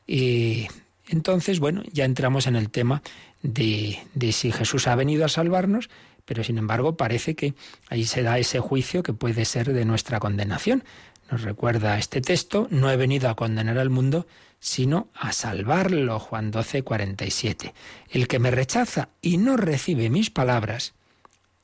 Y 0.06 0.68
entonces, 1.08 1.58
bueno, 1.58 1.82
ya 1.92 2.04
entramos 2.04 2.46
en 2.46 2.56
el 2.56 2.70
tema 2.70 3.02
de, 3.42 3.98
de 4.14 4.32
si 4.32 4.52
Jesús 4.52 4.86
ha 4.86 4.94
venido 4.94 5.24
a 5.24 5.28
salvarnos, 5.28 5.90
pero 6.24 6.44
sin 6.44 6.58
embargo 6.58 6.96
parece 6.96 7.34
que 7.34 7.54
ahí 7.88 8.04
se 8.04 8.22
da 8.22 8.38
ese 8.38 8.60
juicio 8.60 9.02
que 9.02 9.14
puede 9.14 9.44
ser 9.44 9.72
de 9.72 9.84
nuestra 9.84 10.20
condenación. 10.20 10.84
Nos 11.30 11.42
recuerda 11.42 11.98
este 11.98 12.20
texto, 12.20 12.68
no 12.70 12.90
he 12.90 12.96
venido 12.96 13.28
a 13.28 13.36
condenar 13.36 13.78
al 13.78 13.90
mundo, 13.90 14.26
sino 14.60 15.08
a 15.14 15.32
salvarlo. 15.32 16.18
Juan 16.18 16.50
12, 16.50 16.82
47. 16.82 17.74
El 18.10 18.28
que 18.28 18.38
me 18.38 18.50
rechaza 18.50 19.10
y 19.20 19.36
no 19.36 19.56
recibe 19.56 20.08
mis 20.08 20.30
palabras, 20.30 20.94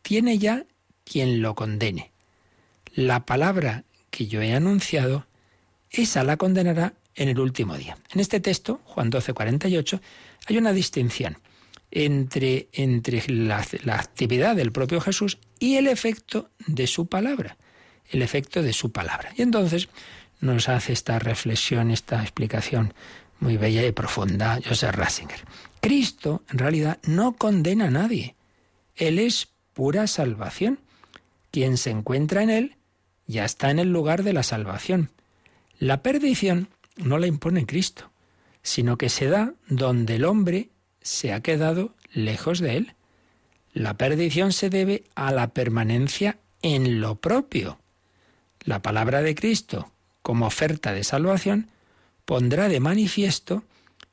tiene 0.03 0.39
ya 0.39 0.67
quien 1.05 1.41
lo 1.41 1.55
condene. 1.55 2.13
La 2.95 3.25
palabra 3.25 3.85
que 4.11 4.27
yo 4.27 4.43
he 4.43 4.55
anunciado, 4.55 5.27
esa 5.91 6.25
la 6.25 6.37
condenará 6.37 6.95
en 7.15 7.29
el 7.29 7.41
último 7.41 7.77
día. 7.77 7.97
En 8.13 8.21
este 8.21 8.41
texto, 8.41 8.81
Juan 8.85 9.11
12, 9.11 9.33
48, 9.33 10.01
hay 10.47 10.59
una 10.59 10.73
distinción 10.73 11.39
entre, 11.91 12.69
entre 12.73 13.25
la, 13.29 13.65
la 13.83 13.97
actividad 13.97 14.57
del 14.57 14.73
propio 14.73 15.01
Jesús 15.01 15.39
y 15.59 15.77
el 15.77 15.87
efecto 15.87 16.51
de 16.67 16.87
su 16.87 17.07
palabra. 17.07 17.57
El 18.15 18.23
efecto 18.23 18.63
de 18.63 18.73
su 18.73 18.93
palabra. 18.93 19.31
Y 19.37 19.43
entonces 19.43 19.89
nos 20.41 20.69
hace 20.69 20.93
esta 20.93 21.19
reflexión, 21.19 21.91
esta 21.91 22.23
explicación 22.23 22.95
muy 23.41 23.57
bella 23.57 23.85
y 23.85 23.91
profunda 23.91 24.61
Joseph 24.65 24.95
Ratzinger. 24.95 25.41
Cristo, 25.81 26.45
en 26.49 26.59
realidad, 26.59 27.01
no 27.03 27.33
condena 27.33 27.87
a 27.87 27.91
nadie. 27.91 28.37
Él 28.95 29.19
es 29.19 29.49
pura 29.73 30.07
salvación. 30.07 30.79
Quien 31.51 31.77
se 31.77 31.91
encuentra 31.91 32.45
en 32.45 32.51
Él 32.51 32.77
ya 33.27 33.45
está 33.45 33.73
en 33.73 33.81
el 33.81 33.93
lugar 33.93 34.23
de 34.23 34.33
la 34.33 34.45
salvación. 34.45 35.11
La 35.81 36.01
perdición 36.01 36.69
no 36.97 37.19
la 37.19 37.27
impone 37.27 37.67
Cristo, 37.67 38.13
sino 38.63 38.97
que 38.97 39.09
se 39.09 39.27
da 39.27 39.55
donde 39.67 40.15
el 40.15 40.25
hombre 40.25 40.69
se 41.01 41.33
ha 41.33 41.41
quedado 41.41 41.97
lejos 42.13 42.61
de 42.61 42.77
Él. 42.77 42.95
La 43.73 43.95
perdición 43.95 44.53
se 44.53 44.71
debe 44.71 45.03
a 45.17 45.33
la 45.33 45.49
permanencia 45.49 46.39
en 46.63 47.01
lo 47.01 47.17
propio. 47.17 47.81
La 48.65 48.81
palabra 48.81 49.23
de 49.23 49.35
Cristo, 49.35 49.93
como 50.23 50.47
oferta 50.47 50.93
de 50.93 51.05
salvación, 51.05 51.71
pondrá 52.25 52.69
de 52.69 52.81
manifiesto 52.81 53.65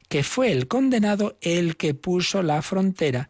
que 0.10 0.24
fue 0.24 0.52
el 0.52 0.68
condenado 0.68 1.38
el 1.40 1.78
que 1.78 1.94
puso 1.94 2.44
la 2.44 2.62
frontera 2.62 3.30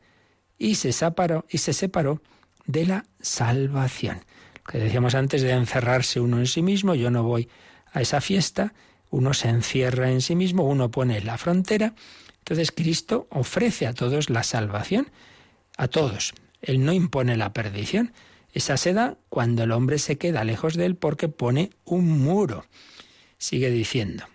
y 0.57 0.75
se 0.75 0.91
separó, 0.91 1.45
y 1.47 1.59
se 1.59 1.73
separó 1.73 2.21
de 2.65 2.87
la 2.87 3.05
salvación. 3.19 4.25
Lo 4.65 4.71
que 4.71 4.79
decíamos 4.79 5.13
antes 5.13 5.43
de 5.43 5.51
encerrarse 5.51 6.19
uno 6.19 6.39
en 6.39 6.47
sí 6.47 6.63
mismo, 6.63 6.95
yo 6.95 7.11
no 7.11 7.21
voy 7.21 7.49
a 7.93 8.01
esa 8.01 8.19
fiesta, 8.19 8.73
uno 9.11 9.35
se 9.35 9.49
encierra 9.49 10.09
en 10.09 10.21
sí 10.21 10.35
mismo, 10.35 10.63
uno 10.63 10.89
pone 10.89 11.21
la 11.21 11.37
frontera, 11.37 11.93
entonces 12.39 12.71
Cristo 12.71 13.27
ofrece 13.29 13.85
a 13.85 13.93
todos 13.93 14.31
la 14.31 14.41
salvación, 14.41 15.11
a 15.77 15.87
todos. 15.87 16.33
Él 16.61 16.83
no 16.83 16.93
impone 16.93 17.37
la 17.37 17.53
perdición, 17.53 18.11
esa 18.53 18.77
se 18.77 18.93
da 18.93 19.17
cuando 19.29 19.63
el 19.63 19.71
hombre 19.71 19.97
se 19.99 20.17
queda 20.17 20.43
lejos 20.43 20.75
de 20.75 20.85
él 20.85 20.95
porque 20.95 21.29
pone 21.29 21.71
un 21.85 22.07
muro. 22.07 22.65
Sigue 23.37 23.69
diciendo. 23.69 24.25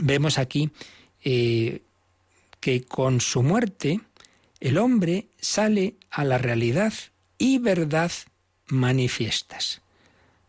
Vemos 0.00 0.38
aquí 0.38 0.70
eh, 1.24 1.82
que 2.60 2.82
con 2.82 3.20
su 3.20 3.42
muerte 3.42 4.00
el 4.60 4.78
hombre 4.78 5.28
sale 5.40 5.96
a 6.10 6.24
la 6.24 6.38
realidad 6.38 6.92
y 7.38 7.58
verdad 7.58 8.12
manifiestas. 8.66 9.80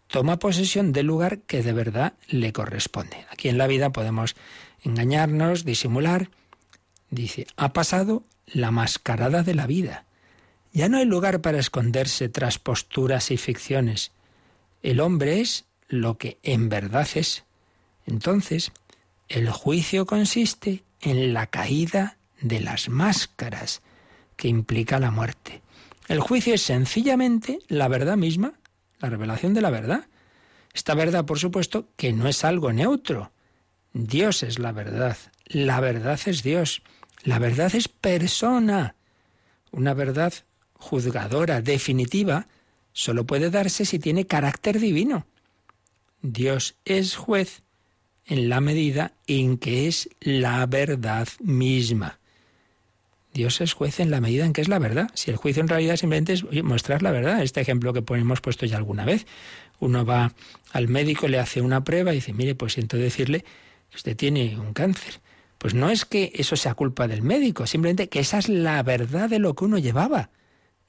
Toma 0.07 0.39
posesión 0.39 0.91
del 0.91 1.07
lugar 1.07 1.39
que 1.39 1.63
de 1.63 1.71
verdad 1.71 2.13
le 2.27 2.51
corresponde. 2.51 3.25
Aquí 3.31 3.47
en 3.47 3.57
la 3.57 3.67
vida 3.67 3.91
podemos 3.91 4.35
engañarnos, 4.83 5.63
disimular. 5.63 6.29
Dice, 7.09 7.47
ha 7.55 7.71
pasado 7.71 8.23
la 8.45 8.71
mascarada 8.71 9.43
de 9.43 9.55
la 9.55 9.67
vida. 9.67 10.05
Ya 10.73 10.87
no 10.87 10.97
hay 10.97 11.05
lugar 11.05 11.41
para 11.41 11.59
esconderse 11.59 12.29
tras 12.29 12.59
posturas 12.59 13.31
y 13.31 13.37
ficciones. 13.37 14.11
El 14.83 14.99
hombre 14.99 15.41
es 15.41 15.65
lo 15.87 16.17
que 16.17 16.39
en 16.43 16.69
verdad 16.69 17.07
es. 17.15 17.43
Entonces, 18.05 18.71
el 19.27 19.49
juicio 19.49 20.05
consiste 20.05 20.83
en 21.01 21.33
la 21.33 21.47
caída 21.47 22.17
de 22.39 22.61
las 22.61 22.89
máscaras 22.89 23.81
que 24.35 24.47
implica 24.47 24.99
la 24.99 25.11
muerte. 25.11 25.61
El 26.07 26.19
juicio 26.19 26.53
es 26.53 26.61
sencillamente 26.61 27.59
la 27.67 27.87
verdad 27.87 28.17
misma, 28.17 28.53
la 28.99 29.09
revelación 29.09 29.53
de 29.53 29.61
la 29.61 29.69
verdad. 29.69 30.07
Esta 30.73 30.95
verdad, 30.95 31.25
por 31.25 31.37
supuesto, 31.37 31.89
que 31.95 32.13
no 32.13 32.27
es 32.27 32.43
algo 32.43 32.71
neutro. 32.71 33.31
Dios 33.93 34.41
es 34.43 34.57
la 34.57 34.71
verdad. 34.71 35.17
La 35.45 35.79
verdad 35.81 36.19
es 36.25 36.43
Dios. 36.43 36.81
La 37.23 37.39
verdad 37.39 37.75
es 37.75 37.87
persona. 37.87 38.95
Una 39.71 39.93
verdad 39.93 40.33
juzgadora, 40.81 41.61
definitiva, 41.61 42.47
solo 42.91 43.25
puede 43.25 43.49
darse 43.49 43.85
si 43.85 43.99
tiene 43.99 44.25
carácter 44.25 44.79
divino. 44.79 45.25
Dios 46.21 46.75
es 46.83 47.15
juez 47.15 47.61
en 48.25 48.49
la 48.49 48.59
medida 48.59 49.13
en 49.27 49.57
que 49.57 49.87
es 49.87 50.09
la 50.19 50.65
verdad 50.65 51.27
misma. 51.39 52.19
Dios 53.33 53.61
es 53.61 53.73
juez 53.73 53.99
en 53.99 54.11
la 54.11 54.19
medida 54.19 54.45
en 54.45 54.53
que 54.53 54.61
es 54.61 54.67
la 54.67 54.79
verdad. 54.79 55.09
Si 55.13 55.31
el 55.31 55.37
juicio 55.37 55.61
en 55.61 55.69
realidad 55.69 55.95
simplemente 55.95 56.33
es 56.33 56.43
mostrar 56.63 57.01
la 57.01 57.11
verdad, 57.11 57.41
este 57.41 57.61
ejemplo 57.61 57.93
que 57.93 58.03
hemos 58.15 58.41
puesto 58.41 58.65
ya 58.65 58.77
alguna 58.77 59.05
vez, 59.05 59.25
uno 59.79 60.05
va 60.05 60.33
al 60.73 60.87
médico, 60.89 61.27
le 61.27 61.39
hace 61.39 61.61
una 61.61 61.83
prueba 61.83 62.11
y 62.11 62.15
dice, 62.15 62.33
mire, 62.33 62.55
pues 62.55 62.73
siento 62.73 62.97
decirle 62.97 63.45
que 63.89 63.97
usted 63.97 64.17
tiene 64.17 64.59
un 64.59 64.73
cáncer. 64.73 65.21
Pues 65.57 65.73
no 65.73 65.89
es 65.89 66.05
que 66.05 66.31
eso 66.35 66.55
sea 66.55 66.73
culpa 66.73 67.07
del 67.07 67.21
médico, 67.21 67.67
simplemente 67.67 68.09
que 68.09 68.19
esa 68.19 68.39
es 68.39 68.49
la 68.49 68.81
verdad 68.83 69.29
de 69.29 69.39
lo 69.39 69.55
que 69.55 69.65
uno 69.65 69.77
llevaba. 69.77 70.29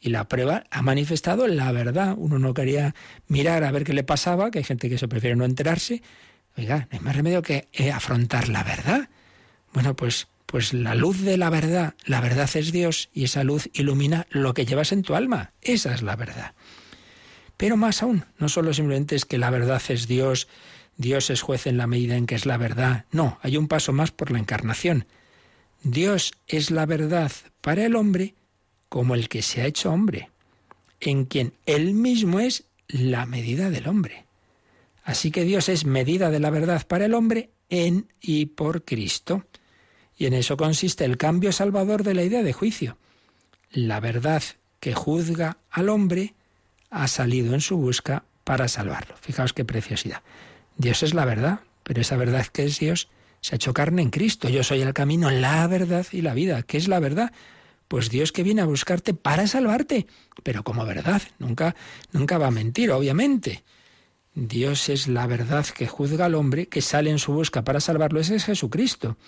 Y 0.04 0.10
la 0.10 0.26
prueba 0.26 0.64
ha 0.72 0.82
manifestado 0.82 1.46
la 1.46 1.70
verdad. 1.70 2.16
Uno 2.18 2.40
no 2.40 2.54
quería 2.54 2.92
mirar 3.28 3.62
a 3.62 3.70
ver 3.70 3.84
qué 3.84 3.92
le 3.92 4.02
pasaba, 4.02 4.50
que 4.50 4.58
hay 4.58 4.64
gente 4.64 4.90
que 4.90 4.98
se 4.98 5.06
prefiere 5.06 5.36
no 5.36 5.44
enterarse. 5.44 6.02
Oiga, 6.56 6.88
no 6.90 6.98
hay 6.98 7.00
más 7.00 7.14
remedio 7.14 7.40
que 7.40 7.68
eh, 7.72 7.92
afrontar 7.92 8.48
la 8.48 8.64
verdad. 8.64 9.08
Bueno, 9.72 9.94
pues, 9.94 10.26
pues 10.46 10.74
la 10.74 10.96
luz 10.96 11.20
de 11.20 11.36
la 11.36 11.50
verdad, 11.50 11.94
la 12.04 12.20
verdad 12.20 12.50
es 12.52 12.72
Dios 12.72 13.10
y 13.14 13.24
esa 13.24 13.44
luz 13.44 13.70
ilumina 13.74 14.26
lo 14.30 14.54
que 14.54 14.66
llevas 14.66 14.90
en 14.90 15.02
tu 15.02 15.14
alma. 15.14 15.52
Esa 15.62 15.94
es 15.94 16.02
la 16.02 16.16
verdad. 16.16 16.54
Pero 17.56 17.76
más 17.76 18.02
aún, 18.02 18.24
no 18.38 18.48
solo 18.48 18.74
simplemente 18.74 19.14
es 19.14 19.24
que 19.24 19.38
la 19.38 19.50
verdad 19.50 19.80
es 19.88 20.08
Dios, 20.08 20.48
Dios 20.96 21.30
es 21.30 21.42
juez 21.42 21.68
en 21.68 21.76
la 21.76 21.86
medida 21.86 22.16
en 22.16 22.26
que 22.26 22.34
es 22.34 22.44
la 22.44 22.56
verdad. 22.56 23.04
No, 23.12 23.38
hay 23.40 23.56
un 23.56 23.68
paso 23.68 23.92
más 23.92 24.10
por 24.10 24.32
la 24.32 24.40
encarnación. 24.40 25.06
Dios 25.84 26.32
es 26.48 26.72
la 26.72 26.86
verdad 26.86 27.30
para 27.60 27.86
el 27.86 27.94
hombre 27.94 28.34
como 28.92 29.14
el 29.14 29.30
que 29.30 29.40
se 29.40 29.62
ha 29.62 29.64
hecho 29.64 29.90
hombre, 29.90 30.28
en 31.00 31.24
quien 31.24 31.54
él 31.64 31.94
mismo 31.94 32.40
es 32.40 32.64
la 32.88 33.24
medida 33.24 33.70
del 33.70 33.88
hombre. 33.88 34.26
Así 35.02 35.30
que 35.30 35.44
Dios 35.44 35.70
es 35.70 35.86
medida 35.86 36.28
de 36.28 36.38
la 36.38 36.50
verdad 36.50 36.86
para 36.86 37.06
el 37.06 37.14
hombre 37.14 37.48
en 37.70 38.12
y 38.20 38.44
por 38.44 38.84
Cristo. 38.84 39.46
Y 40.18 40.26
en 40.26 40.34
eso 40.34 40.58
consiste 40.58 41.06
el 41.06 41.16
cambio 41.16 41.52
salvador 41.52 42.02
de 42.02 42.12
la 42.12 42.22
idea 42.22 42.42
de 42.42 42.52
juicio. 42.52 42.98
La 43.70 43.98
verdad 43.98 44.42
que 44.78 44.92
juzga 44.92 45.56
al 45.70 45.88
hombre 45.88 46.34
ha 46.90 47.08
salido 47.08 47.54
en 47.54 47.62
su 47.62 47.78
busca 47.78 48.24
para 48.44 48.68
salvarlo. 48.68 49.14
Fijaos 49.18 49.54
qué 49.54 49.64
preciosidad. 49.64 50.20
Dios 50.76 51.02
es 51.02 51.14
la 51.14 51.24
verdad, 51.24 51.60
pero 51.82 52.02
esa 52.02 52.18
verdad 52.18 52.46
que 52.48 52.64
es 52.64 52.78
Dios 52.78 53.08
se 53.40 53.54
ha 53.54 53.56
hecho 53.56 53.72
carne 53.72 54.02
en 54.02 54.10
Cristo. 54.10 54.50
Yo 54.50 54.62
soy 54.62 54.82
el 54.82 54.92
camino, 54.92 55.30
la 55.30 55.66
verdad 55.66 56.06
y 56.12 56.20
la 56.20 56.34
vida. 56.34 56.62
¿Qué 56.62 56.76
es 56.76 56.88
la 56.88 57.00
verdad? 57.00 57.32
Pues 57.92 58.08
Dios 58.08 58.32
que 58.32 58.42
viene 58.42 58.62
a 58.62 58.64
buscarte 58.64 59.12
para 59.12 59.46
salvarte, 59.46 60.06
pero 60.42 60.64
como 60.64 60.86
verdad, 60.86 61.20
nunca, 61.38 61.76
nunca 62.10 62.38
va 62.38 62.46
a 62.46 62.50
mentir, 62.50 62.90
obviamente. 62.90 63.64
Dios 64.34 64.88
es 64.88 65.08
la 65.08 65.26
verdad 65.26 65.66
que 65.66 65.86
juzga 65.86 66.24
al 66.24 66.34
hombre, 66.34 66.68
que 66.68 66.80
sale 66.80 67.10
en 67.10 67.18
su 67.18 67.34
busca 67.34 67.64
para 67.64 67.80
salvarlo, 67.80 68.18
ese 68.18 68.36
es 68.36 68.46
Jesucristo. 68.46 69.18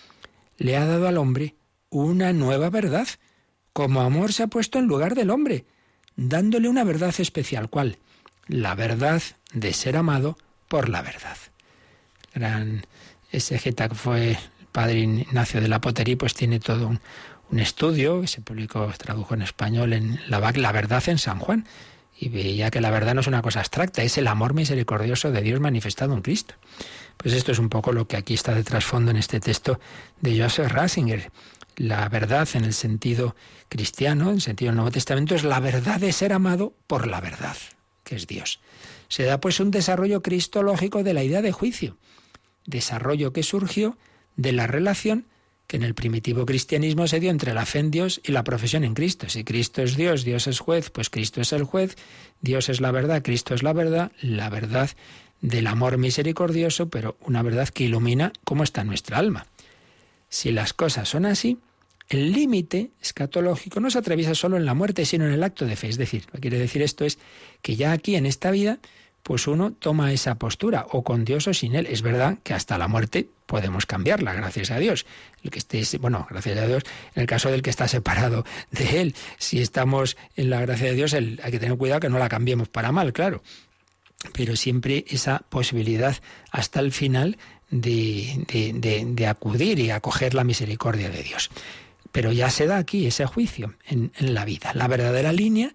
Le 0.56 0.78
ha 0.78 0.86
dado 0.86 1.06
al 1.06 1.18
hombre 1.18 1.56
una 1.90 2.32
nueva 2.32 2.70
verdad, 2.70 3.06
como 3.74 4.00
amor 4.00 4.32
se 4.32 4.44
ha 4.44 4.46
puesto 4.46 4.78
en 4.78 4.86
lugar 4.86 5.14
del 5.14 5.28
hombre, 5.28 5.66
dándole 6.16 6.66
una 6.70 6.84
verdad 6.84 7.14
especial, 7.18 7.68
¿cuál? 7.68 7.98
La 8.46 8.74
verdad 8.74 9.20
de 9.52 9.74
ser 9.74 9.94
amado 9.94 10.38
por 10.68 10.88
la 10.88 11.02
verdad. 11.02 11.36
Gran 12.34 12.86
ese 13.30 13.58
que 13.58 13.74
fue 13.90 14.30
el 14.30 14.38
padre 14.72 15.00
Ignacio 15.00 15.60
de 15.60 15.68
la 15.68 15.82
Potería, 15.82 16.16
pues 16.16 16.32
tiene 16.32 16.60
todo 16.60 16.88
un, 16.88 17.00
un 17.54 17.60
estudio 17.60 18.20
que 18.20 18.26
se 18.26 18.40
publicó, 18.40 18.90
tradujo 18.98 19.34
en 19.34 19.42
español 19.42 19.92
en 19.92 20.20
la 20.26 20.40
La 20.40 20.72
verdad 20.72 21.04
en 21.06 21.18
San 21.18 21.38
Juan, 21.38 21.66
y 22.18 22.28
veía 22.28 22.68
que 22.72 22.80
la 22.80 22.90
verdad 22.90 23.14
no 23.14 23.20
es 23.20 23.28
una 23.28 23.42
cosa 23.42 23.60
abstracta, 23.60 24.02
es 24.02 24.18
el 24.18 24.26
amor 24.26 24.54
misericordioso 24.54 25.30
de 25.30 25.40
Dios 25.40 25.60
manifestado 25.60 26.14
en 26.14 26.22
Cristo. 26.22 26.56
Pues 27.16 27.32
esto 27.32 27.52
es 27.52 27.60
un 27.60 27.68
poco 27.68 27.92
lo 27.92 28.08
que 28.08 28.16
aquí 28.16 28.34
está 28.34 28.54
de 28.54 28.64
trasfondo 28.64 29.12
en 29.12 29.18
este 29.18 29.38
texto 29.38 29.78
de 30.20 30.42
Joseph 30.42 30.72
Ratzinger. 30.72 31.30
La 31.76 32.08
verdad 32.08 32.48
en 32.54 32.64
el 32.64 32.74
sentido 32.74 33.36
cristiano, 33.68 34.30
en 34.30 34.36
el 34.36 34.40
sentido 34.40 34.70
del 34.70 34.76
Nuevo 34.76 34.90
Testamento, 34.90 35.36
es 35.36 35.44
la 35.44 35.60
verdad 35.60 36.00
de 36.00 36.12
ser 36.12 36.32
amado 36.32 36.74
por 36.88 37.06
la 37.06 37.20
verdad, 37.20 37.56
que 38.02 38.16
es 38.16 38.26
Dios. 38.26 38.58
Se 39.06 39.22
da 39.22 39.38
pues 39.38 39.60
un 39.60 39.70
desarrollo 39.70 40.22
cristológico 40.22 41.04
de 41.04 41.14
la 41.14 41.22
idea 41.22 41.40
de 41.40 41.52
juicio, 41.52 41.98
desarrollo 42.66 43.32
que 43.32 43.44
surgió 43.44 43.96
de 44.34 44.50
la 44.50 44.66
relación 44.66 45.28
en 45.74 45.82
el 45.82 45.94
primitivo 45.94 46.46
cristianismo 46.46 47.08
se 47.08 47.18
dio 47.20 47.30
entre 47.30 47.52
la 47.52 47.66
fe 47.66 47.80
en 47.80 47.90
Dios 47.90 48.20
y 48.24 48.32
la 48.32 48.44
profesión 48.44 48.84
en 48.84 48.94
Cristo. 48.94 49.28
Si 49.28 49.42
Cristo 49.42 49.82
es 49.82 49.96
Dios, 49.96 50.24
Dios 50.24 50.46
es 50.46 50.60
juez, 50.60 50.90
pues 50.90 51.10
Cristo 51.10 51.40
es 51.40 51.52
el 51.52 51.64
juez, 51.64 51.96
Dios 52.40 52.68
es 52.68 52.80
la 52.80 52.92
verdad, 52.92 53.22
Cristo 53.22 53.54
es 53.54 53.62
la 53.62 53.72
verdad, 53.72 54.12
la 54.20 54.48
verdad 54.50 54.90
del 55.40 55.66
amor 55.66 55.98
misericordioso, 55.98 56.88
pero 56.88 57.16
una 57.20 57.42
verdad 57.42 57.68
que 57.68 57.84
ilumina 57.84 58.32
cómo 58.44 58.62
está 58.62 58.84
nuestra 58.84 59.18
alma. 59.18 59.46
Si 60.28 60.52
las 60.52 60.72
cosas 60.72 61.08
son 61.08 61.26
así, 61.26 61.58
el 62.08 62.32
límite 62.32 62.90
escatológico 63.02 63.80
no 63.80 63.90
se 63.90 63.98
atraviesa 63.98 64.34
solo 64.34 64.56
en 64.56 64.66
la 64.66 64.74
muerte, 64.74 65.04
sino 65.04 65.26
en 65.26 65.32
el 65.32 65.42
acto 65.42 65.66
de 65.66 65.74
fe. 65.74 65.88
Es 65.88 65.98
decir, 65.98 66.24
lo 66.26 66.34
que 66.34 66.42
quiere 66.42 66.58
decir 66.58 66.82
esto 66.82 67.04
es 67.04 67.18
que 67.62 67.76
ya 67.76 67.92
aquí 67.92 68.14
en 68.14 68.26
esta 68.26 68.50
vida 68.50 68.78
pues 69.24 69.46
uno 69.46 69.72
toma 69.72 70.12
esa 70.12 70.34
postura, 70.34 70.86
o 70.90 71.02
con 71.02 71.24
Dios 71.24 71.48
o 71.48 71.54
sin 71.54 71.74
Él. 71.74 71.86
Es 71.86 72.02
verdad 72.02 72.38
que 72.44 72.52
hasta 72.52 72.76
la 72.76 72.88
muerte 72.88 73.26
podemos 73.46 73.86
cambiarla, 73.86 74.34
gracias 74.34 74.70
a 74.70 74.78
Dios. 74.78 75.06
El 75.42 75.50
que 75.50 75.58
esté, 75.58 75.82
bueno, 75.96 76.26
gracias 76.28 76.58
a 76.58 76.66
Dios, 76.66 76.82
en 77.14 77.22
el 77.22 77.26
caso 77.26 77.50
del 77.50 77.62
que 77.62 77.70
está 77.70 77.88
separado 77.88 78.44
de 78.70 79.00
Él, 79.00 79.14
si 79.38 79.60
estamos 79.60 80.18
en 80.36 80.50
la 80.50 80.60
gracia 80.60 80.88
de 80.88 80.94
Dios, 80.94 81.14
hay 81.14 81.36
que 81.36 81.58
tener 81.58 81.76
cuidado 81.78 82.00
que 82.00 82.10
no 82.10 82.18
la 82.18 82.28
cambiemos 82.28 82.68
para 82.68 82.92
mal, 82.92 83.14
claro. 83.14 83.42
Pero 84.34 84.56
siempre 84.56 85.06
esa 85.08 85.38
posibilidad 85.48 86.16
hasta 86.50 86.80
el 86.80 86.92
final 86.92 87.38
de, 87.70 88.44
de, 89.16 89.26
acudir 89.26 89.78
y 89.78 89.90
acoger 89.90 90.34
la 90.34 90.44
misericordia 90.44 91.08
de 91.08 91.22
Dios. 91.22 91.50
Pero 92.12 92.30
ya 92.30 92.50
se 92.50 92.66
da 92.66 92.76
aquí 92.76 93.06
ese 93.06 93.24
juicio 93.24 93.74
en 93.86 94.12
la 94.18 94.44
vida. 94.44 94.72
La 94.74 94.86
verdadera 94.86 95.32
línea 95.32 95.74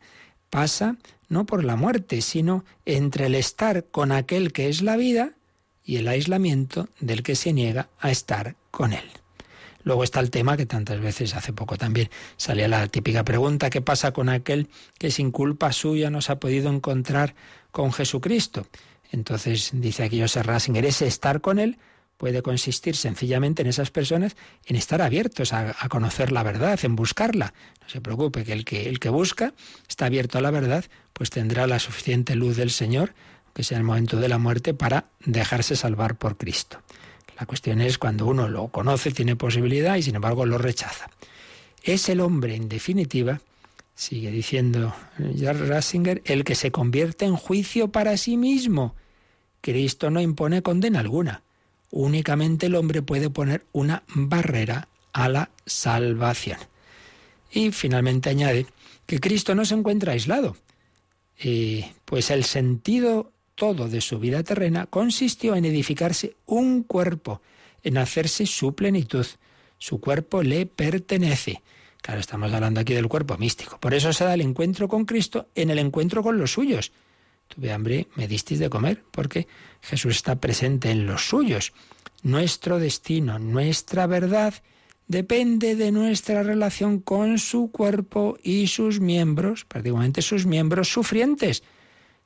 pasa 0.49 0.97
no 1.27 1.45
por 1.45 1.63
la 1.63 1.75
muerte, 1.75 2.21
sino 2.21 2.65
entre 2.85 3.27
el 3.27 3.35
estar 3.35 3.85
con 3.85 4.11
aquel 4.11 4.51
que 4.51 4.67
es 4.69 4.81
la 4.81 4.97
vida 4.97 5.33
y 5.85 5.97
el 5.97 6.07
aislamiento 6.07 6.89
del 6.99 7.23
que 7.23 7.35
se 7.35 7.53
niega 7.53 7.89
a 7.99 8.11
estar 8.11 8.55
con 8.71 8.93
él. 8.93 9.05
Luego 9.83 10.03
está 10.03 10.19
el 10.19 10.29
tema 10.29 10.57
que 10.57 10.65
tantas 10.65 10.99
veces 10.99 11.35
hace 11.35 11.53
poco 11.53 11.77
también 11.77 12.09
salía 12.37 12.67
la 12.67 12.87
típica 12.87 13.23
pregunta, 13.23 13.69
¿qué 13.69 13.81
pasa 13.81 14.11
con 14.11 14.29
aquel 14.29 14.69
que 14.97 15.09
sin 15.09 15.31
culpa 15.31 15.71
suya 15.71 16.09
no 16.09 16.21
se 16.21 16.31
ha 16.31 16.39
podido 16.39 16.69
encontrar 16.69 17.33
con 17.71 17.93
Jesucristo? 17.93 18.67
Entonces 19.11 19.71
dice 19.73 20.03
aquí 20.03 20.19
José 20.21 20.43
Rasinger, 20.43 20.85
ese 20.85 21.07
estar 21.07 21.41
con 21.41 21.59
él 21.59 21.77
puede 22.19 22.41
consistir 22.41 22.97
sencillamente 22.97 23.61
en 23.61 23.69
esas 23.69 23.91
personas 23.91 24.35
en 24.65 24.75
estar 24.75 25.01
abiertos 25.01 25.53
a, 25.53 25.73
conocer 25.87 26.33
la 26.33 26.43
verdad, 26.43 26.77
en 26.83 26.97
buscarla. 26.97 27.53
No 27.81 27.87
se 27.87 28.01
preocupe 28.01 28.43
que 28.43 28.51
el, 28.51 28.65
que 28.65 28.89
el 28.89 28.99
que 28.99 29.07
busca 29.07 29.53
está 29.87 30.07
abierto 30.07 30.37
a 30.37 30.41
la 30.41 30.51
verdad, 30.51 30.83
pues 31.13 31.29
tendrá 31.29 31.65
la 31.65 31.79
suficiente 31.79 32.35
luz 32.35 32.57
del 32.57 32.71
Señor, 32.71 33.13
que 33.53 33.63
sea 33.63 33.77
el 33.77 33.85
momento 33.85 34.17
de 34.17 34.27
la 34.27 34.37
muerte, 34.37 34.73
para 34.73 35.05
dejarse 35.25 35.77
salvar 35.77 36.17
por 36.17 36.35
Cristo. 36.35 36.81
La 37.39 37.45
cuestión 37.45 37.79
es 37.79 37.97
cuando 37.97 38.25
uno 38.25 38.49
lo 38.49 38.67
conoce, 38.67 39.11
tiene 39.11 39.37
posibilidad 39.37 39.95
y 39.95 40.03
sin 40.03 40.15
embargo 40.15 40.45
lo 40.45 40.57
rechaza. 40.57 41.09
Es 41.83 42.09
el 42.09 42.19
hombre, 42.19 42.53
en 42.53 42.67
definitiva, 42.67 43.39
sigue 43.95 44.29
diciendo 44.29 44.93
Jarl 45.39 45.69
Rasinger, 45.69 46.21
el 46.25 46.43
que 46.43 46.55
se 46.55 46.69
convierte 46.69 47.23
en 47.23 47.37
juicio 47.37 47.93
para 47.93 48.17
sí 48.17 48.35
mismo. 48.35 48.93
Cristo 49.61 50.09
no 50.09 50.19
impone 50.19 50.61
condena 50.61 50.99
alguna 50.99 51.43
únicamente 51.91 52.67
el 52.67 52.75
hombre 52.75 53.01
puede 53.01 53.29
poner 53.29 53.65
una 53.71 54.03
barrera 54.13 54.87
a 55.13 55.29
la 55.29 55.49
salvación. 55.65 56.59
Y 57.51 57.71
finalmente 57.71 58.29
añade 58.29 58.67
que 59.05 59.19
Cristo 59.19 59.55
no 59.55 59.65
se 59.65 59.73
encuentra 59.73 60.13
aislado, 60.13 60.55
eh, 61.39 61.91
pues 62.05 62.29
el 62.29 62.43
sentido 62.43 63.31
todo 63.55 63.89
de 63.89 64.01
su 64.01 64.19
vida 64.19 64.43
terrena 64.43 64.85
consistió 64.85 65.55
en 65.55 65.65
edificarse 65.65 66.35
un 66.45 66.83
cuerpo, 66.83 67.41
en 67.83 67.97
hacerse 67.97 68.45
su 68.45 68.75
plenitud. 68.75 69.25
Su 69.77 69.99
cuerpo 69.99 70.43
le 70.43 70.65
pertenece. 70.65 71.61
Claro, 72.01 72.21
estamos 72.21 72.53
hablando 72.53 72.79
aquí 72.79 72.93
del 72.93 73.07
cuerpo 73.07 73.37
místico. 73.37 73.79
Por 73.79 73.93
eso 73.93 74.13
se 74.13 74.23
da 74.23 74.33
el 74.33 74.41
encuentro 74.41 74.87
con 74.87 75.05
Cristo 75.05 75.47
en 75.55 75.69
el 75.69 75.79
encuentro 75.79 76.23
con 76.23 76.37
los 76.37 76.53
suyos. 76.53 76.91
Tuve 77.49 77.73
hambre, 77.73 78.07
me 78.15 78.27
disteis 78.27 78.59
de 78.59 78.69
comer, 78.69 79.03
porque 79.11 79.47
Jesús 79.81 80.15
está 80.15 80.39
presente 80.39 80.91
en 80.91 81.05
los 81.05 81.27
suyos. 81.27 81.73
Nuestro 82.23 82.79
destino, 82.79 83.39
nuestra 83.39 84.07
verdad, 84.07 84.53
depende 85.07 85.75
de 85.75 85.91
nuestra 85.91 86.43
relación 86.43 86.99
con 86.99 87.39
su 87.39 87.71
cuerpo 87.71 88.37
y 88.43 88.67
sus 88.67 89.01
miembros, 89.01 89.65
prácticamente 89.65 90.21
sus 90.21 90.45
miembros 90.45 90.87
sufrientes. 90.89 91.63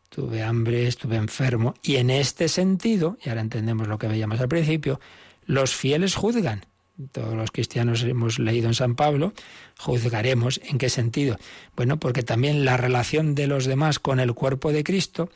Tuve 0.10 0.44
hambre, 0.44 0.86
estuve 0.88 1.16
enfermo, 1.16 1.74
y 1.82 1.96
en 1.96 2.10
este 2.12 2.48
sentido, 2.48 3.18
y 3.24 3.30
ahora 3.30 3.42
entendemos 3.42 3.88
lo 3.88 3.98
que 3.98 4.08
veíamos 4.08 4.40
al 4.40 4.50
principio, 4.50 5.00
los 5.46 5.74
fieles 5.74 6.16
juzgan. 6.16 6.66
Todos 7.12 7.34
los 7.34 7.52
cristianos 7.52 8.04
hemos 8.04 8.38
leído 8.38 8.68
en 8.68 8.76
San 8.76 8.96
Pablo, 8.96 9.34
juzgaremos 9.80 10.62
en 10.64 10.78
qué 10.78 10.90
sentido. 10.90 11.38
Bueno, 11.76 12.00
porque 12.00 12.22
también 12.22 12.66
la 12.66 12.78
relación 12.78 13.34
de 13.34 13.48
los 13.48 13.66
demás 13.66 13.98
con 13.98 14.20
el 14.20 14.34
cuerpo 14.34 14.72
de 14.72 14.84
Cristo, 14.84 15.30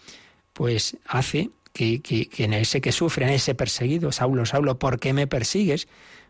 pues 0.54 0.98
hace 1.08 1.50
que, 1.74 2.30
en 2.38 2.54
ese 2.54 2.80
que 2.80 2.92
sufre, 2.92 3.26
en 3.26 3.34
ese 3.34 3.56
perseguido, 3.56 4.12
Saulo, 4.12 4.46
Saulo, 4.46 4.78
¿por 4.78 5.00
qué 5.00 5.14
me 5.14 5.26
persigues? 5.26 5.88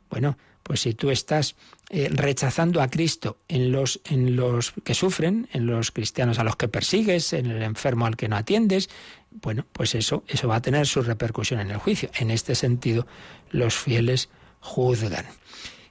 Bueno, 0.10 0.38
pues 0.64 0.82
si 0.82 0.94
tú 0.94 1.10
estás 1.10 1.56
eh, 1.90 2.10
rechazando 2.10 2.82
a 2.82 2.90
Cristo 2.90 3.38
en 3.50 3.72
los, 3.72 4.00
en 4.06 4.38
los 4.38 4.74
que 4.86 4.94
sufren, 4.94 5.50
en 5.52 5.66
los 5.66 5.92
cristianos 5.92 6.40
a 6.40 6.46
los 6.46 6.56
que 6.56 6.70
persigues, 6.70 7.34
en 7.34 7.48
el 7.48 7.64
enfermo 7.64 8.06
al 8.06 8.16
que 8.16 8.30
no 8.30 8.38
atiendes, 8.38 8.90
bueno, 9.30 9.66
pues 9.74 9.94
eso, 9.94 10.24
eso 10.28 10.48
va 10.48 10.56
a 10.56 10.62
tener 10.62 10.88
su 10.88 11.02
repercusión 11.02 11.60
en 11.60 11.72
el 11.72 11.78
juicio. 11.78 12.10
En 12.16 12.32
este 12.32 12.56
sentido, 12.56 13.08
los 13.52 13.76
fieles 13.76 14.30
juzgan. 14.60 15.26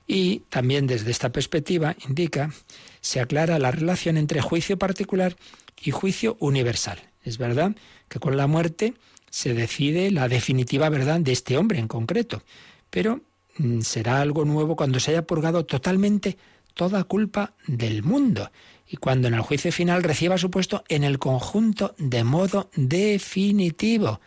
Y 0.06 0.40
también 0.48 0.86
desde 0.86 1.10
esta 1.10 1.30
perspectiva 1.30 1.96
indica, 2.06 2.52
se 3.00 3.20
aclara 3.20 3.58
la 3.58 3.70
relación 3.70 4.16
entre 4.16 4.40
juicio 4.40 4.78
particular 4.78 5.36
y 5.82 5.90
juicio 5.90 6.36
universal. 6.40 6.98
Es 7.24 7.38
verdad 7.38 7.74
que 8.08 8.20
con 8.20 8.36
la 8.36 8.46
muerte 8.46 8.94
se 9.30 9.52
decide 9.52 10.10
la 10.10 10.28
definitiva 10.28 10.88
verdad 10.88 11.20
de 11.20 11.32
este 11.32 11.58
hombre 11.58 11.78
en 11.78 11.88
concreto, 11.88 12.42
pero 12.88 13.20
Mm, 13.58 13.80
será 13.80 14.20
algo 14.20 14.44
nuevo 14.44 14.76
cuando 14.76 15.00
se 15.00 15.12
haya 15.12 15.26
purgado 15.26 15.64
totalmente 15.64 16.36
toda 16.74 17.04
culpa 17.04 17.54
del 17.66 18.02
mundo 18.02 18.50
y 18.86 18.96
cuando 18.96 19.28
en 19.28 19.34
el 19.34 19.40
juicio 19.40 19.72
final 19.72 20.02
reciba 20.02 20.36
su 20.36 20.50
puesto 20.50 20.84
en 20.88 21.04
el 21.04 21.18
conjunto 21.18 21.94
de 21.96 22.22
modo 22.22 22.70
definitivo, 22.76 24.20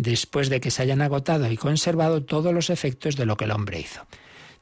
después 0.00 0.48
de 0.48 0.60
que 0.60 0.70
se 0.70 0.82
hayan 0.82 1.02
agotado 1.02 1.50
y 1.50 1.56
conservado 1.56 2.22
todos 2.22 2.54
los 2.54 2.70
efectos 2.70 3.16
de 3.16 3.26
lo 3.26 3.36
que 3.36 3.44
el 3.44 3.50
hombre 3.50 3.80
hizo. 3.80 4.06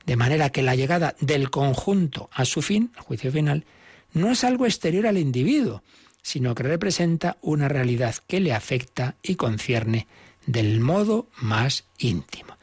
De 0.05 0.17
manera 0.17 0.51
que 0.51 0.63
la 0.63 0.75
llegada 0.75 1.15
del 1.21 1.51
conjunto 1.51 2.29
a 2.33 2.45
su 2.45 2.63
fin, 2.63 2.93
el 2.97 3.03
juicio 3.03 3.31
final, 3.31 3.65
no 4.13 4.31
es 4.31 4.43
algo 4.43 4.67
exterior 4.67 5.07
al 5.07 5.19
individuo, 5.19 5.83
sino 6.23 6.55
que 6.55 6.63
representa 6.63 7.37
una 7.41 7.69
realidad 7.69 8.17
que 8.27 8.41
le 8.41 8.53
afecta 8.53 9.17
y 9.23 9.37
concierne 9.37 10.09
del 10.47 10.81
modo 10.81 11.29
más 11.37 11.85
íntimo. 11.99 12.57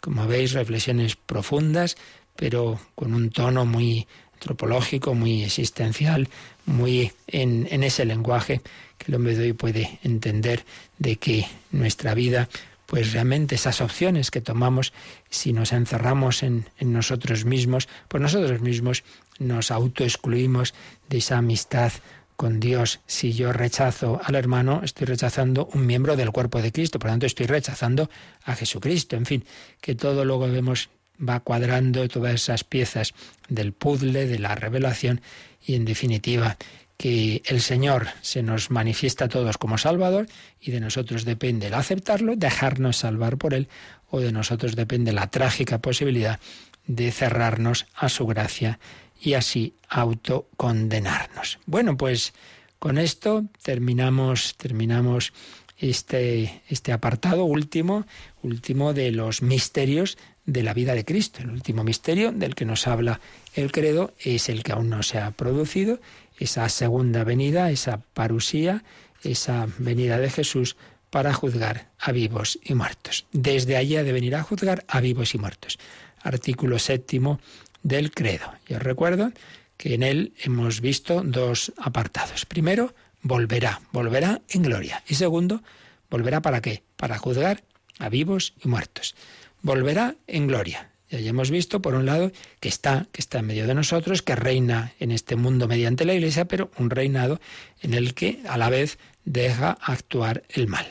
Como 0.00 0.26
veis, 0.26 0.52
reflexiones 0.52 1.16
profundas, 1.16 1.96
pero 2.36 2.80
con 2.94 3.12
un 3.12 3.30
tono 3.30 3.66
muy 3.66 4.06
antropológico, 4.40 5.14
muy 5.14 5.44
existencial, 5.44 6.28
muy 6.64 7.12
en, 7.26 7.66
ese 7.84 8.06
lenguaje 8.06 8.62
que 8.96 9.06
el 9.08 9.16
hombre 9.16 9.36
de 9.36 9.44
hoy 9.44 9.52
puede 9.52 9.98
entender 10.02 10.64
de 10.98 11.16
que 11.16 11.46
nuestra 11.70 12.14
vida, 12.14 12.48
pues 12.86 13.12
realmente 13.12 13.54
esas 13.54 13.82
opciones 13.82 14.30
que 14.30 14.40
tomamos, 14.40 14.94
si 15.28 15.52
nos 15.52 15.72
encerramos 15.72 16.42
en, 16.42 16.66
en 16.78 16.92
nosotros 16.92 17.44
mismos, 17.44 17.86
pues 18.08 18.22
nosotros 18.22 18.62
mismos 18.62 19.04
nos 19.38 19.70
autoexcluimos 19.70 20.72
de 21.10 21.18
esa 21.18 21.36
amistad 21.36 21.92
con 22.36 22.60
Dios. 22.60 23.00
Si 23.06 23.34
yo 23.34 23.52
rechazo 23.52 24.22
al 24.24 24.36
hermano, 24.36 24.80
estoy 24.82 25.06
rechazando 25.06 25.68
un 25.74 25.86
miembro 25.86 26.16
del 26.16 26.32
cuerpo 26.32 26.62
de 26.62 26.72
Cristo, 26.72 26.98
por 26.98 27.08
lo 27.08 27.12
tanto 27.12 27.26
estoy 27.26 27.44
rechazando 27.44 28.08
a 28.44 28.54
Jesucristo. 28.54 29.16
En 29.16 29.26
fin, 29.26 29.44
que 29.82 29.94
todo 29.94 30.24
luego 30.24 30.50
vemos 30.50 30.88
va 31.20 31.40
cuadrando 31.40 32.08
todas 32.08 32.34
esas 32.34 32.64
piezas 32.64 33.14
del 33.48 33.72
puzzle, 33.72 34.26
de 34.26 34.38
la 34.38 34.54
revelación 34.54 35.20
y 35.64 35.74
en 35.74 35.84
definitiva 35.84 36.56
que 36.96 37.42
el 37.46 37.62
Señor 37.62 38.08
se 38.20 38.42
nos 38.42 38.70
manifiesta 38.70 39.24
a 39.24 39.28
todos 39.28 39.56
como 39.56 39.78
Salvador 39.78 40.26
y 40.60 40.70
de 40.70 40.80
nosotros 40.80 41.24
depende 41.24 41.68
el 41.68 41.74
aceptarlo, 41.74 42.36
dejarnos 42.36 42.98
salvar 42.98 43.38
por 43.38 43.54
Él 43.54 43.68
o 44.10 44.20
de 44.20 44.32
nosotros 44.32 44.76
depende 44.76 45.12
la 45.12 45.28
trágica 45.28 45.78
posibilidad 45.78 46.40
de 46.86 47.10
cerrarnos 47.10 47.86
a 47.94 48.08
su 48.08 48.26
gracia 48.26 48.78
y 49.18 49.34
así 49.34 49.74
autocondenarnos. 49.88 51.58
Bueno, 51.66 51.96
pues 51.96 52.34
con 52.78 52.98
esto 52.98 53.44
terminamos, 53.62 54.56
terminamos 54.56 55.32
este, 55.78 56.62
este 56.68 56.92
apartado 56.92 57.44
último, 57.44 58.06
último 58.42 58.92
de 58.92 59.10
los 59.12 59.40
misterios 59.42 60.18
de 60.50 60.62
la 60.62 60.74
vida 60.74 60.94
de 60.94 61.04
Cristo. 61.04 61.40
El 61.42 61.50
último 61.50 61.84
misterio 61.84 62.32
del 62.32 62.54
que 62.54 62.64
nos 62.64 62.86
habla 62.86 63.20
el 63.54 63.70
credo 63.70 64.12
es 64.18 64.48
el 64.48 64.62
que 64.62 64.72
aún 64.72 64.90
no 64.90 65.02
se 65.02 65.18
ha 65.18 65.30
producido, 65.30 66.00
esa 66.38 66.68
segunda 66.68 67.22
venida, 67.22 67.70
esa 67.70 68.00
parusía, 68.14 68.82
esa 69.22 69.68
venida 69.78 70.18
de 70.18 70.30
Jesús 70.30 70.76
para 71.10 71.32
juzgar 71.32 71.90
a 71.98 72.12
vivos 72.12 72.58
y 72.64 72.74
muertos. 72.74 73.26
Desde 73.32 73.76
allí 73.76 73.96
ha 73.96 74.04
de 74.04 74.12
venir 74.12 74.34
a 74.34 74.42
juzgar 74.42 74.84
a 74.88 75.00
vivos 75.00 75.34
y 75.34 75.38
muertos. 75.38 75.78
Artículo 76.22 76.78
séptimo 76.78 77.40
del 77.82 78.10
credo. 78.10 78.52
Y 78.68 78.74
os 78.74 78.82
recuerdo 78.82 79.32
que 79.76 79.94
en 79.94 80.02
él 80.02 80.32
hemos 80.42 80.80
visto 80.80 81.22
dos 81.22 81.72
apartados. 81.76 82.44
Primero, 82.46 82.94
volverá, 83.22 83.80
volverá 83.92 84.40
en 84.48 84.62
gloria. 84.62 85.02
Y 85.08 85.14
segundo, 85.14 85.62
volverá 86.10 86.40
para 86.40 86.60
qué? 86.60 86.82
Para 86.96 87.18
juzgar 87.18 87.62
a 87.98 88.08
vivos 88.08 88.54
y 88.64 88.68
muertos. 88.68 89.14
Volverá 89.62 90.16
en 90.26 90.46
gloria. 90.46 90.90
Ya 91.10 91.30
hemos 91.30 91.50
visto, 91.50 91.82
por 91.82 91.94
un 91.94 92.06
lado, 92.06 92.30
que 92.60 92.68
está, 92.68 93.08
que 93.10 93.20
está 93.20 93.40
en 93.40 93.46
medio 93.46 93.66
de 93.66 93.74
nosotros, 93.74 94.22
que 94.22 94.36
reina 94.36 94.92
en 95.00 95.10
este 95.10 95.34
mundo 95.34 95.66
mediante 95.66 96.04
la 96.04 96.14
Iglesia, 96.14 96.44
pero 96.44 96.70
un 96.78 96.88
reinado 96.88 97.40
en 97.82 97.94
el 97.94 98.14
que 98.14 98.40
a 98.48 98.56
la 98.56 98.70
vez 98.70 98.98
deja 99.24 99.76
actuar 99.80 100.44
el 100.50 100.68
mal. 100.68 100.86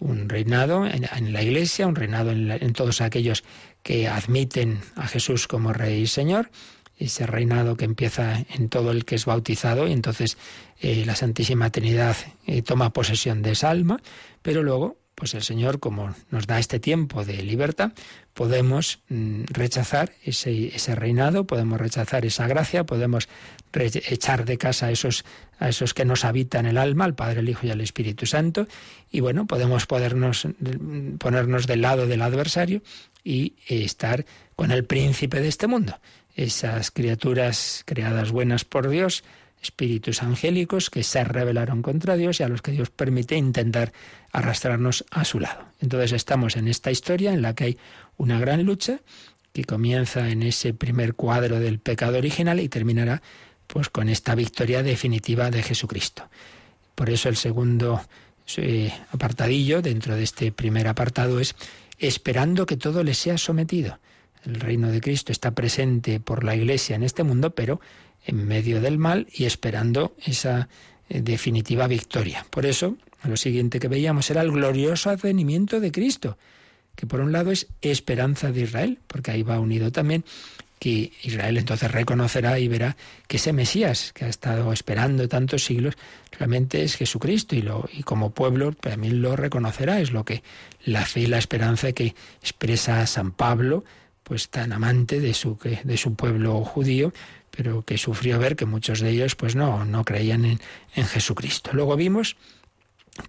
Un 0.00 0.28
reinado 0.28 0.84
en, 0.84 1.32
la 1.32 1.42
Iglesia, 1.42 1.86
un 1.86 1.94
reinado 1.94 2.32
en, 2.32 2.50
en 2.50 2.72
todos 2.72 3.00
aquellos 3.00 3.44
que 3.84 4.08
admiten 4.08 4.80
a 4.96 5.06
Jesús 5.06 5.46
como 5.46 5.72
Rey 5.72 6.02
y 6.02 6.06
Señor, 6.08 6.50
ese 6.98 7.26
reinado 7.26 7.76
que 7.76 7.84
empieza 7.84 8.44
en 8.54 8.68
todo 8.68 8.90
el 8.90 9.04
que 9.04 9.16
es 9.16 9.26
bautizado 9.26 9.88
y 9.88 9.92
entonces 9.92 10.36
eh, 10.80 11.04
la 11.06 11.16
Santísima 11.16 11.70
Trinidad 11.70 12.16
eh, 12.46 12.62
toma 12.62 12.92
posesión 12.92 13.42
de 13.42 13.52
esa 13.52 13.70
alma, 13.70 14.00
pero 14.42 14.62
luego, 14.62 14.96
pues 15.14 15.34
el 15.34 15.42
Señor, 15.42 15.78
como 15.78 16.14
nos 16.30 16.46
da 16.46 16.58
este 16.58 16.80
tiempo 16.80 17.24
de 17.24 17.42
libertad, 17.42 17.92
podemos 18.34 19.00
mm, 19.08 19.44
rechazar 19.48 20.12
ese, 20.24 20.74
ese, 20.74 20.94
reinado, 20.94 21.46
podemos 21.46 21.80
rechazar 21.80 22.24
esa 22.24 22.46
gracia, 22.46 22.84
podemos 22.84 23.28
echar 23.72 24.44
de 24.44 24.58
casa 24.58 24.86
a 24.86 24.90
esos, 24.90 25.24
a 25.58 25.68
esos 25.68 25.94
que 25.94 26.04
nos 26.04 26.24
habitan 26.24 26.66
el 26.66 26.78
alma, 26.78 27.04
al 27.04 27.14
Padre, 27.14 27.40
el 27.40 27.48
Hijo 27.48 27.66
y 27.66 27.70
al 27.70 27.80
Espíritu 27.80 28.26
Santo, 28.26 28.66
y 29.10 29.20
bueno, 29.20 29.46
podemos 29.46 29.86
mm, 29.86 31.16
ponernos 31.16 31.66
del 31.66 31.82
lado 31.82 32.06
del 32.06 32.22
adversario 32.22 32.82
y 33.22 33.54
estar 33.68 34.24
con 34.56 34.70
el 34.70 34.84
príncipe 34.84 35.40
de 35.40 35.48
este 35.48 35.66
mundo. 35.66 36.00
Esas 36.34 36.90
criaturas 36.90 37.82
creadas 37.84 38.32
buenas 38.32 38.64
por 38.64 38.88
Dios, 38.88 39.22
espíritus 39.62 40.22
angélicos 40.22 40.90
que 40.90 41.02
se 41.02 41.22
rebelaron 41.24 41.82
contra 41.82 42.16
Dios 42.16 42.40
y 42.40 42.42
a 42.42 42.48
los 42.48 42.62
que 42.62 42.72
Dios 42.72 42.90
permite 42.90 43.36
intentar 43.36 43.92
arrastrarnos 44.32 45.04
a 45.10 45.24
su 45.24 45.38
lado. 45.40 45.64
Entonces 45.80 46.12
estamos 46.12 46.56
en 46.56 46.68
esta 46.68 46.90
historia 46.90 47.32
en 47.32 47.42
la 47.42 47.54
que 47.54 47.64
hay 47.64 47.78
una 48.16 48.38
gran 48.40 48.64
lucha 48.64 49.00
que 49.52 49.64
comienza 49.64 50.28
en 50.30 50.42
ese 50.42 50.74
primer 50.74 51.14
cuadro 51.14 51.60
del 51.60 51.78
pecado 51.78 52.18
original 52.18 52.58
y 52.58 52.68
terminará 52.68 53.22
pues 53.66 53.88
con 53.88 54.08
esta 54.08 54.34
victoria 54.34 54.82
definitiva 54.82 55.50
de 55.50 55.62
Jesucristo. 55.62 56.28
Por 56.94 57.10
eso 57.10 57.28
el 57.28 57.36
segundo 57.36 58.02
eh, 58.56 58.92
apartadillo 59.12 59.80
dentro 59.80 60.16
de 60.16 60.24
este 60.24 60.52
primer 60.52 60.88
apartado 60.88 61.38
es 61.38 61.54
esperando 61.98 62.66
que 62.66 62.76
todo 62.76 63.04
le 63.04 63.14
sea 63.14 63.38
sometido. 63.38 63.98
El 64.44 64.56
reino 64.56 64.90
de 64.90 65.00
Cristo 65.00 65.30
está 65.30 65.52
presente 65.52 66.18
por 66.18 66.42
la 66.42 66.56
Iglesia 66.56 66.96
en 66.96 67.04
este 67.04 67.22
mundo, 67.22 67.54
pero 67.54 67.80
en 68.24 68.46
medio 68.46 68.80
del 68.80 68.98
mal 68.98 69.26
y 69.32 69.44
esperando 69.44 70.14
esa 70.24 70.68
eh, 71.08 71.22
definitiva 71.22 71.86
victoria. 71.86 72.46
Por 72.50 72.66
eso, 72.66 72.96
lo 73.24 73.36
siguiente 73.36 73.80
que 73.80 73.88
veíamos 73.88 74.30
era 74.30 74.42
el 74.42 74.50
glorioso 74.50 75.10
advenimiento 75.10 75.80
de 75.80 75.92
Cristo, 75.92 76.38
que 76.94 77.06
por 77.06 77.20
un 77.20 77.32
lado 77.32 77.50
es 77.50 77.68
esperanza 77.80 78.52
de 78.52 78.62
Israel, 78.62 78.98
porque 79.06 79.30
ahí 79.30 79.42
va 79.42 79.60
unido 79.60 79.92
también 79.92 80.24
que 80.82 81.12
Israel 81.22 81.58
entonces 81.58 81.92
reconocerá 81.92 82.58
y 82.58 82.66
verá 82.66 82.96
que 83.28 83.36
ese 83.36 83.52
Mesías 83.52 84.12
que 84.12 84.24
ha 84.24 84.28
estado 84.28 84.72
esperando 84.72 85.28
tantos 85.28 85.62
siglos 85.62 85.94
realmente 86.36 86.82
es 86.82 86.96
Jesucristo 86.96 87.54
y, 87.54 87.62
lo, 87.62 87.88
y 87.92 88.02
como 88.02 88.30
pueblo 88.30 88.72
también 88.72 89.22
lo 89.22 89.36
reconocerá. 89.36 90.00
Es 90.00 90.10
lo 90.10 90.24
que 90.24 90.42
la 90.84 91.06
fe 91.06 91.20
y 91.20 91.26
la 91.26 91.38
esperanza 91.38 91.92
que 91.92 92.16
expresa 92.40 93.06
San 93.06 93.30
Pablo, 93.30 93.84
pues 94.24 94.48
tan 94.48 94.72
amante 94.72 95.20
de 95.20 95.34
su, 95.34 95.56
de 95.84 95.96
su 95.96 96.16
pueblo 96.16 96.64
judío, 96.64 97.12
pero 97.54 97.82
que 97.82 97.98
sufrió 97.98 98.38
ver 98.38 98.56
que 98.56 98.66
muchos 98.66 99.00
de 99.00 99.10
ellos 99.10 99.36
pues 99.36 99.54
no, 99.54 99.84
no 99.84 100.04
creían 100.04 100.44
en, 100.44 100.60
en 100.94 101.04
Jesucristo. 101.04 101.70
Luego 101.74 101.96
vimos 101.96 102.36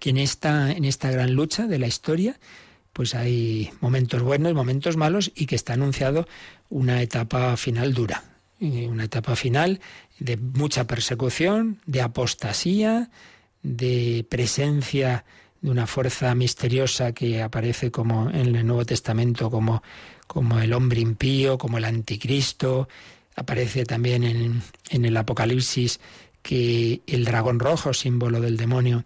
que 0.00 0.10
en 0.10 0.18
esta, 0.18 0.72
en 0.72 0.84
esta 0.84 1.10
gran 1.10 1.34
lucha 1.34 1.66
de 1.66 1.78
la 1.78 1.86
historia, 1.86 2.38
pues 2.92 3.14
hay 3.14 3.70
momentos 3.80 4.22
buenos, 4.22 4.54
momentos 4.54 4.96
malos 4.96 5.30
y 5.34 5.46
que 5.46 5.56
está 5.56 5.74
anunciado 5.74 6.26
una 6.70 7.02
etapa 7.02 7.56
final 7.56 7.92
dura, 7.92 8.24
una 8.60 9.04
etapa 9.04 9.36
final 9.36 9.80
de 10.18 10.36
mucha 10.36 10.86
persecución, 10.86 11.80
de 11.86 12.00
apostasía, 12.00 13.10
de 13.62 14.24
presencia 14.28 15.24
de 15.60 15.70
una 15.70 15.86
fuerza 15.86 16.34
misteriosa 16.34 17.12
que 17.12 17.42
aparece 17.42 17.90
como 17.90 18.30
en 18.30 18.54
el 18.54 18.66
Nuevo 18.66 18.84
Testamento 18.84 19.50
como, 19.50 19.82
como 20.26 20.60
el 20.60 20.72
hombre 20.72 21.00
impío, 21.00 21.58
como 21.58 21.78
el 21.78 21.84
anticristo. 21.84 22.88
Aparece 23.36 23.84
también 23.84 24.24
en, 24.24 24.62
en 24.90 25.04
el 25.04 25.16
Apocalipsis 25.16 26.00
que 26.42 27.00
el 27.06 27.24
dragón 27.24 27.58
rojo, 27.58 27.94
símbolo 27.94 28.40
del 28.40 28.56
demonio, 28.56 29.04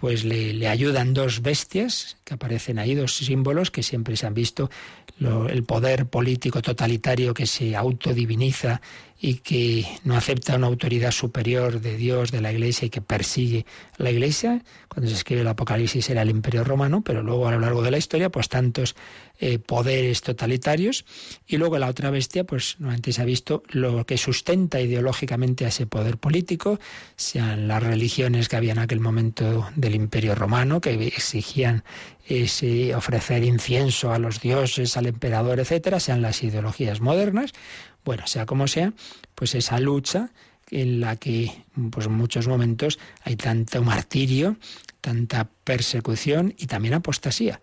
pues 0.00 0.24
le, 0.24 0.66
ayudan 0.66 1.12
dos 1.12 1.42
bestias 1.42 2.16
que 2.24 2.32
aparecen 2.32 2.78
ahí, 2.78 2.94
dos 2.94 3.16
símbolos 3.16 3.70
que 3.70 3.82
siempre 3.82 4.16
se 4.16 4.26
han 4.26 4.32
visto, 4.32 4.70
el 5.20 5.62
poder 5.64 6.06
político 6.06 6.62
totalitario 6.62 7.34
que 7.34 7.46
se 7.46 7.76
autodiviniza 7.76 8.80
y 9.20 9.34
que 9.34 9.84
no 10.04 10.16
acepta 10.16 10.56
una 10.56 10.68
autoridad 10.68 11.10
superior 11.10 11.82
de 11.82 11.98
Dios, 11.98 12.30
de 12.32 12.40
la 12.40 12.50
Iglesia 12.50 12.86
y 12.86 12.90
que 12.90 13.02
persigue 13.02 13.66
a 13.98 14.02
la 14.02 14.10
Iglesia. 14.10 14.64
Cuando 14.88 15.10
se 15.10 15.16
escribe 15.16 15.42
el 15.42 15.48
Apocalipsis 15.48 16.08
era 16.08 16.22
el 16.22 16.30
Imperio 16.30 16.64
Romano, 16.64 17.02
pero 17.02 17.22
luego 17.22 17.46
a 17.46 17.52
lo 17.52 17.60
largo 17.60 17.82
de 17.82 17.90
la 17.90 17.98
historia, 17.98 18.30
pues 18.30 18.48
tantos 18.48 18.96
eh, 19.40 19.58
poderes 19.58 20.20
totalitarios. 20.22 21.04
Y 21.46 21.56
luego 21.56 21.78
la 21.78 21.88
otra 21.88 22.10
bestia, 22.10 22.44
pues 22.44 22.76
antes 22.84 23.16
se 23.16 23.22
ha 23.22 23.24
visto 23.24 23.62
lo 23.70 24.06
que 24.06 24.18
sustenta 24.18 24.80
ideológicamente 24.80 25.64
a 25.64 25.68
ese 25.68 25.86
poder 25.86 26.18
político, 26.18 26.78
sean 27.16 27.66
las 27.66 27.82
religiones 27.82 28.48
que 28.48 28.56
había 28.56 28.72
en 28.72 28.78
aquel 28.78 29.00
momento 29.00 29.68
del 29.74 29.94
Imperio 29.94 30.34
Romano, 30.34 30.80
que 30.80 30.92
exigían 31.06 31.84
ese 32.26 32.94
ofrecer 32.94 33.42
incienso 33.42 34.12
a 34.12 34.18
los 34.18 34.40
dioses, 34.40 34.96
al 34.96 35.06
emperador, 35.06 35.58
etcétera, 35.58 35.98
sean 35.98 36.22
las 36.22 36.44
ideologías 36.44 37.00
modernas 37.00 37.52
bueno, 38.04 38.26
sea 38.26 38.46
como 38.46 38.66
sea, 38.66 38.92
pues 39.34 39.54
esa 39.54 39.78
lucha 39.78 40.30
en 40.70 41.00
la 41.00 41.16
que 41.16 41.64
pues 41.90 42.06
en 42.06 42.12
muchos 42.12 42.46
momentos 42.48 42.98
hay 43.22 43.36
tanto 43.36 43.82
martirio, 43.82 44.56
tanta 45.00 45.48
persecución 45.64 46.54
y 46.56 46.66
también 46.66 46.94
apostasía. 46.94 47.60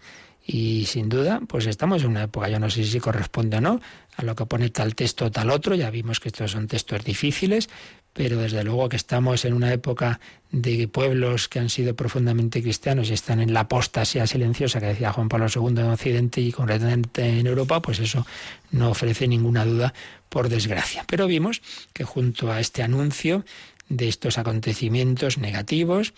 Y 0.49 0.85
sin 0.85 1.09
duda, 1.09 1.41
pues 1.45 1.65
estamos 1.65 2.03
en 2.03 2.11
una 2.11 2.23
época, 2.23 2.47
yo 2.47 2.57
no 2.57 2.69
sé 2.69 2.85
si 2.85 3.01
corresponde 3.01 3.57
o 3.57 3.61
no, 3.61 3.81
a 4.15 4.23
lo 4.23 4.33
que 4.33 4.45
pone 4.45 4.69
tal 4.69 4.95
texto 4.95 5.25
o 5.25 5.31
tal 5.31 5.49
otro, 5.49 5.75
ya 5.75 5.89
vimos 5.89 6.21
que 6.21 6.29
estos 6.29 6.51
son 6.51 6.67
textos 6.67 7.03
difíciles, 7.03 7.67
pero 8.13 8.37
desde 8.37 8.63
luego 8.63 8.87
que 8.87 8.95
estamos 8.95 9.43
en 9.43 9.53
una 9.53 9.73
época 9.73 10.21
de 10.49 10.87
pueblos 10.87 11.49
que 11.49 11.59
han 11.59 11.69
sido 11.69 11.97
profundamente 11.97 12.61
cristianos 12.61 13.09
y 13.09 13.13
están 13.13 13.41
en 13.41 13.53
la 13.53 13.61
apostasía 13.61 14.25
silenciosa 14.25 14.79
que 14.79 14.85
decía 14.85 15.11
Juan 15.11 15.27
Pablo 15.27 15.47
II 15.53 15.81
en 15.81 15.89
Occidente 15.91 16.39
y 16.39 16.53
concretamente 16.53 17.27
en 17.39 17.45
Europa, 17.45 17.81
pues 17.81 17.99
eso 17.99 18.25
no 18.71 18.91
ofrece 18.91 19.27
ninguna 19.27 19.65
duda, 19.65 19.93
por 20.29 20.47
desgracia. 20.47 21.03
Pero 21.07 21.27
vimos 21.27 21.61
que 21.91 22.05
junto 22.05 22.53
a 22.53 22.61
este 22.61 22.83
anuncio 22.83 23.43
de 23.89 24.07
estos 24.07 24.37
acontecimientos 24.37 25.37
negativos, 25.37 26.13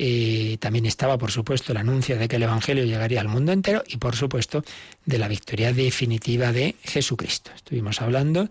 eh, 0.00 0.58
también 0.60 0.86
estaba, 0.86 1.18
por 1.18 1.32
supuesto, 1.32 1.72
el 1.72 1.78
anuncio 1.78 2.16
de 2.16 2.28
que 2.28 2.36
el 2.36 2.44
Evangelio 2.44 2.84
llegaría 2.84 3.20
al 3.20 3.26
mundo 3.26 3.50
entero 3.50 3.82
y, 3.84 3.96
por 3.96 4.14
supuesto, 4.14 4.64
de 5.04 5.18
la 5.18 5.26
victoria 5.26 5.72
definitiva 5.72 6.52
de 6.52 6.76
Jesucristo. 6.84 7.50
Estuvimos 7.56 8.00
hablando 8.00 8.48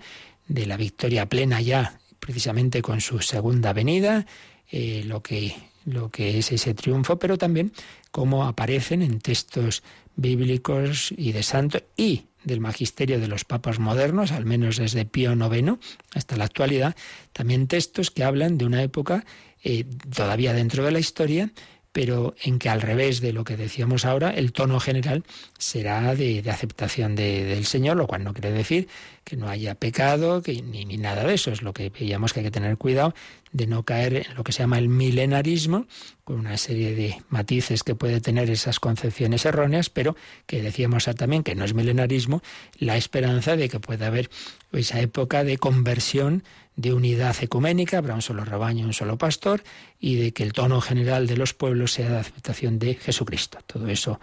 de 0.50 0.66
la 0.66 0.76
victoria 0.76 1.26
plena 1.28 1.62
ya 1.62 2.00
precisamente 2.20 2.82
con 2.82 3.00
su 3.00 3.22
segunda 3.22 3.72
venida, 3.72 4.26
eh, 4.70 5.04
lo, 5.06 5.24
que, 5.24 5.56
lo 5.86 6.10
que 6.10 6.38
es 6.39 6.52
ese 6.52 6.74
triunfo, 6.74 7.18
pero 7.18 7.38
también 7.38 7.72
cómo 8.12 8.45
aparecen 8.45 9.02
en 9.02 9.22
textos 9.22 9.84
bíblicos 10.18 11.14
y 11.16 11.32
de 11.32 11.43
santos 11.43 11.84
y 11.95 12.26
del 12.43 12.60
magisterio 12.60 13.22
de 13.22 13.28
los 13.28 13.45
papas 13.45 13.80
modernos, 13.80 14.34
al 14.34 14.45
menos 14.45 14.78
desde 14.78 15.06
Pío 15.06 15.32
IX 15.32 15.78
hasta 16.14 16.36
la 16.36 16.45
actualidad, 16.45 16.95
también 17.32 17.68
textos 17.68 18.12
que 18.12 18.26
hablan 18.26 18.58
de 18.58 18.66
una 18.66 18.84
época 18.84 19.26
eh, 19.70 19.86
todavía 20.15 20.53
dentro 20.53 20.86
de 20.86 20.91
la 20.91 20.99
historia 20.99 21.51
pero 21.97 22.36
en 22.43 22.59
que 22.59 22.70
al 22.70 22.82
revés 22.82 23.22
de 23.22 23.34
lo 23.34 23.43
que 23.43 23.57
decíamos 23.57 24.05
ahora, 24.05 24.30
el 24.30 24.51
tono 24.51 24.80
general 24.80 25.24
será 25.57 26.13
de, 26.13 26.43
aceptación 26.47 27.15
del 27.15 27.65
Señor, 27.65 27.97
lo 27.97 28.05
cual 28.05 28.24
no 28.24 28.34
quiere 28.34 28.51
decir 28.51 28.88
que 29.24 29.36
no 29.36 29.49
haya 29.49 29.74
pecado, 29.74 30.43
que 30.43 30.61
ni, 30.61 30.86
ni, 30.86 30.97
nada 30.97 31.24
de 31.24 31.34
eso. 31.34 31.51
Es 31.51 31.63
lo 31.63 31.74
que 31.74 31.89
veíamos 31.89 32.34
que 32.34 32.41
hay 32.41 32.45
que 32.45 32.51
tener 32.51 32.78
cuidado 32.78 33.15
de 33.51 33.65
no 33.65 33.82
caer 33.82 34.28
en 34.30 34.36
lo 34.36 34.43
que 34.43 34.51
se 34.51 34.59
llama 34.59 34.78
el 34.78 34.89
milenarismo, 34.89 35.88
con 36.24 36.38
una 36.38 36.57
serie 36.57 36.93
de 36.93 37.18
matices 37.30 37.82
que 37.82 37.95
puede 37.95 38.22
tener 38.22 38.51
esas 38.51 38.80
concepciones 38.80 39.43
erróneas, 39.45 39.89
pero 39.89 40.15
que 40.45 40.61
decíamos 40.61 41.05
también 41.05 41.41
que 41.41 41.55
no 41.55 41.65
es 41.65 41.74
milenarismo, 41.74 42.43
la 42.78 42.95
esperanza 42.95 43.55
de 43.55 43.70
que 43.70 43.80
pueda 43.80 44.05
haber 44.05 44.30
esa 44.72 44.99
época 44.99 45.43
de 45.43 45.57
conversión 45.57 46.43
de 46.78 46.93
unidad 46.93 47.36
ecuménica, 47.41 47.97
habrá 47.97 48.13
un 48.13 48.21
solo 48.21 48.45
rebaño, 48.45 48.86
un 48.86 48.93
solo 48.93 49.17
pastor, 49.17 49.63
y 49.99 50.15
de 50.15 50.32
que 50.32 50.43
el 50.43 50.53
tono 50.53 50.80
general 50.80 51.28
de 51.28 51.36
los 51.36 51.53
pueblos 51.53 51.91
sea 51.91 52.09
de 52.09 52.17
aceptación 52.19 52.80
de 52.80 52.93
Jesucristo. 52.93 53.57
Todo 53.65 53.88
eso 53.88 54.19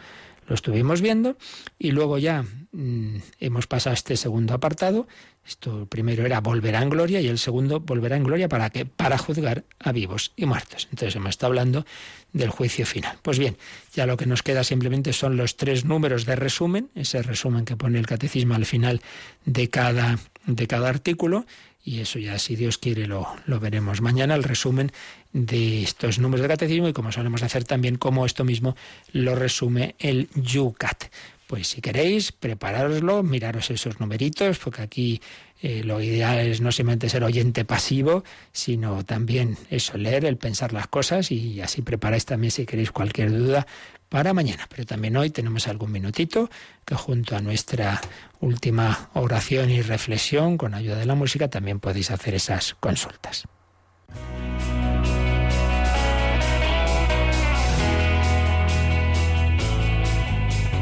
lo 0.47 0.55
estuvimos 0.55 1.01
viendo 1.01 1.37
y 1.79 1.91
luego 1.91 2.19
ya 2.19 2.45
mm, 2.73 3.17
hemos 3.41 3.67
pasado 3.67 3.93
a 3.93 3.95
este 3.95 4.17
segundo 4.17 4.55
apartado. 4.55 5.09
Esto 5.47 5.87
primero 5.87 6.25
era 6.25 6.41
volverá 6.41 6.81
en 6.81 6.91
gloria 6.91 7.21
y 7.21 7.29
el 7.29 7.39
segundo 7.39 7.81
volverá 7.81 8.17
en 8.17 8.25
gloria 8.25 8.49
para 8.49 8.71
qué? 8.71 8.87
Para 8.87 9.19
juzgar 9.19 9.65
a 9.79 9.93
vivos 9.93 10.33
y 10.37 10.47
muertos. 10.47 10.89
Entonces 10.91 11.17
hemos 11.17 11.31
estado 11.31 11.51
hablando 11.51 11.85
del 12.33 12.51
juicio 12.51 12.87
final. 12.87 13.19
Pues 13.23 13.39
bien, 13.39 13.57
ya 13.95 14.07
lo 14.07 14.17
que 14.17 14.27
nos 14.27 14.43
queda 14.43 14.65
simplemente 14.65 15.13
son 15.13 15.37
los 15.37 15.57
tres 15.57 15.85
números 15.85 16.25
de 16.25 16.37
resumen, 16.37 16.91
ese 16.95 17.23
resumen 17.23 17.65
que 17.65 17.77
pone 17.77 17.99
el 17.99 18.07
catecismo 18.07 18.55
al 18.55 18.67
final 18.67 19.01
de 19.45 19.69
cada, 19.69 20.19
de 20.47 20.67
cada 20.67 20.89
artículo 20.89 21.47
y 21.85 22.01
eso 22.01 22.19
ya, 22.19 22.39
si 22.39 22.57
Dios 22.57 22.79
quiere, 22.79 23.07
lo, 23.07 23.29
lo, 23.47 23.61
veremos 23.61 24.01
mañana, 24.01 24.35
el 24.35 24.43
resumen 24.43 24.91
de 25.35 25.83
estos 25.83 26.19
números 26.19 26.41
de 26.43 26.49
catecismo 26.49 26.89
y 26.89 26.95
como 26.95 27.13
solemos 27.13 27.43
hacer 27.43 27.65
también, 27.65 27.97
como 27.97 28.25
esto 28.25 28.43
mismo 28.43 28.75
lo 29.13 29.35
resume 29.35 29.95
el 29.99 30.31
Yucat. 30.35 31.05
Pues 31.47 31.69
si 31.69 31.83
queréis, 31.83 32.33
preparároslo, 32.33 33.23
miraros 33.23 33.71
esos 33.71 34.01
numeritos, 34.01 34.59
porque 34.59 34.81
aquí 34.81 35.21
eh, 35.61 35.85
lo 35.85 36.01
ideal 36.01 36.39
es 36.39 36.63
no 36.63 36.73
simplemente 36.73 37.11
ser 37.11 37.23
oyente 37.23 37.67
pasivo, 37.67 38.25
sino 38.53 39.05
también 39.05 39.59
eso, 39.71 39.99
leer, 39.99 40.25
el 40.25 40.39
pensar 40.39 40.73
las 40.73 40.87
cosas 40.87 41.31
y 41.31 41.61
así 41.61 41.83
preparáis 41.83 42.25
también 42.25 42.51
si 42.51 42.65
queréis 42.65 42.93
cualquier 42.93 43.31
duda 43.31 43.67
para 44.15 44.33
mañana. 44.33 44.69
Pero 44.69 44.87
también 44.87 45.17
hoy 45.17 45.31
tenemos 45.31 45.67
algún 45.67 45.91
minutito 45.91 46.49
que 46.85 46.95
junto 46.95 47.35
a 47.35 47.41
nuestra 47.41 48.01
última 48.39 49.11
oración 49.15 49.71
y 49.71 49.83
reflexión 49.83 50.57
con 50.57 50.73
ayuda 50.73 50.95
de 50.99 51.05
la 51.05 51.17
música 51.17 51.51
también 51.51 51.81
podéis 51.81 52.13
hacer 52.13 52.33
esas 52.37 52.75
consultas. 52.79 53.43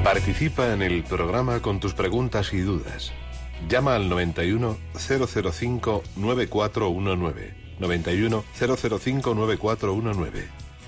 Participa 0.05 0.75
en 0.75 0.83
el 0.83 1.03
programa 1.03 1.63
con 1.63 1.81
tus 1.81 1.95
preguntas 1.95 2.53
y 2.53 2.59
dudas. 2.59 3.13
Llama 3.67 3.95
al 3.95 4.11
91 4.11 4.77
005 4.95 6.03
9419. 6.17 7.55
91 7.81 8.45
005 8.59 9.35
9419 9.35 10.72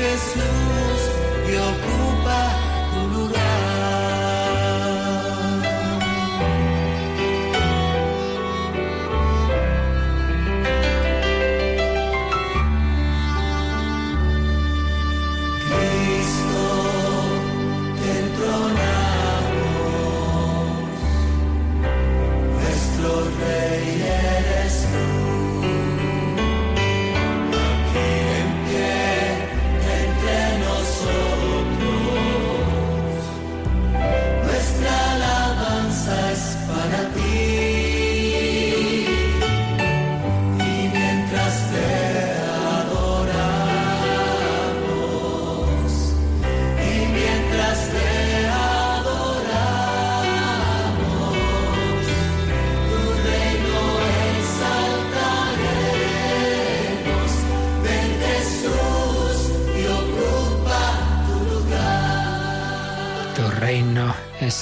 Christmas, 0.00 1.02
your 1.50 1.89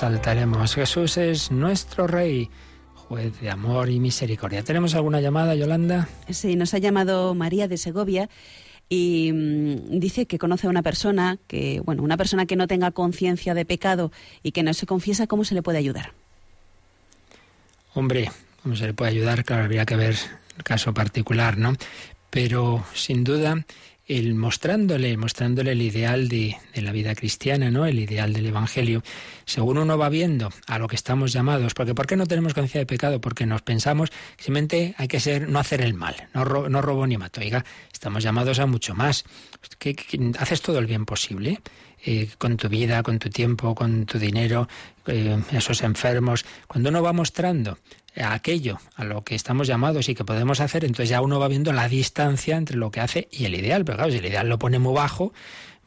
exaltaremos. 0.08 0.74
Jesús 0.74 1.18
es 1.18 1.50
nuestro 1.50 2.06
Rey, 2.06 2.48
juez 2.94 3.38
de 3.40 3.50
amor 3.50 3.90
y 3.90 4.00
misericordia. 4.00 4.62
¿Tenemos 4.62 4.94
alguna 4.94 5.20
llamada, 5.20 5.54
Yolanda? 5.54 6.08
Sí, 6.30 6.56
nos 6.56 6.72
ha 6.72 6.78
llamado 6.78 7.34
María 7.34 7.68
de 7.68 7.76
Segovia 7.76 8.30
y 8.88 9.30
mm, 9.34 10.00
dice 10.00 10.24
que 10.24 10.38
conoce 10.38 10.66
a 10.66 10.70
una 10.70 10.82
persona 10.82 11.38
que, 11.46 11.80
bueno, 11.84 12.02
una 12.02 12.16
persona 12.16 12.46
que 12.46 12.56
no 12.56 12.66
tenga 12.66 12.90
conciencia 12.90 13.52
de 13.52 13.66
pecado 13.66 14.10
y 14.42 14.52
que 14.52 14.62
no 14.62 14.72
se 14.72 14.86
confiesa, 14.86 15.26
¿cómo 15.26 15.44
se 15.44 15.54
le 15.54 15.60
puede 15.60 15.76
ayudar? 15.76 16.12
Hombre, 17.92 18.30
¿cómo 18.62 18.76
se 18.76 18.86
le 18.86 18.94
puede 18.94 19.10
ayudar? 19.10 19.44
Claro, 19.44 19.64
habría 19.64 19.84
que 19.84 19.96
ver 19.96 20.16
el 20.56 20.64
caso 20.64 20.94
particular, 20.94 21.58
¿no? 21.58 21.74
Pero 22.30 22.82
sin 22.94 23.24
duda 23.24 23.66
el 24.08 24.34
mostrándole, 24.34 25.16
mostrándole 25.18 25.72
el 25.72 25.82
ideal 25.82 26.28
de, 26.28 26.56
de, 26.74 26.82
la 26.82 26.92
vida 26.92 27.14
cristiana, 27.14 27.70
¿no? 27.70 27.84
El 27.84 27.98
ideal 27.98 28.32
del 28.32 28.46
Evangelio. 28.46 29.02
Según 29.44 29.76
uno 29.76 29.98
va 29.98 30.08
viendo 30.08 30.50
a 30.66 30.78
lo 30.78 30.88
que 30.88 30.96
estamos 30.96 31.32
llamados, 31.32 31.74
porque 31.74 31.94
¿por 31.94 32.06
qué 32.06 32.16
no 32.16 32.26
tenemos 32.26 32.54
conciencia 32.54 32.80
de 32.80 32.86
pecado? 32.86 33.20
Porque 33.20 33.44
nos 33.44 33.60
pensamos 33.60 34.10
simplemente 34.38 34.94
hay 34.96 35.08
que 35.08 35.20
ser, 35.20 35.48
no 35.48 35.58
hacer 35.58 35.82
el 35.82 35.92
mal, 35.92 36.16
no, 36.32 36.44
ro, 36.44 36.70
no 36.70 36.80
robo 36.80 37.06
ni 37.06 37.18
mato. 37.18 37.40
Oiga, 37.40 37.64
estamos 37.92 38.22
llamados 38.22 38.58
a 38.58 38.66
mucho 38.66 38.94
más. 38.94 39.24
¿Qué, 39.78 39.94
qué, 39.94 40.32
haces 40.38 40.62
todo 40.62 40.78
el 40.78 40.86
bien 40.86 41.04
posible? 41.04 41.60
Con 42.38 42.56
tu 42.56 42.68
vida, 42.68 43.02
con 43.02 43.18
tu 43.18 43.28
tiempo, 43.30 43.74
con 43.74 44.06
tu 44.06 44.18
dinero, 44.18 44.68
eh, 45.06 45.40
esos 45.52 45.82
enfermos. 45.82 46.44
Cuando 46.66 46.90
uno 46.90 47.02
va 47.02 47.12
mostrando 47.12 47.78
aquello 48.16 48.78
a 48.96 49.04
lo 49.04 49.22
que 49.22 49.34
estamos 49.34 49.66
llamados 49.66 50.08
y 50.08 50.14
que 50.14 50.24
podemos 50.24 50.60
hacer, 50.60 50.84
entonces 50.84 51.10
ya 51.10 51.20
uno 51.20 51.38
va 51.38 51.48
viendo 51.48 51.72
la 51.72 51.88
distancia 51.88 52.56
entre 52.56 52.76
lo 52.76 52.90
que 52.90 53.00
hace 53.00 53.28
y 53.30 53.44
el 53.44 53.54
ideal. 53.54 53.84
Pero 53.84 53.98
claro, 53.98 54.12
si 54.12 54.18
el 54.18 54.26
ideal 54.26 54.48
lo 54.48 54.58
pone 54.58 54.78
muy 54.78 54.94
bajo, 54.94 55.32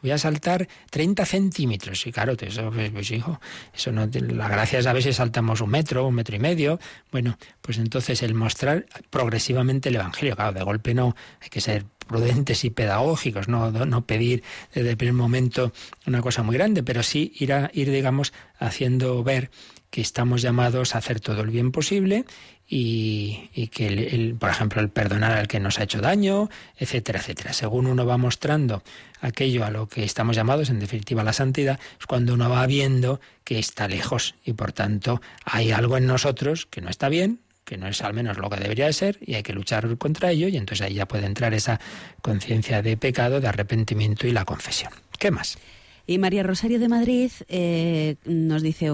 voy 0.02 0.12
a 0.12 0.18
saltar 0.18 0.68
30 0.90 1.26
centímetros. 1.26 2.06
Y 2.08 2.12
claro, 2.12 2.36
eso, 2.40 2.72
pues, 2.72 2.92
pues, 2.92 3.12
hijo, 3.12 3.40
eso 3.74 3.92
no, 3.92 4.08
la 4.12 4.48
gracia 4.48 4.80
es 4.80 4.88
a 4.88 4.94
veces 4.94 5.16
saltamos 5.16 5.62
un 5.62 5.70
metro, 5.70 6.08
un 6.08 6.16
metro 6.16 6.36
y 6.36 6.40
medio. 6.40 6.80
Bueno, 7.12 7.38
pues 7.62 7.78
entonces 7.78 8.22
el 8.24 8.34
mostrar 8.34 8.86
progresivamente 9.10 9.90
el 9.90 9.96
Evangelio, 9.96 10.36
claro, 10.36 10.54
de 10.54 10.64
golpe 10.64 10.94
no, 10.94 11.16
hay 11.42 11.50
que 11.50 11.62
ser 11.62 11.86
prudentes 12.12 12.66
y 12.66 12.70
pedagógicos, 12.70 13.48
no, 13.48 13.72
no 13.72 14.06
pedir 14.06 14.44
desde 14.74 14.90
el 14.92 14.98
primer 14.98 15.14
momento 15.14 15.72
una 16.06 16.22
cosa 16.22 16.44
muy 16.44 16.58
grande, 16.58 16.84
pero 16.84 17.04
sí 17.04 17.32
ir, 17.40 17.54
a, 17.54 17.72
ir 17.74 17.90
digamos, 17.90 18.34
haciendo 18.60 19.24
ver 19.24 19.50
que 19.90 20.02
estamos 20.02 20.42
llamados 20.42 20.94
a 20.94 20.98
hacer 20.98 21.22
todo 21.22 21.42
el 21.42 21.50
bien 21.50 21.72
posible 21.72 22.26
y, 22.68 23.50
y 23.54 23.68
que, 23.68 23.88
el, 23.88 24.36
por 24.36 24.50
ejemplo, 24.50 24.82
el 24.82 24.90
perdonar 24.90 25.32
al 25.32 25.48
que 25.48 25.62
nos 25.62 25.80
ha 25.80 25.84
hecho 25.84 26.02
daño, 26.02 26.50
etcétera, 26.78 27.20
etcétera. 27.20 27.54
Según 27.54 27.88
uno 27.88 28.06
va 28.06 28.18
mostrando 28.18 28.84
aquello 29.22 29.66
a 29.66 29.72
lo 29.72 29.88
que 29.88 30.04
estamos 30.04 30.36
llamados, 30.36 30.70
en 30.70 30.80
definitiva 30.80 31.24
la 31.24 31.34
santidad, 31.34 31.80
es 32.00 32.06
cuando 32.08 32.34
uno 32.34 32.50
va 32.50 32.66
viendo 32.68 33.22
que 33.46 33.58
está 33.60 33.88
lejos 33.88 34.36
y 34.44 34.54
por 34.54 34.74
tanto 34.74 35.22
hay 35.46 35.72
algo 35.72 35.98
en 35.98 36.08
nosotros 36.08 36.66
que 36.66 36.82
no 36.82 36.90
está 36.90 37.08
bien, 37.08 37.40
que 37.72 37.78
no 37.78 37.88
es 37.88 38.02
al 38.02 38.14
menos 38.14 38.38
lo 38.38 38.50
que 38.50 38.60
debería 38.60 38.88
de 38.88 38.92
ser 38.92 39.18
y 39.22 39.36
hay 39.36 39.44
que 39.44 39.54
luchar 39.54 39.98
contra 39.98 40.30
ello 40.30 40.50
y 40.50 40.58
entonces 40.58 40.86
ahí 40.86 40.96
ya 40.96 41.06
puede 41.06 41.26
entrar 41.26 41.54
esa 41.54 41.80
conciencia 42.22 42.82
de 42.82 42.98
pecado, 42.98 43.40
de 43.40 43.48
arrepentimiento 43.48 44.28
y 44.28 44.34
la 44.34 44.44
confesión. 44.44 44.92
¿Qué 45.18 45.32
más? 45.32 45.58
Y 46.06 46.18
María 46.18 46.44
Rosario 46.44 46.80
de 46.82 46.90
Madrid 46.90 47.32
eh, 47.48 48.16
nos 48.26 48.62
dice, 48.62 48.92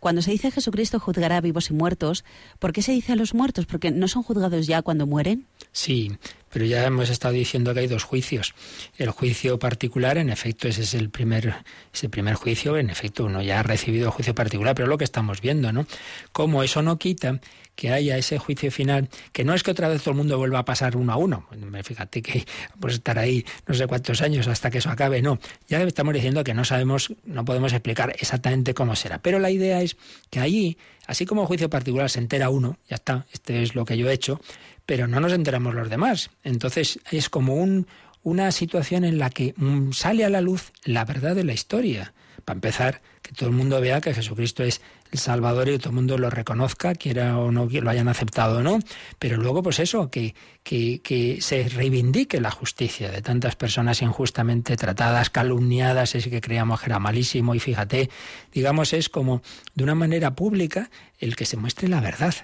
cuando 0.00 0.22
se 0.22 0.30
dice 0.30 0.50
Jesucristo 0.50 0.98
juzgará 0.98 1.36
a 1.36 1.40
vivos 1.42 1.68
y 1.68 1.74
muertos, 1.74 2.24
¿por 2.58 2.72
qué 2.72 2.80
se 2.80 2.92
dice 2.92 3.12
a 3.12 3.16
los 3.16 3.34
muertos? 3.34 3.66
¿Porque 3.66 3.90
no 3.90 4.08
son 4.08 4.22
juzgados 4.22 4.66
ya 4.66 4.80
cuando 4.80 5.06
mueren? 5.06 5.44
Sí, 5.72 6.10
pero 6.50 6.64
ya 6.64 6.86
hemos 6.86 7.10
estado 7.10 7.34
diciendo 7.34 7.74
que 7.74 7.80
hay 7.80 7.88
dos 7.88 8.04
juicios. 8.04 8.54
El 8.96 9.10
juicio 9.10 9.58
particular, 9.58 10.16
en 10.16 10.30
efecto, 10.30 10.66
ese 10.66 10.80
es 10.80 10.94
el 10.94 11.10
primer, 11.10 11.56
ese 11.92 12.08
primer 12.08 12.36
juicio, 12.36 12.78
en 12.78 12.88
efecto, 12.88 13.26
uno 13.26 13.42
ya 13.42 13.60
ha 13.60 13.62
recibido 13.62 14.10
juicio 14.10 14.34
particular, 14.34 14.74
pero 14.74 14.88
lo 14.88 14.96
que 14.96 15.04
estamos 15.04 15.42
viendo, 15.42 15.72
¿no? 15.72 15.86
Como 16.32 16.62
eso 16.62 16.80
no 16.80 16.98
quita 16.98 17.40
que 17.78 17.92
haya 17.92 18.18
ese 18.18 18.38
juicio 18.38 18.72
final, 18.72 19.08
que 19.30 19.44
no 19.44 19.54
es 19.54 19.62
que 19.62 19.70
otra 19.70 19.86
vez 19.86 20.02
todo 20.02 20.10
el 20.10 20.16
mundo 20.16 20.36
vuelva 20.36 20.58
a 20.58 20.64
pasar 20.64 20.96
uno 20.96 21.12
a 21.12 21.16
uno. 21.16 21.46
Fíjate 21.84 22.22
que 22.22 22.44
pues 22.80 22.94
estar 22.94 23.20
ahí 23.20 23.44
no 23.68 23.74
sé 23.74 23.86
cuántos 23.86 24.20
años 24.20 24.48
hasta 24.48 24.68
que 24.68 24.78
eso 24.78 24.90
acabe, 24.90 25.22
no. 25.22 25.38
Ya 25.68 25.80
estamos 25.84 26.12
diciendo 26.12 26.42
que 26.42 26.54
no 26.54 26.64
sabemos, 26.64 27.14
no 27.24 27.44
podemos 27.44 27.72
explicar 27.72 28.16
exactamente 28.18 28.74
cómo 28.74 28.96
será. 28.96 29.20
Pero 29.20 29.38
la 29.38 29.52
idea 29.52 29.80
es 29.80 29.96
que 30.28 30.40
allí, 30.40 30.76
así 31.06 31.24
como 31.24 31.46
juicio 31.46 31.70
particular 31.70 32.10
se 32.10 32.18
entera 32.18 32.50
uno, 32.50 32.78
ya 32.88 32.96
está, 32.96 33.26
este 33.32 33.62
es 33.62 33.76
lo 33.76 33.84
que 33.84 33.96
yo 33.96 34.10
he 34.10 34.12
hecho, 34.12 34.40
pero 34.84 35.06
no 35.06 35.20
nos 35.20 35.32
enteramos 35.32 35.72
los 35.72 35.88
demás. 35.88 36.30
Entonces 36.42 36.98
es 37.12 37.28
como 37.28 37.54
un, 37.54 37.86
una 38.24 38.50
situación 38.50 39.04
en 39.04 39.18
la 39.18 39.30
que 39.30 39.54
sale 39.92 40.24
a 40.24 40.30
la 40.30 40.40
luz 40.40 40.72
la 40.82 41.04
verdad 41.04 41.36
de 41.36 41.44
la 41.44 41.52
historia. 41.52 42.12
Para 42.44 42.56
empezar, 42.56 43.02
que 43.22 43.34
todo 43.34 43.50
el 43.50 43.54
mundo 43.54 43.80
vea 43.80 44.00
que 44.00 44.14
Jesucristo 44.14 44.64
es 44.64 44.80
el 45.10 45.18
Salvador 45.18 45.68
y 45.68 45.78
todo 45.78 45.90
el 45.90 45.94
mundo 45.96 46.18
lo 46.18 46.30
reconozca, 46.30 46.94
quiera 46.94 47.38
o 47.38 47.50
no 47.50 47.68
lo 47.70 47.90
hayan 47.90 48.08
aceptado 48.08 48.58
o 48.58 48.62
no. 48.62 48.78
Pero 49.18 49.36
luego, 49.36 49.62
pues 49.62 49.78
eso, 49.78 50.10
que, 50.10 50.34
que, 50.62 51.00
que 51.02 51.40
se 51.40 51.68
reivindique 51.68 52.40
la 52.40 52.50
justicia 52.50 53.10
de 53.10 53.22
tantas 53.22 53.56
personas 53.56 54.02
injustamente 54.02 54.76
tratadas, 54.76 55.30
calumniadas, 55.30 56.14
ese 56.14 56.30
que 56.30 56.40
creíamos 56.40 56.80
que 56.80 56.86
era 56.86 56.98
malísimo. 56.98 57.54
Y 57.54 57.60
fíjate, 57.60 58.10
digamos, 58.52 58.92
es 58.92 59.08
como 59.08 59.42
de 59.74 59.84
una 59.84 59.94
manera 59.94 60.34
pública 60.34 60.90
el 61.18 61.36
que 61.36 61.46
se 61.46 61.56
muestre 61.56 61.88
la 61.88 62.00
verdad 62.00 62.34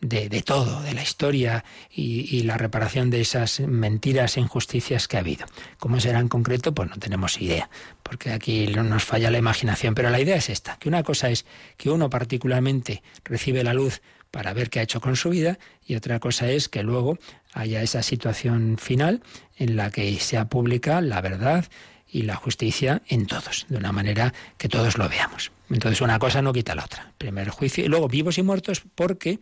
de, 0.00 0.42
todo, 0.42 0.82
de 0.82 0.92
la 0.92 1.02
historia 1.02 1.64
y, 1.90 2.42
la 2.42 2.58
reparación 2.58 3.10
de 3.10 3.20
esas 3.20 3.60
mentiras 3.60 4.36
e 4.36 4.40
injusticias 4.40 5.08
que 5.08 5.16
ha 5.16 5.20
habido. 5.20 5.46
¿Cómo 5.78 5.98
será 6.00 6.20
en 6.20 6.28
concreto? 6.28 6.74
Pues 6.74 6.90
no 6.90 6.96
tenemos 6.96 7.40
idea, 7.40 7.70
porque 8.02 8.32
aquí 8.32 8.66
nos 8.66 9.04
falla 9.04 9.30
la 9.30 9.38
imaginación. 9.38 9.94
Pero 9.94 10.10
la 10.10 10.20
idea 10.20 10.36
es 10.36 10.50
esta, 10.50 10.76
que 10.78 10.88
una 10.88 11.02
cosa 11.02 11.30
es 11.30 11.46
que 11.76 11.90
uno 11.90 12.10
particularmente 12.10 13.02
recibe 13.24 13.64
la 13.64 13.72
luz 13.72 14.02
para 14.30 14.52
ver 14.52 14.68
qué 14.68 14.80
ha 14.80 14.82
hecho 14.82 15.00
con 15.00 15.14
su 15.14 15.30
vida 15.30 15.58
y 15.86 15.94
otra 15.94 16.18
cosa 16.18 16.50
es 16.50 16.68
que 16.68 16.82
luego 16.82 17.18
haya 17.52 17.82
esa 17.82 18.02
situación 18.02 18.78
final 18.78 19.22
en 19.56 19.76
la 19.76 19.90
que 19.90 20.18
sea 20.18 20.48
pública 20.48 21.00
la 21.00 21.20
verdad 21.20 21.66
y 22.10 22.22
la 22.22 22.34
justicia 22.34 23.02
en 23.06 23.26
todos, 23.26 23.66
de 23.68 23.76
una 23.76 23.92
manera 23.92 24.34
que 24.58 24.68
todos 24.68 24.98
lo 24.98 25.08
veamos. 25.08 25.52
Entonces 25.70 26.00
una 26.00 26.18
cosa 26.18 26.42
no 26.42 26.52
quita 26.52 26.74
la 26.74 26.84
otra. 26.84 27.12
Primer 27.16 27.48
juicio 27.48 27.84
y 27.84 27.88
luego 27.88 28.08
vivos 28.08 28.36
y 28.38 28.42
muertos 28.42 28.82
porque 28.94 29.38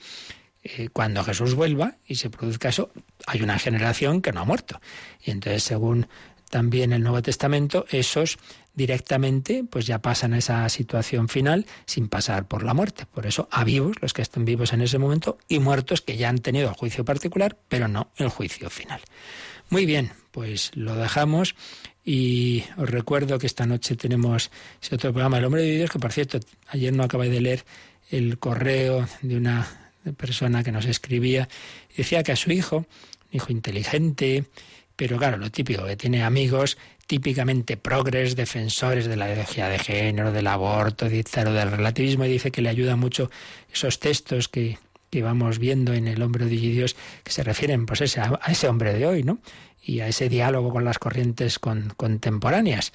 eh, 0.62 0.88
cuando 0.92 1.24
Jesús 1.24 1.54
vuelva 1.54 1.96
y 2.06 2.16
se 2.16 2.30
produzca 2.30 2.68
eso, 2.68 2.90
hay 3.26 3.42
una 3.42 3.58
generación 3.58 4.22
que 4.22 4.32
no 4.32 4.40
ha 4.40 4.44
muerto. 4.44 4.80
Y 5.24 5.30
entonces, 5.30 5.64
según 5.64 6.06
también 6.50 6.92
el 6.92 7.02
Nuevo 7.02 7.22
Testamento, 7.22 7.86
esos 7.90 8.38
directamente 8.74 9.64
pues 9.68 9.86
ya 9.86 10.00
pasan 10.00 10.34
a 10.34 10.38
esa 10.38 10.68
situación 10.68 11.28
final 11.28 11.66
sin 11.86 12.08
pasar 12.08 12.46
por 12.46 12.62
la 12.62 12.74
muerte. 12.74 13.06
Por 13.06 13.26
eso 13.26 13.48
a 13.50 13.64
vivos, 13.64 13.96
los 14.00 14.12
que 14.12 14.22
estén 14.22 14.44
vivos 14.44 14.72
en 14.72 14.82
ese 14.82 14.98
momento, 14.98 15.38
y 15.48 15.58
muertos 15.58 16.00
que 16.00 16.16
ya 16.16 16.28
han 16.28 16.38
tenido 16.38 16.68
el 16.68 16.74
juicio 16.74 17.04
particular, 17.04 17.56
pero 17.68 17.88
no 17.88 18.10
el 18.16 18.28
juicio 18.28 18.70
final. 18.70 19.00
Muy 19.70 19.86
bien, 19.86 20.12
pues 20.30 20.70
lo 20.74 20.94
dejamos 20.94 21.54
y 22.04 22.64
os 22.76 22.88
recuerdo 22.90 23.38
que 23.38 23.46
esta 23.46 23.64
noche 23.64 23.96
tenemos 23.96 24.50
ese 24.82 24.94
otro 24.94 25.12
programa, 25.12 25.38
El 25.38 25.46
Hombre 25.46 25.62
de 25.62 25.76
Dios, 25.76 25.90
que 25.90 25.98
por 25.98 26.12
cierto, 26.12 26.38
ayer 26.68 26.92
no 26.92 27.04
acabé 27.04 27.30
de 27.30 27.40
leer 27.40 27.64
el 28.10 28.38
correo 28.38 29.08
de 29.22 29.36
una 29.38 29.81
persona 30.16 30.64
que 30.64 30.72
nos 30.72 30.86
escribía, 30.86 31.48
decía 31.96 32.22
que 32.22 32.32
a 32.32 32.36
su 32.36 32.50
hijo, 32.50 32.86
hijo 33.30 33.52
inteligente, 33.52 34.44
pero 34.96 35.18
claro, 35.18 35.36
lo 35.38 35.50
típico, 35.50 35.84
que 35.86 35.96
tiene 35.96 36.22
amigos 36.22 36.78
típicamente 37.06 37.76
progres, 37.76 38.36
defensores 38.36 39.06
de 39.06 39.16
la 39.16 39.28
ideología 39.28 39.68
de 39.68 39.78
género, 39.78 40.32
del 40.32 40.46
aborto, 40.46 41.08
del 41.08 41.70
relativismo, 41.70 42.24
y 42.24 42.28
dice 42.28 42.50
que 42.50 42.62
le 42.62 42.68
ayuda 42.68 42.96
mucho 42.96 43.30
esos 43.72 44.00
textos 44.00 44.48
que, 44.48 44.78
que 45.10 45.22
vamos 45.22 45.58
viendo 45.58 45.92
en 45.92 46.08
el 46.08 46.22
hombre 46.22 46.46
de 46.46 46.56
Dios, 46.56 46.96
que 47.22 47.32
se 47.32 47.42
refieren 47.42 47.86
pues 47.86 48.16
a 48.16 48.40
ese 48.48 48.68
hombre 48.68 48.94
de 48.94 49.06
hoy, 49.06 49.22
¿no? 49.22 49.38
Y 49.84 50.00
a 50.00 50.08
ese 50.08 50.28
diálogo 50.28 50.70
con 50.70 50.84
las 50.84 50.98
corrientes 50.98 51.58
con, 51.58 51.92
contemporáneas 51.96 52.92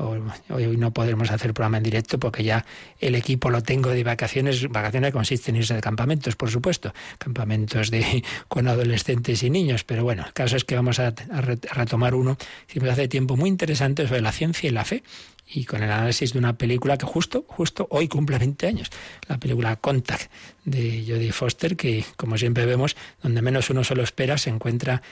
hoy 0.00 0.76
no 0.76 0.92
podremos 0.92 1.30
hacer 1.30 1.52
programa 1.54 1.78
en 1.78 1.84
directo 1.84 2.18
porque 2.18 2.44
ya 2.44 2.64
el 2.98 3.14
equipo 3.14 3.50
lo 3.50 3.62
tengo 3.62 3.90
de 3.90 4.04
vacaciones. 4.04 4.68
Vacaciones 4.68 5.12
consisten 5.12 5.54
en 5.54 5.62
irse 5.62 5.74
de 5.74 5.80
campamentos, 5.80 6.36
por 6.36 6.50
supuesto, 6.50 6.92
campamentos 7.18 7.90
de 7.90 8.24
con 8.48 8.68
adolescentes 8.68 9.42
y 9.42 9.50
niños. 9.50 9.84
Pero 9.84 10.04
bueno, 10.04 10.24
el 10.26 10.32
caso 10.32 10.56
es 10.56 10.64
que 10.64 10.74
vamos 10.74 10.98
a, 10.98 11.08
a 11.08 11.40
retomar 11.40 12.14
uno, 12.14 12.36
hicimos 12.68 12.90
hace 12.90 13.08
tiempo 13.08 13.36
muy 13.36 13.48
interesante 13.48 14.06
sobre 14.06 14.22
la 14.22 14.32
ciencia 14.32 14.68
y 14.68 14.72
la 14.72 14.84
fe 14.84 15.02
y 15.46 15.64
con 15.64 15.82
el 15.82 15.90
análisis 15.90 16.32
de 16.32 16.38
una 16.38 16.56
película 16.56 16.96
que 16.96 17.06
justo, 17.06 17.44
justo 17.48 17.86
hoy 17.90 18.08
cumple 18.08 18.38
20 18.38 18.66
años, 18.66 18.90
la 19.28 19.38
película 19.38 19.76
Contact 19.76 20.30
de 20.64 21.04
Jodie 21.06 21.32
Foster, 21.32 21.76
que 21.76 22.04
como 22.16 22.38
siempre 22.38 22.66
vemos, 22.66 22.96
donde 23.22 23.42
menos 23.42 23.70
uno 23.70 23.82
se 23.82 23.94
lo 23.94 24.02
espera, 24.02 24.38
se 24.38 24.50
encuentra 24.50 25.02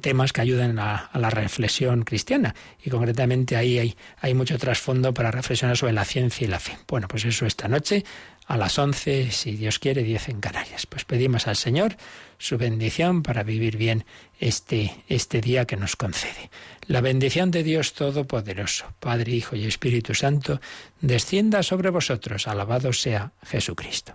temas 0.00 0.32
que 0.32 0.40
ayudan 0.40 0.78
a, 0.78 1.10
la 1.14 1.30
reflexión 1.30 2.02
cristiana. 2.02 2.54
Y 2.84 2.90
concretamente 2.90 3.56
ahí 3.56 3.78
hay, 3.78 3.96
hay 4.20 4.34
mucho 4.34 4.58
trasfondo 4.58 5.14
para 5.14 5.30
reflexionar 5.30 5.76
sobre 5.76 5.92
la 5.92 6.04
ciencia 6.04 6.44
y 6.44 6.48
la 6.48 6.60
fe. 6.60 6.76
Bueno, 6.86 7.08
pues 7.08 7.24
eso 7.24 7.46
esta 7.46 7.68
noche 7.68 8.04
a 8.48 8.56
las 8.56 8.78
11, 8.78 9.30
si 9.30 9.52
Dios 9.52 9.78
quiere, 9.78 10.02
10 10.02 10.30
en 10.30 10.40
Canarias. 10.40 10.86
Pues 10.86 11.04
pedimos 11.04 11.46
al 11.46 11.56
Señor 11.56 11.96
su 12.38 12.56
bendición 12.56 13.22
para 13.22 13.42
vivir 13.42 13.76
bien 13.76 14.06
este, 14.40 15.04
este 15.06 15.42
día 15.42 15.66
que 15.66 15.76
nos 15.76 15.96
concede. 15.96 16.50
La 16.86 17.02
bendición 17.02 17.50
de 17.50 17.62
Dios 17.62 17.92
Todopoderoso, 17.92 18.86
Padre, 19.00 19.32
Hijo 19.32 19.54
y 19.54 19.66
Espíritu 19.66 20.14
Santo, 20.14 20.62
descienda 21.02 21.62
sobre 21.62 21.90
vosotros. 21.90 22.48
Alabado 22.48 22.94
sea 22.94 23.32
Jesucristo. 23.44 24.14